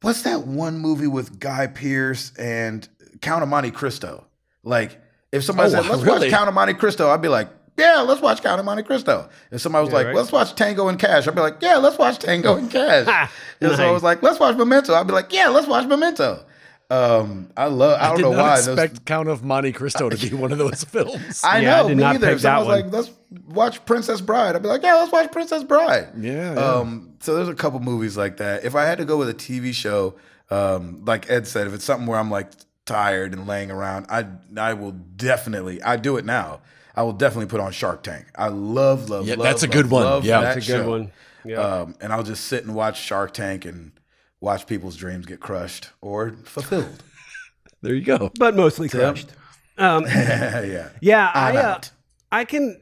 [0.00, 2.88] what's that one movie with Guy Pearce and
[3.20, 4.24] Count of Monte Cristo?
[4.68, 5.00] Like
[5.32, 6.20] if somebody Oh, said, let's really?
[6.26, 9.28] watch Count of Monte Cristo, I'd be like, yeah, let's watch Count of Monte Cristo.
[9.50, 10.16] If somebody was Yeah, like, right.
[10.16, 13.30] let's watch Tango and Cash, I'd be like, yeah, let's watch Tango and Cash.
[13.60, 14.94] and so I was like, let's watch Memento.
[14.94, 16.44] I'd be like, yeah, let's watch Memento.
[16.90, 18.00] Um, I love.
[18.00, 18.56] I I don't did know not why.
[18.56, 21.42] expect those, Count of Monte Cristo to be one of those films.
[21.44, 21.88] I Yeah, I know.
[21.88, 22.26] did me not either.
[22.28, 25.12] pick If someone that was like, let's watch Princess Bride, I'd be like, yeah, let's
[25.12, 26.08] watch Princess Bride.
[26.18, 26.58] yeah, yeah.
[26.58, 28.64] Um, so there's a couple movies like that.
[28.64, 30.14] If I had to go with a TV show,
[30.50, 32.48] um, like Ed said, if it's something where I'm like
[32.88, 35.80] tired and laying around, I I will definitely.
[35.82, 36.60] I do it now.
[36.96, 38.26] I will definitely put on Shark Tank.
[38.34, 39.44] I love, love, Yeah, love.
[39.44, 40.04] that's a love, good one.
[40.04, 40.40] love Yeah.
[40.40, 40.90] that That's a good show.
[40.90, 41.12] one.
[41.44, 41.58] Yeah.
[41.60, 43.92] Um, and I'll just sit and watch Shark Tank and
[44.40, 47.02] watch people's dreams get crushed or fulfilled.
[47.82, 48.32] there you go.
[48.38, 49.28] but mostly crushed.
[49.78, 50.88] Um, yeah.
[51.00, 51.90] yeah, I, I'm uh, out.
[52.32, 52.80] I can,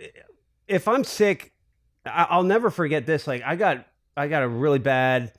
[0.66, 1.52] if I'm sick,
[2.06, 3.26] I, I'll never forget this.
[3.26, 3.84] Like I got,
[4.16, 5.34] I got a really bad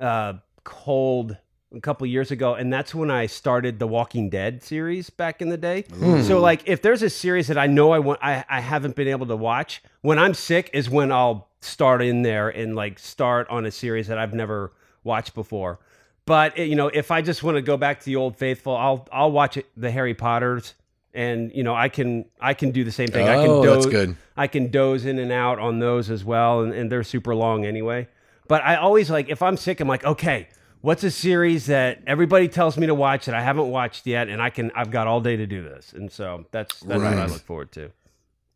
[0.00, 0.32] uh,
[0.64, 1.36] cold
[1.74, 5.48] a couple years ago, and that's when I started the Walking Dead series back in
[5.48, 5.82] the day.
[5.94, 6.22] Hmm.
[6.22, 9.08] So like, if there's a series that I know I want, I, I haven't been
[9.08, 13.48] able to watch when I'm sick is when I'll start in there and like start
[13.48, 14.72] on a series that I've never
[15.02, 15.78] watched before.
[16.26, 19.06] But you know, if I just want to go back to the old faithful, I'll
[19.12, 20.74] I'll watch it, the Harry Potters,
[21.12, 23.28] and you know, I can I can do the same thing.
[23.28, 24.16] I can Oh, doze, that's good.
[24.36, 27.66] I can doze in and out on those as well, and, and they're super long
[27.66, 28.08] anyway.
[28.48, 30.48] But I always like if I'm sick, I'm like, okay,
[30.84, 34.40] what's a series that everybody tells me to watch that I haven't watched yet, and
[34.42, 37.24] I can I've got all day to do this, and so that's that's what I
[37.26, 37.90] look forward to.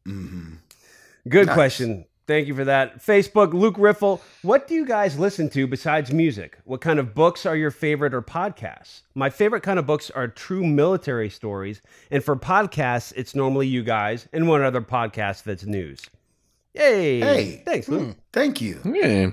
[0.04, 0.54] hmm
[1.28, 1.54] Good Nice.
[1.54, 2.04] question.
[2.26, 2.98] Thank you for that.
[2.98, 4.20] Facebook, Luke Riffle.
[4.42, 6.58] What do you guys listen to besides music?
[6.64, 9.00] What kind of books are your favorite or podcasts?
[9.14, 11.80] My favorite kind of books are true military stories.
[12.10, 16.02] And for podcasts, it's normally you guys and one other podcast that's news.
[16.74, 17.20] Yay.
[17.20, 17.62] Hey.
[17.64, 18.14] Thanks, Luke.
[18.34, 18.78] Thank you.
[18.84, 19.30] Yeah.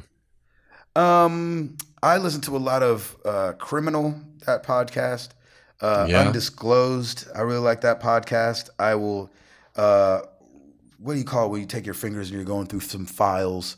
[0.95, 4.13] Um, I listen to a lot of uh, Criminal,
[4.45, 5.29] that podcast.
[5.81, 6.21] Uh, Yeah.
[6.27, 7.27] Undisclosed.
[7.35, 8.69] I really like that podcast.
[8.79, 9.31] I will.
[9.75, 10.21] Uh,
[10.99, 13.05] what do you call it when you take your fingers and you're going through some
[13.05, 13.77] files?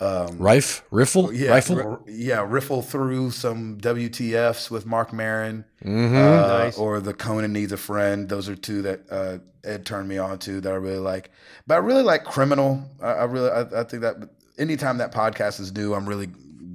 [0.00, 1.80] Um, Rife, riffle, yeah, rifle.
[1.80, 6.14] r- yeah, riffle through some WTFs with Marc Maron, Mhm.
[6.14, 6.78] uh, Nice.
[6.78, 8.28] or the Conan needs a friend.
[8.28, 11.30] Those are two that uh, Ed turned me on to that I really like.
[11.66, 12.84] But I really like Criminal.
[13.02, 14.16] I, I really, I, I think that
[14.56, 16.28] anytime that podcast is new, I'm really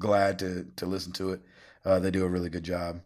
[0.03, 1.41] glad to to listen to it.
[1.85, 3.01] Uh, they do a really good job.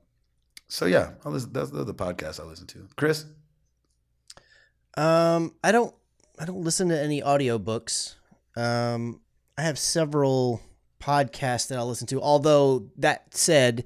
[0.68, 2.88] So yeah, I listen, that's the podcast I listen to.
[2.98, 3.26] Chris,
[4.98, 5.94] Um, I don't
[6.40, 8.16] I don't listen to any audiobooks.
[8.56, 9.22] Um,
[9.58, 10.62] I have several
[11.00, 12.22] podcasts that I'll listen to.
[12.22, 13.84] Although that said,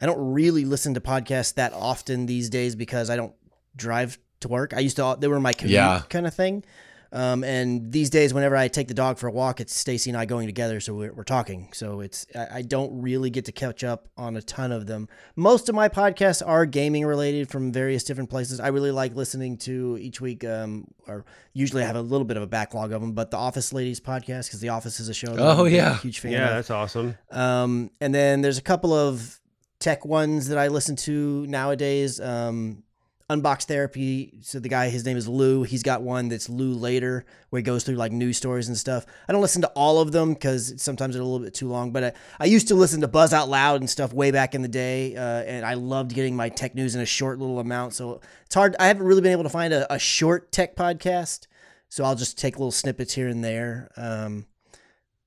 [0.00, 3.34] I don't really listen to podcasts that often these days because I don't
[3.76, 4.74] drive to work.
[4.74, 6.02] I used to they were my commute Yeah.
[6.08, 6.64] kind of thing.
[7.12, 10.16] Um, and these days, whenever I take the dog for a walk, it's Stacy and
[10.16, 11.68] I going together, so we're, we're talking.
[11.74, 15.08] So it's I, I don't really get to catch up on a ton of them.
[15.36, 18.60] Most of my podcasts are gaming related from various different places.
[18.60, 22.38] I really like listening to each week, um, or usually I have a little bit
[22.38, 23.12] of a backlog of them.
[23.12, 25.34] But the Office Ladies podcast, because The Office is a show.
[25.36, 25.98] That Oh, I'm a yeah.
[25.98, 26.54] huge fan Yeah, of.
[26.56, 27.16] that's awesome.
[27.30, 29.38] Um, and then there's a couple of
[29.80, 32.20] tech ones that I listen to nowadays.
[32.20, 32.84] Um,
[33.32, 34.32] Unbox Therapy.
[34.42, 35.62] So the guy, his name is Lou.
[35.62, 39.06] He's got one that's Lew Later, where he goes through like news stories and stuff.
[39.28, 41.92] I don't listen to all of them because sometimes they're a little bit too long.
[41.92, 44.62] But I, I used to listen to Buzz Out Loud and stuff way back in
[44.62, 47.94] the day, uh, and I loved getting my tech news in a short little amount.
[47.94, 48.76] So it's hard.
[48.78, 51.46] I haven't really been able to find a, a short tech podcast.
[51.88, 53.90] So I'll just take little snippets here and there.
[53.96, 54.46] Um,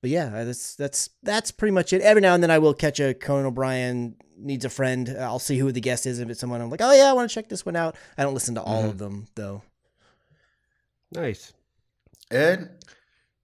[0.06, 2.00] but but yeah, uh, that's that's that's pretty much it.
[2.00, 5.08] Every now and then I will catch a Conan O'Brien needs a friend.
[5.08, 6.20] Uh, I'll see who the guest is.
[6.20, 7.96] If it's someone I'm like, oh yeah, I want to check this one out.
[8.16, 9.62] I don't listen to all of them though.
[11.12, 11.52] Nice.
[12.30, 12.70] Ed,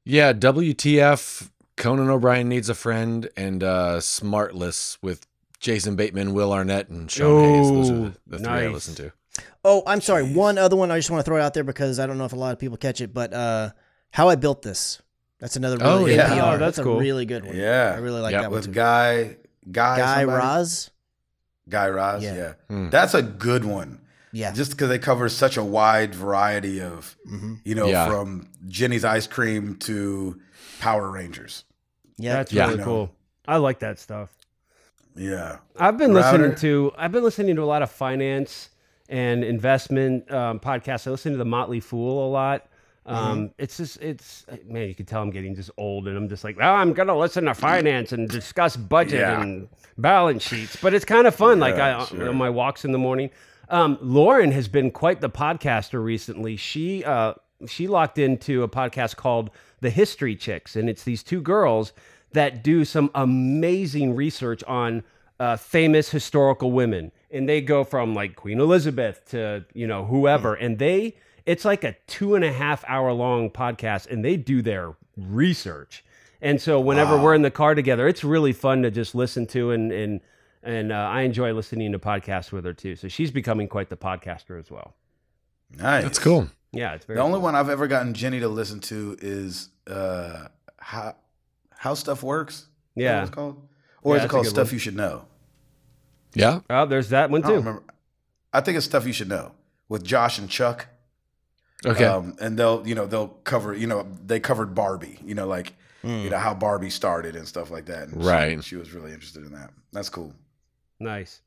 [0.05, 5.27] Yeah, WTF, Conan O'Brien needs a friend, and uh, Smartless with
[5.61, 7.71] Jason Bateman, Will Arnett, and Sean Hayes.
[7.71, 9.13] Those are the, the three I listen to.
[9.65, 10.25] Oh, I'm sorry.
[10.33, 12.33] One other one I just want to throw out there because I don't know if
[12.33, 13.71] a lot of people catch it, but uh,
[14.11, 15.01] how I built this.
[15.43, 16.29] That's another really Oh, yeah.
[16.35, 16.55] PR.
[16.55, 16.99] Oh, that's a cool.
[17.01, 17.55] really good one.
[17.57, 17.93] Yeah.
[17.95, 18.43] I really like Yep.
[18.43, 18.73] that one with too.
[18.73, 19.37] Guy,
[19.71, 20.39] Guy, Guy somebody?
[20.39, 20.91] Raz.
[21.69, 22.23] Guy Raz.
[22.23, 22.35] Yeah.
[22.37, 22.89] Yeah, Hmm.
[22.91, 23.99] that's a good one.
[24.33, 24.53] Yeah.
[24.53, 28.07] Just because they cover such a wide variety of, hmm you know, Yeah.
[28.09, 30.41] from Jeni's ice cream to
[30.81, 31.65] Power Rangers.
[32.17, 32.35] Yeah.
[32.35, 32.67] That's Yeah.
[32.69, 33.11] really You cool.
[33.47, 34.31] I like that stuff.
[35.17, 36.39] Yeah, I've been Router.
[36.39, 38.71] listening to I've been listening to a lot of finance
[39.11, 41.07] and investment um, podcasts.
[41.07, 42.67] I listen to the Motley Fool a lot.
[43.05, 46.45] Um, It's just it's man, you can tell I'm getting just old, and I'm just
[46.45, 49.41] like, oh, I'm gonna listen to finance and discuss budget Yeah.
[49.43, 49.69] and
[49.99, 50.77] balance sheets.
[50.81, 51.59] But it's kind of fun.
[51.59, 52.29] like I sure.
[52.29, 53.31] on my walks in the morning.
[53.69, 56.57] Um, Lauren has been quite the podcaster recently.
[56.57, 57.35] She uh,
[57.67, 59.51] she locked into a podcast called
[59.81, 61.93] The History Chicks, and it's these two girls
[62.33, 65.03] that do some amazing research on
[65.41, 70.55] uh, famous historical women, and they go from like Queen Elizabeth to you know whoever,
[70.55, 71.17] and they
[71.47, 76.05] it's like a two and a half hour long podcast, and they do their research.
[76.41, 79.71] And so whenever we're in the car together, it's really fun to just listen to,
[79.71, 80.21] and and
[80.63, 82.97] and uh, I enjoy listening to podcasts with her too.
[82.97, 84.95] So she's becoming quite the podcaster as well.
[85.77, 86.03] nice.
[86.03, 86.49] That's cool.
[86.73, 87.17] Yeah, it's very.
[87.19, 87.43] The only cool.
[87.43, 90.49] one I've ever gotten Jenny to listen to is uh,
[90.79, 91.15] how
[91.77, 92.55] how stuff works.
[92.55, 93.23] Is that what Yeah.
[93.23, 93.69] it's called,
[94.03, 94.73] or Yeah, is it called stuff one.
[94.75, 95.27] you should know?
[96.35, 96.61] Yeah.
[96.71, 97.59] Oh, there's that one I don't too.
[97.69, 97.83] remember.
[98.53, 99.53] I think it's stuff you should know
[99.89, 100.87] with Josh and Chuck.
[101.85, 102.05] Okay.
[102.05, 105.75] Um, and they'll, you know, they'll cover, you know, they covered Barbie, you know, like,
[106.05, 108.09] you know, how Barbie started and stuff like that.
[108.09, 108.65] And she- Right.
[108.65, 109.71] She, was really interested in that.
[109.93, 110.35] That's cool.
[110.99, 111.41] Nice.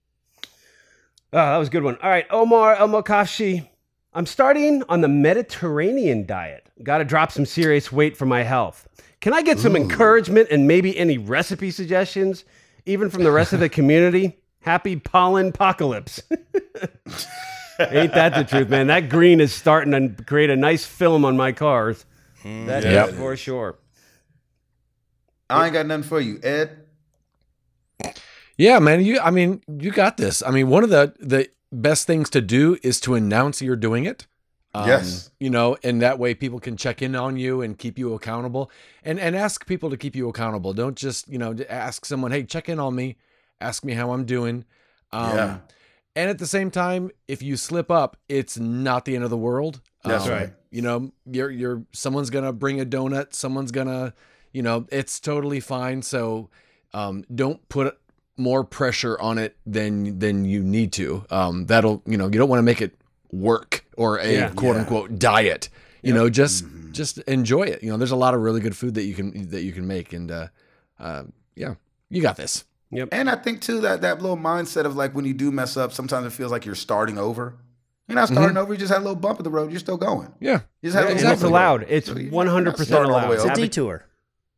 [1.34, 1.98] Oh, that was a good one.
[2.02, 3.68] All right, Omar El Mokafshi.
[4.14, 6.68] I'm starting on the Mediterranean diet.
[6.84, 8.88] Got to drop some serious weight for my health.
[9.20, 12.46] Can I get some encouragement and maybe any recipe suggestions,
[12.86, 14.38] even from the rest of the community?
[14.62, 16.22] Happy pollen apocalypse.
[17.80, 18.88] Ain't that the truth, man?
[18.88, 22.06] That green is starting to create a nice film on my cars.
[22.44, 23.10] That is Yep.
[23.16, 23.76] for sure.
[25.50, 26.78] I ain't got nothing for you, Ed.
[28.58, 29.04] Yeah, man.
[29.04, 30.42] You, I mean, you got this.
[30.42, 34.06] I mean, one of the the best things to do is to announce you're doing
[34.06, 34.28] it.
[34.74, 35.32] Um, Yes.
[35.40, 38.72] You know, and that way people can check in on you and keep you accountable,
[39.04, 40.74] and and ask people to keep you accountable.
[40.74, 43.18] Don't just you know ask someone, hey, check in on me,
[43.60, 44.66] ask me how I'm doing.
[45.12, 45.58] Um, Yeah.
[46.16, 49.38] And at the same time, if you slip up, it's not the end of the
[49.38, 49.82] world.
[50.04, 50.54] That's Um, right.
[50.72, 53.34] You know, you're you're someone's gonna bring a donut.
[53.34, 54.14] Someone's gonna,
[54.54, 56.02] you know, it's totally fine.
[56.02, 56.50] So
[56.94, 57.98] um, don't put
[58.38, 61.26] more pressure on it than than you need to.
[61.30, 62.96] Um, that'll you know you don't want to make it
[63.32, 64.50] work or a Yeah.
[64.52, 64.82] quote Yeah.
[64.82, 65.70] unquote diet.
[66.02, 67.82] You know, just just enjoy it.
[67.84, 69.88] You know, there's a lot of really good food that you can that you can
[69.88, 70.48] make, and uh,
[71.00, 71.24] uh,
[71.56, 71.76] yeah,
[72.10, 72.64] you got this.
[73.12, 75.92] And I think too that that little mindset of like when you do mess up,
[75.94, 77.56] sometimes it feels like you're starting over.
[78.08, 78.72] You're not starting over.
[78.74, 79.72] You just had a little bump in the road.
[79.72, 80.32] You're still going.
[80.40, 81.60] Yeah, You just had a And little it's bump in the road.
[81.60, 81.86] allowed.
[81.90, 83.36] It's 100% not starting all the way allowed.
[83.36, 83.50] It's a over.
[83.50, 84.06] Have it- detour.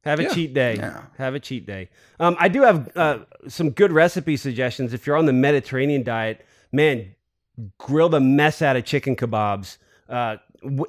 [0.04, 0.34] Have a Yeah.
[0.34, 0.76] cheat day.
[0.76, 1.02] Yeah.
[1.18, 1.90] Have a cheat day.
[2.20, 4.94] Um, I do have uh, some good recipe suggestions.
[4.94, 7.16] If you're on the Mediterranean diet, man,
[7.78, 9.78] grill the mess out of chicken kebabs.
[10.08, 10.38] Uh,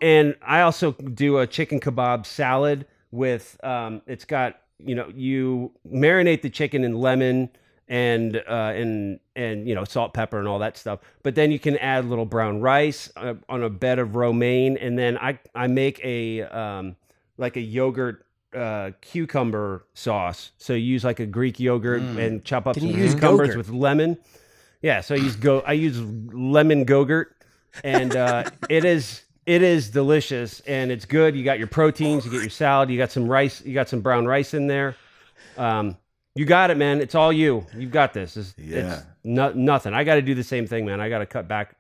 [0.02, 3.58] and I also do a chicken kebab salad with.
[3.64, 7.50] Um, it's got you know you marinate the chicken in lemon
[7.88, 11.00] and uh, and and you know salt, pepper, and all that stuff.
[11.22, 14.98] But then you can add little brown rice uh, on a bed of romaine, and
[14.98, 16.96] then I I make a um,
[17.38, 20.52] like a yogurt uh, cucumber sauce.
[20.58, 24.18] So you use like a Greek yogurt and chop up Can some cucumbers with lemon.
[24.82, 27.26] Yeah, so I use go I use lemon gogurt,
[27.82, 31.34] and uh, it is it is delicious and it's good.
[31.34, 34.00] You got your proteins, you get your salad, you got some rice, you got some
[34.00, 34.94] brown rice in there.
[35.56, 35.96] Um,
[36.34, 37.00] you got it, man.
[37.00, 37.66] It's all you.
[37.74, 38.36] You've got this.
[38.36, 38.76] It's, Yeah.
[38.96, 39.94] it's no, nothing.
[39.94, 41.00] I got to do the same thing, man.
[41.00, 41.76] I got to cut back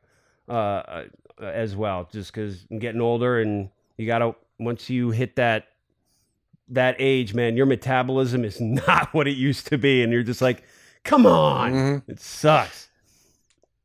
[0.48, 1.04] uh, uh,
[1.40, 3.68] as well, just because I'm getting older, and
[3.98, 5.66] you got to once you hit that
[6.70, 10.40] that age, man, your metabolism is not what it used to be, and you're just
[10.42, 10.62] like,
[11.04, 12.02] come on, Mhm.
[12.08, 12.88] it sucks.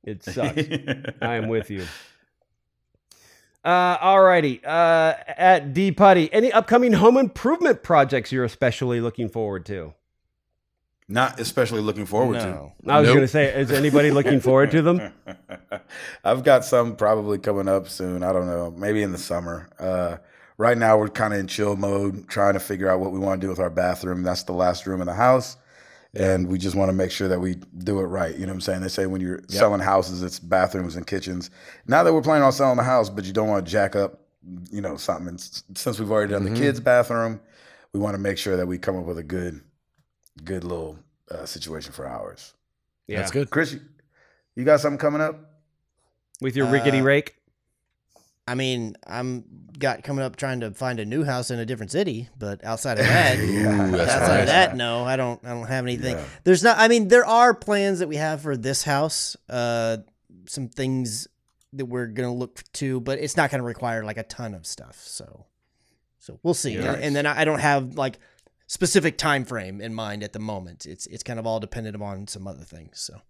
[0.06, 0.64] It sucks.
[1.22, 1.86] I am with you.
[3.64, 4.60] Uh, alrighty.
[4.66, 9.94] Uh, at D Putty, any upcoming home improvement projects you're especially looking forward to?
[11.08, 12.74] Not especially looking forward No.
[12.88, 13.16] I was Nope.
[13.16, 15.14] going to say, is anybody looking forward to them?
[16.24, 18.24] I've got some probably coming up soon.
[18.24, 19.70] I don't know, maybe in the summer.
[19.78, 20.18] Uh,
[20.58, 23.42] right now we're kind of in chill mode, trying to figure out what we want
[23.42, 24.24] to do with our bathroom.
[24.24, 25.58] That's the last room in the house.
[26.16, 28.36] And we just want to make sure that we do it right.
[28.36, 28.82] You know what I'm saying?
[28.82, 31.50] They say when you're selling houses, it's bathrooms and kitchens.
[31.88, 34.20] Now that we're planning on selling the house, but you don't want to jack up,
[34.72, 35.28] you know, something.
[35.28, 35.40] And
[35.76, 37.42] since we've already done the kids' bathroom,
[37.94, 39.62] we want to make sure that we come up with a good,
[40.44, 41.00] good little
[41.32, 42.54] uh, situation for ours.
[43.08, 43.18] Yeah.
[43.18, 43.50] That's good.
[43.50, 43.82] Chris, you,
[44.56, 45.40] you got something coming up?
[46.42, 47.36] With your rickety Uh, rake.
[48.48, 49.46] I mean, I'm
[49.80, 53.00] got coming up trying to find a new house in a different city, but outside
[53.00, 54.40] of that, Yeah, that's outside right.
[54.42, 55.40] of that, no, I don't.
[55.46, 56.18] I don't have anything.
[56.18, 56.26] Yeah.
[56.44, 56.78] There's not.
[56.78, 59.38] I mean, there are plans that we have for this house.
[59.50, 59.98] Uh,
[60.46, 61.28] some things
[61.72, 64.98] that we're gonna look to, but it's not gonna require like a ton of stuff.
[64.98, 65.46] So,
[66.20, 66.74] so we'll see.
[66.74, 66.94] Yeah.
[66.94, 68.20] And, and then I I don't have like
[68.68, 70.86] specific time frame in mind at the moment.
[70.86, 73.00] It's it's kind of all dependent upon some other things.
[73.00, 73.22] So.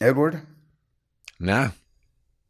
[0.00, 0.46] Edward?
[1.40, 1.70] Nah.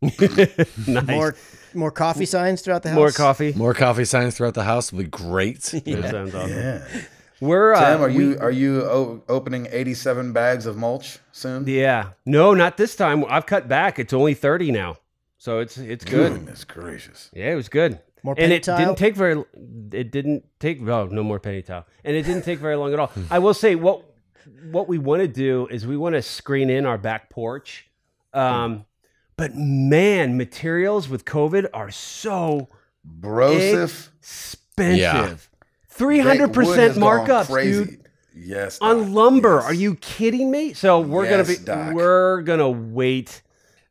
[0.02, 1.06] Nice.
[1.06, 1.34] More
[1.74, 2.96] more coffee signs throughout the house.
[2.96, 3.52] More coffee.
[3.54, 5.60] More coffee signs throughout the house will be great.
[5.72, 6.10] That Yeah.
[6.10, 6.50] sounds awesome.
[6.50, 6.86] Yeah.
[7.40, 11.66] We're uh, Tim, are we- you are you o- opening 87 bags of mulch soon?
[11.66, 12.10] Yeah.
[12.26, 13.24] No, not this time.
[13.28, 13.98] I've cut back.
[13.98, 14.96] It's only 30 now.
[15.38, 16.32] So it's it's good.
[16.32, 17.30] Goodness gracious.
[17.32, 18.00] Yeah, it was good.
[18.24, 18.78] More and penny it tile?
[18.78, 19.44] didn't take very
[19.92, 21.86] it didn't take oh no more penny towel.
[22.04, 23.12] And it didn't take very long at all.
[23.30, 24.02] I will say what
[24.72, 27.88] what we want to do is we want to screen in our back porch.
[28.34, 28.84] Um
[29.38, 32.68] but man, materials with COVID are so
[33.20, 34.08] Brosif.
[34.18, 34.98] expensive.
[34.98, 35.34] Yeah.
[35.88, 38.00] Three hundred percent markups, dude.
[38.36, 38.78] Yes.
[38.80, 39.54] on Doc, lumber.
[39.56, 39.64] yes.
[39.64, 40.72] Are you kidding me?
[40.74, 41.94] So we're Yes, gonna be Doc.
[41.94, 43.42] we're gonna wait.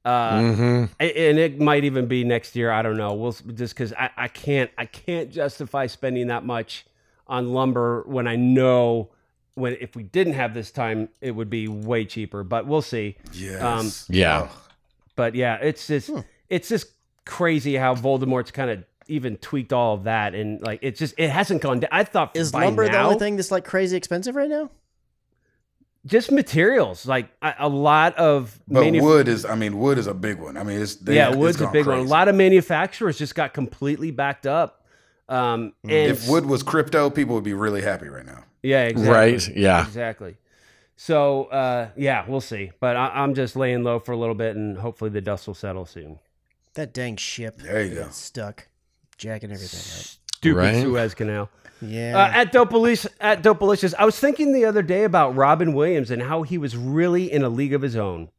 [0.05, 2.71] Uh, hmm and it might even be next year.
[2.71, 3.13] I don't know.
[3.13, 6.85] We'll just because I, I can't I can't justify spending that much
[7.27, 9.09] on lumber when I know
[9.55, 12.45] when if we didn't have this time it would be way cheaper.
[12.45, 13.17] But we'll see.
[13.33, 13.61] Yes.
[13.61, 14.43] Um, Yeah.
[14.43, 14.49] Ugh.
[15.17, 16.09] But yeah, it's just
[16.47, 16.87] it's just
[17.25, 21.29] crazy how Voldemort's kind of even tweaked all of that and like it's just it
[21.29, 21.89] hasn't gone down.
[21.91, 24.69] I thought Is by lumber the only thing that's like crazy expensive right now?
[26.05, 30.07] just materials like a, a lot of But manuf- wood is, I mean, wood is
[30.07, 30.55] a big one.
[30.55, 33.17] I mean, it's they, yeah it's wood's a gone big one a lot of manufacturers
[33.17, 34.85] just got completely backed up
[35.27, 38.43] um and If wood was crypto, people would be really happy right now.
[38.63, 39.55] yeah exactly Right.
[39.57, 39.85] Yeah.
[39.85, 40.37] exactly
[40.99, 44.55] so uh yeah we'll see but I, i'm just laying low for a little bit
[44.55, 46.19] and hopefully the dust will settle soon
[46.73, 47.57] That dang ship.
[47.61, 48.01] There you go.
[48.07, 48.67] It's stuck.
[49.17, 50.81] Jacking everything stupid Right.
[50.81, 51.49] suez canal.
[51.81, 52.17] Yeah.
[52.17, 55.73] Uh, at Dope Police, at Dope Delicious, I was thinking the other day about Robin
[55.73, 58.29] Williams and how he was really in a league of his own.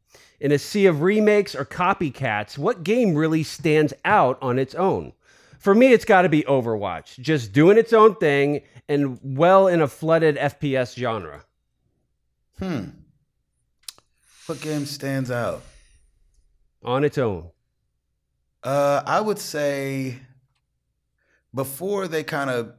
[0.41, 5.11] In a sea of remakes or copycats, what game really stands out on its own?
[5.57, 9.81] For me, it's got to be Overwatch, just doing its own thing and well in
[9.81, 11.43] a flooded FPS genre.
[12.59, 12.85] Hmm.
[14.45, 15.61] What game stands out?
[16.83, 17.49] On its own.
[18.63, 20.19] Uh, I would say
[21.53, 22.73] before they kind of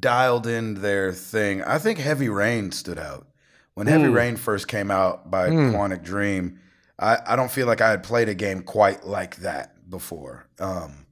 [0.00, 3.26] dialed in their thing, I think Heavy Rain stood out.
[3.74, 4.14] When Heavy Mm.
[4.14, 5.72] Rain first came out by Mm.
[5.72, 6.58] Quantic Dream,
[6.98, 10.46] I, I don't feel like I had played a game quite like that before.
[10.58, 11.06] Um,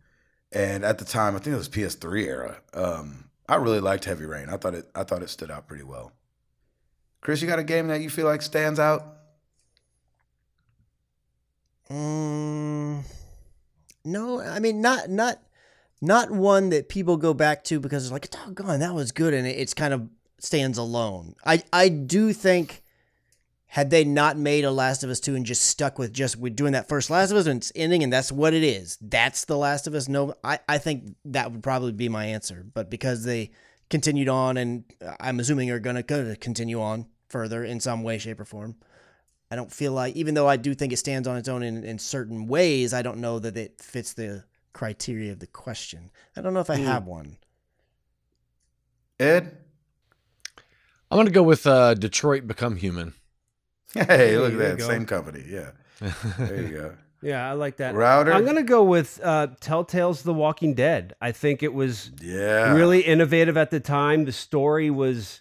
[0.51, 2.61] and at the time, I think it was PS3 era.
[2.75, 4.49] Um, I really liked Heavy Rain.
[4.49, 6.13] I thought it I thought it stood out pretty well.
[7.27, 9.03] Chris, you got a game that you feel like stands out?
[11.91, 13.03] Mm,
[14.05, 15.41] no, I mean not not
[16.01, 19.45] not one that people go back to because it's like doggone that was good and
[19.45, 20.09] it, it's kind of
[20.39, 21.35] stands alone.
[21.45, 22.85] I I do think
[23.67, 26.55] had they not made a Last of Us two and just stuck with just with
[26.55, 28.99] doing that first Last of Us and it's ending and that's what it is.
[29.01, 30.07] That's the Last of Us.
[30.07, 32.65] No, I I think that would probably be my answer.
[32.73, 33.51] But because they
[33.91, 34.85] continued on and
[35.19, 38.77] I'm assuming are gonna gonna continue on further in some way, shape, or form.
[39.51, 41.85] I don't feel like, even though I do think it stands on its own in,
[41.85, 46.11] in certain ways, I don't know that it fits the criteria of the question.
[46.37, 47.37] I don't know if I have one.
[49.21, 49.57] Ed?
[51.11, 53.15] I'm gonna go with uh, Detroit Become Human.
[53.95, 54.85] Hey, look there at that.
[54.85, 55.45] Same company.
[55.49, 55.71] Yeah.
[56.39, 56.95] There you go.
[57.23, 57.95] Yeah, I like that.
[57.95, 58.31] Router?
[58.33, 61.15] I'm going to go with uh, Telltale's The Walking Dead.
[61.21, 62.75] I think it was Yeah.
[62.75, 64.27] really innovative at the time.
[64.27, 65.41] The story was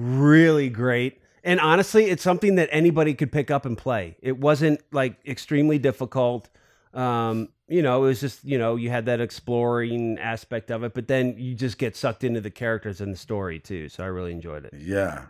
[0.00, 1.20] really great.
[1.42, 4.16] And honestly, it's something that anybody could pick up and play.
[4.20, 6.48] It wasn't like extremely difficult.
[6.92, 10.92] Um, you know, it was just, you know, you had that exploring aspect of it,
[10.92, 13.88] but then you just get sucked into the characters and the story too.
[13.88, 14.74] So I really enjoyed it.
[14.76, 15.26] Yeah.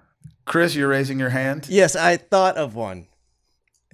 [0.46, 1.66] Chris, you're raising your hand.
[1.68, 3.06] Yes, I thought of one.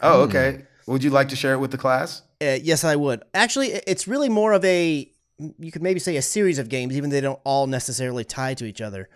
[0.00, 0.64] Oh, okay.
[0.86, 2.22] Would you like to share it with the class?
[2.40, 3.24] Uh, yes, I would.
[3.34, 7.10] Actually, it's really more of a, you could maybe say a series of games, even
[7.10, 9.08] though they don't all necessarily tie to each other.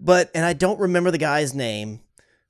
[0.00, 2.00] But, and I don't remember the guy's name.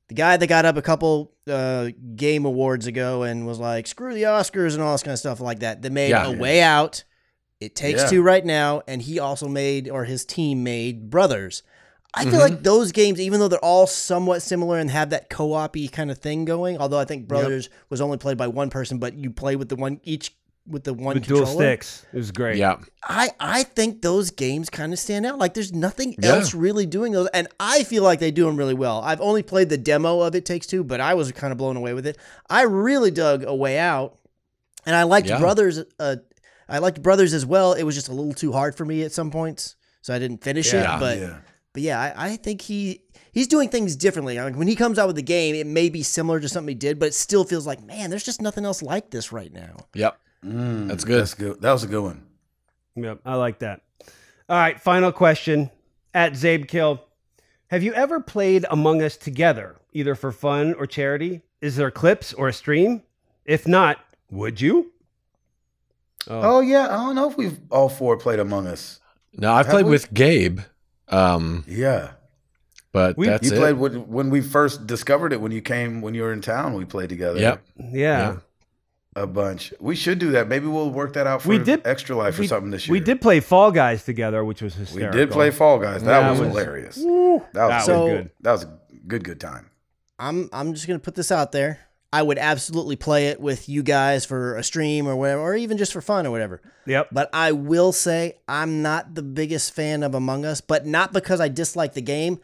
[0.09, 4.15] The guy that got up a couple uh, game awards ago and was like, screw
[4.15, 5.83] the Oscars and all this kind of stuff like that.
[5.83, 6.27] That made Yeah.
[6.29, 7.05] A Way Out
[7.59, 8.09] It takes Yeah.
[8.11, 11.63] two right now, and he also made or his team made Brothers.
[12.15, 12.41] I feel Mm-hmm.
[12.41, 16.19] like those games, even though they're all somewhat similar and have that co-op-y kind of
[16.19, 19.57] thing going, although I think Brothers was only played by one person, but you play
[19.57, 20.37] with the one each
[20.69, 21.63] with the one With dual controller.
[21.65, 22.05] sticks.
[22.13, 22.57] It was great.
[22.57, 22.79] Yeah.
[23.05, 25.39] I I think those games kind of stand out.
[25.39, 26.31] Like there's nothing Yeah.
[26.37, 29.01] else really doing those, and I feel like they do them really well.
[29.03, 31.77] I've only played the demo of It Takes Two, but I was kind of blown
[31.77, 32.19] away with it.
[32.51, 34.19] I really dug A Way Out,
[34.85, 35.39] and I liked Yeah.
[35.39, 35.83] Brothers.
[36.01, 36.17] Uh,
[36.69, 37.73] I liked Brothers as well.
[37.75, 40.43] It was just a little too hard for me at some points, so I didn't
[40.43, 40.97] finish Yeah.
[40.97, 41.01] it.
[41.01, 41.37] But yeah.
[41.73, 44.37] but yeah, I, I think he he's doing things differently.
[44.41, 46.75] Like when he comes out with the game, it may be similar to something he
[46.75, 49.77] did, but it still feels like man, there's just nothing else like this right now.
[49.95, 50.19] Yep.
[50.45, 51.21] Mm, That's good.
[51.21, 51.61] That's good.
[51.61, 52.23] That was a good one.
[52.95, 53.83] Yep, I like that.
[54.49, 55.71] All right, final question
[56.15, 57.01] at Zabekill.
[57.69, 61.43] Have you ever played Among Us together, either for fun or charity?
[61.61, 63.03] Is there clips or a stream?
[63.45, 63.99] If not,
[64.31, 64.93] would you?
[66.29, 69.01] Oh yeah, I don't know if we've all four played Among Us.
[69.33, 69.91] No, I've Have played we?
[69.91, 70.61] with Gabe,
[71.09, 72.13] um, Yeah,
[72.93, 73.59] but We- that's you it.
[73.61, 75.41] played when, when we first discovered it.
[75.41, 77.39] When you came, when you were in town, we played together.
[77.41, 77.63] Yep.
[77.79, 77.89] Yeah.
[77.93, 78.37] Yeah.
[79.17, 79.73] A bunch.
[79.81, 80.47] We should do that.
[80.47, 82.93] Maybe we'll work that out for We did- extra life or we, something this year.
[82.93, 85.19] We did play Fall Guys together, which was hysterical.
[85.19, 86.03] We did play Fall Guys.
[86.03, 86.97] That, That was, was- hilarious.
[86.99, 88.31] Woo, That was, that So- was good.
[88.43, 88.79] that was a
[89.09, 89.71] good good time.
[90.19, 91.81] I'm I'm just gonna put this out there.
[92.13, 95.77] I would absolutely play it with you guys for a stream or whatever, or even
[95.77, 96.63] just for fun or whatever.
[96.87, 97.09] Yep.
[97.13, 101.41] But I will say I'm not the biggest fan of Among Us, but not because
[101.41, 102.39] I dislike the game.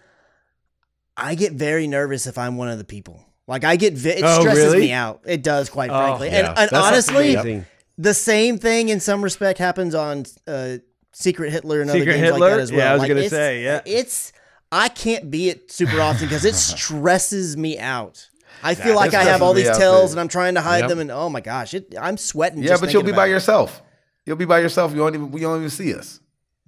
[1.16, 3.24] I get very nervous if I'm one of the people.
[3.48, 4.80] Like I get, vi- it Oh, stresses really?
[4.80, 5.22] me out.
[5.26, 6.28] It does, quite Oh, frankly.
[6.28, 6.50] yeah.
[6.50, 7.66] And, and honestly, amazing.
[7.98, 10.76] the same thing in some respect happens on uh,
[11.12, 12.38] Secret Hitler and other Secret games Hitler?
[12.40, 12.80] like that as well.
[12.80, 13.80] Yeah, I was Like, gonna it's- say, yeah.
[13.84, 14.32] It's
[14.70, 16.54] I can't be it super often because it
[17.02, 18.28] stresses me out.
[18.62, 20.88] I feel That like I have all these tells and I'm trying to hide Yep.
[20.88, 22.62] them, and oh my gosh, it, I'm sweating.
[22.62, 23.30] Yeah, but you'll be by it.
[23.30, 23.82] yourself.
[24.24, 24.94] You'll be by yourself.
[24.94, 25.32] You won't even.
[25.36, 26.20] You won't even see us.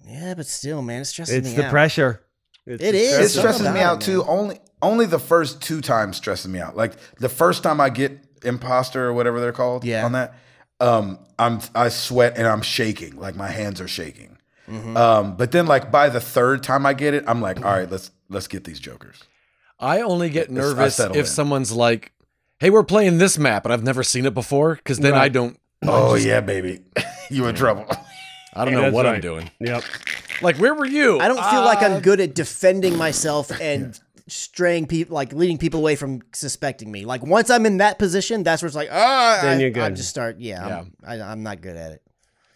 [0.05, 1.70] Yeah, but still, man, it stresses It's me the out.
[1.70, 2.20] pressure.
[2.66, 3.12] It's It the is.
[3.18, 3.44] It It's stress.
[3.44, 4.24] something stresses me out too.
[4.24, 6.77] Only only the first two times stresses me out.
[6.77, 10.05] Like the first time I get imposter or whatever they're called Yeah.
[10.05, 10.35] on that,
[10.81, 13.16] um, I'm I sweat and I'm shaking.
[13.19, 14.39] Like my hands are shaking.
[14.69, 14.97] Mm-hmm.
[14.97, 17.90] Um, but then like by the third time I get it, I'm like, all right,
[17.90, 19.23] let's let's get these jokers.
[19.78, 21.24] I only get nervous if in.
[21.27, 22.12] someone's like,
[22.61, 25.59] "Hey, we're playing this map," and I've never seen it before, because then I don't.
[25.82, 26.81] Oh yeah, baby,
[27.31, 27.86] you in trouble.
[28.55, 29.51] I don't know That's what I'm doing.
[29.61, 29.82] Yep.
[30.40, 31.19] Like, where were you?
[31.19, 35.59] I don't feel like Uh, I'm good at defending myself and straying people, like leading
[35.59, 37.05] people away from suspecting me.
[37.05, 39.90] Like once I'm in that position, that's where it's like, ah, Then I, you're I
[39.90, 40.38] just start.
[40.38, 42.02] Yeah, I'm, I, I'm not good at it.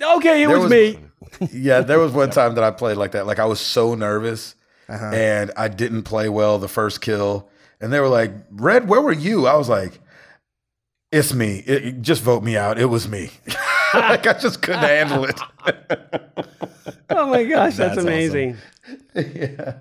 [0.00, 0.98] Okay, it was, was- me.
[1.52, 3.26] yeah, there was one time that I played like that.
[3.26, 4.54] Like I was so nervous
[4.88, 5.06] Uh-huh.
[5.12, 7.48] and I didn't play well the first kill.
[7.80, 10.00] And they were like, "Red, where were you?" I was like,
[11.12, 11.62] "It's me.
[11.66, 12.78] It, it- just vote me out.
[12.78, 13.30] It was me."
[13.94, 15.40] like I just couldn't handle it.
[17.10, 18.58] Oh my gosh, that's, That's amazing.
[19.14, 19.74] yeah.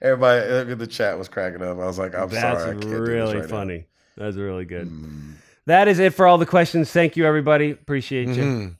[0.00, 1.78] Everybody the chat was cracking up.
[1.78, 3.86] I was like, "I'm That's sorry, That's can't do this really right now." funny.
[4.16, 4.88] That's really good.
[4.88, 5.34] Mm.
[5.66, 6.90] That is it for all the questions.
[6.90, 7.70] Thank you, everybody.
[7.72, 8.42] Appreciate you.
[8.42, 8.76] Mhm.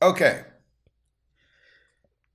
[0.00, 0.44] Okay.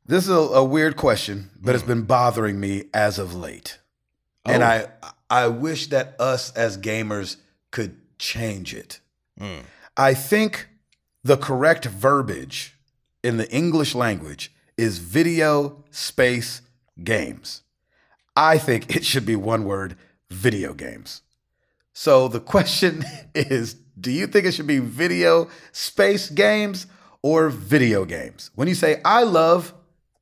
[0.05, 1.88] This is a, a weird question, but it's mm.
[1.88, 3.80] been bothering me as of late.
[4.45, 4.68] And Oh.
[4.68, 4.88] I
[5.30, 7.38] I wish that us as gamers
[7.72, 8.99] could change it.
[9.39, 9.61] Mm.
[9.97, 10.68] I think
[11.24, 12.78] the correct verbiage
[13.24, 16.62] in the English language is video space
[17.04, 17.62] games.
[18.36, 19.95] I think it should be one word,
[20.30, 21.22] video games.
[21.94, 23.06] So the question
[23.36, 26.88] is do you think it should be video space games
[27.22, 28.50] or video games?
[28.56, 29.74] When you say I love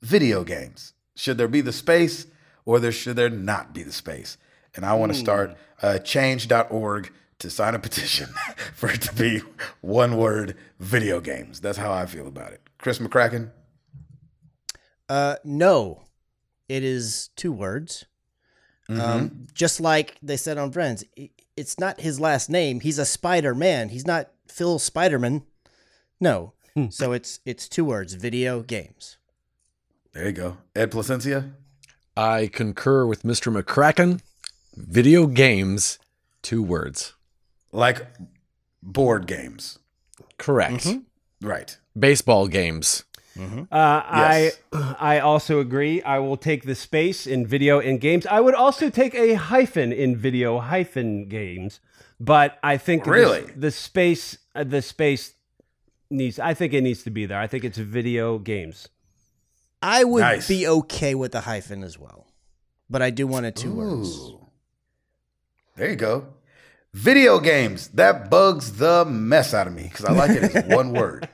[0.02, 2.28] video games, should there be the space
[2.66, 4.38] or there should there not be the space?
[4.76, 7.12] And I want to start uh, change.org
[7.42, 8.30] to sign a petition
[8.74, 9.42] for it to be
[9.82, 11.60] one word video games.
[11.60, 12.62] That's how I feel about it.
[12.78, 13.52] Chris McCracken?
[15.10, 16.04] Uh, no,
[16.70, 18.06] it is two words.
[18.90, 19.02] Mm-hmm.
[19.02, 21.04] Um, just like they said on Friends,
[21.58, 22.80] it's not his last name.
[22.80, 23.90] He's a Spider Man.
[23.90, 25.44] He's not Phil Spiderman.
[26.20, 26.54] No.
[26.74, 26.88] Hmm.
[26.90, 28.14] so it's it's two words.
[28.14, 29.18] Video games.
[30.14, 30.58] There you go.
[30.74, 31.52] Ed Placencia?
[32.16, 33.52] I concur with Mr.
[33.54, 34.22] McCracken.
[34.76, 36.00] Video games,
[36.42, 37.14] two words.
[37.72, 38.06] Like
[38.84, 39.80] board games.
[40.38, 40.88] Correct.
[41.42, 41.78] Right.
[41.98, 43.04] Baseball games.
[43.40, 44.58] Uh, Yes.
[44.74, 46.02] I I also agree.
[46.04, 48.26] I will take the space in video and games.
[48.28, 51.80] I would also take a hyphen in video hyphen games,
[52.20, 53.42] but I think Really?
[53.56, 55.34] the, space uh, the space
[56.10, 56.40] needs.
[56.40, 57.40] I think it needs to be there.
[57.40, 58.90] I think it's video games.
[59.82, 60.48] I would Nice.
[60.48, 62.28] be okay with the hyphen as well,
[62.90, 64.34] but I do want it two words.
[65.78, 66.28] There you go.
[66.94, 67.88] Video games.
[67.90, 71.30] That bugs the mess out of me because I like it as one word.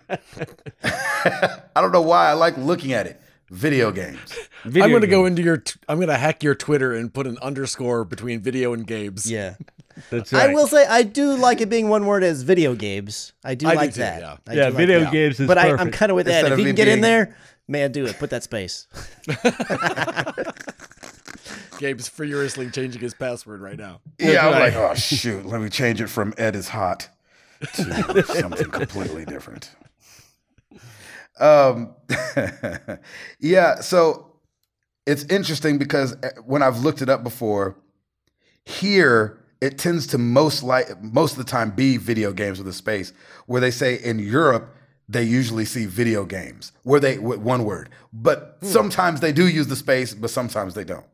[0.84, 3.20] I don't know why I like looking at it.
[3.50, 4.38] Video games.
[4.66, 5.58] Video I'm gonna go into your.
[5.58, 9.30] T- I'm gonna hack your Twitter and put an underscore between video and games.
[9.32, 9.56] Yeah.
[10.12, 13.34] That's I will say I do like it being one word as video games.
[13.44, 14.22] I do I do like too, that.
[14.22, 14.38] yeah.
[14.48, 15.12] I yeah, do like video that.
[15.12, 15.82] games is But I, perfect.
[15.82, 16.52] I'm kind of with that.
[16.52, 17.36] If you can it get in there,
[17.68, 18.20] man, do it.
[18.20, 18.86] Put that space.
[21.78, 24.02] Gabe's furiously changing his password right now.
[24.20, 27.10] Yeah, I'm like, oh shoot, let me change it from Ed is hot
[27.74, 29.72] to something completely different.
[31.40, 31.96] Um,
[33.40, 34.34] yeah, so
[35.06, 37.78] it's interesting because uh, when I've looked it up before,
[38.66, 42.74] here it tends to most like most of the time be video games with a
[42.74, 43.14] space.
[43.46, 44.74] Where they say in Europe
[45.10, 49.68] they usually see video games where they with one word, but sometimes they do use
[49.68, 51.06] the space, but sometimes they don't.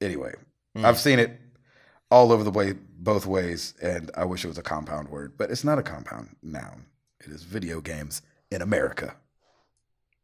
[0.00, 0.34] Anyway,
[0.76, 1.40] I've seen it
[2.10, 5.50] all over the way both ways and i wish it was a compound word but
[5.50, 6.86] it's not a compound noun.
[7.20, 9.16] It is video games in america.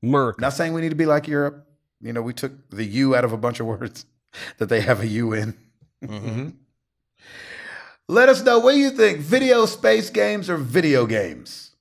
[0.01, 0.41] Merc.
[0.41, 1.67] not saying we need to be like europe.
[2.01, 4.07] You know we took the u out of a bunch of words
[4.59, 5.55] that they have a u in.
[6.05, 6.49] Mm-hmm.
[8.09, 9.19] let us know what you think.
[9.19, 11.75] Video space games or video games?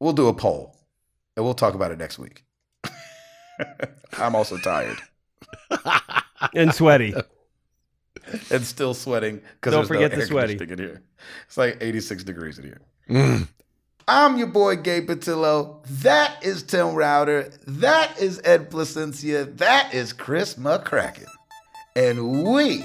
[0.00, 0.76] We'll do a poll
[1.36, 2.44] and we'll talk about it next week.
[4.18, 4.98] I'm also tired
[6.54, 7.14] and sweaty.
[8.50, 10.56] and still sweating because Don't there's forget no the air sweaty.
[10.56, 11.02] conditioning in here
[11.46, 12.80] it's like 86 degrees in here
[13.10, 13.48] Mm.
[14.08, 15.82] I'm your boy Gabe Patillo.
[16.02, 17.50] That is Tim Router.
[17.66, 19.56] That is Ed Placencia.
[19.58, 21.26] That is Chris McCracken.
[21.96, 22.82] And we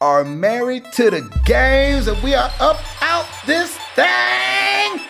[0.00, 5.00] are married to the games and we are up out this thing.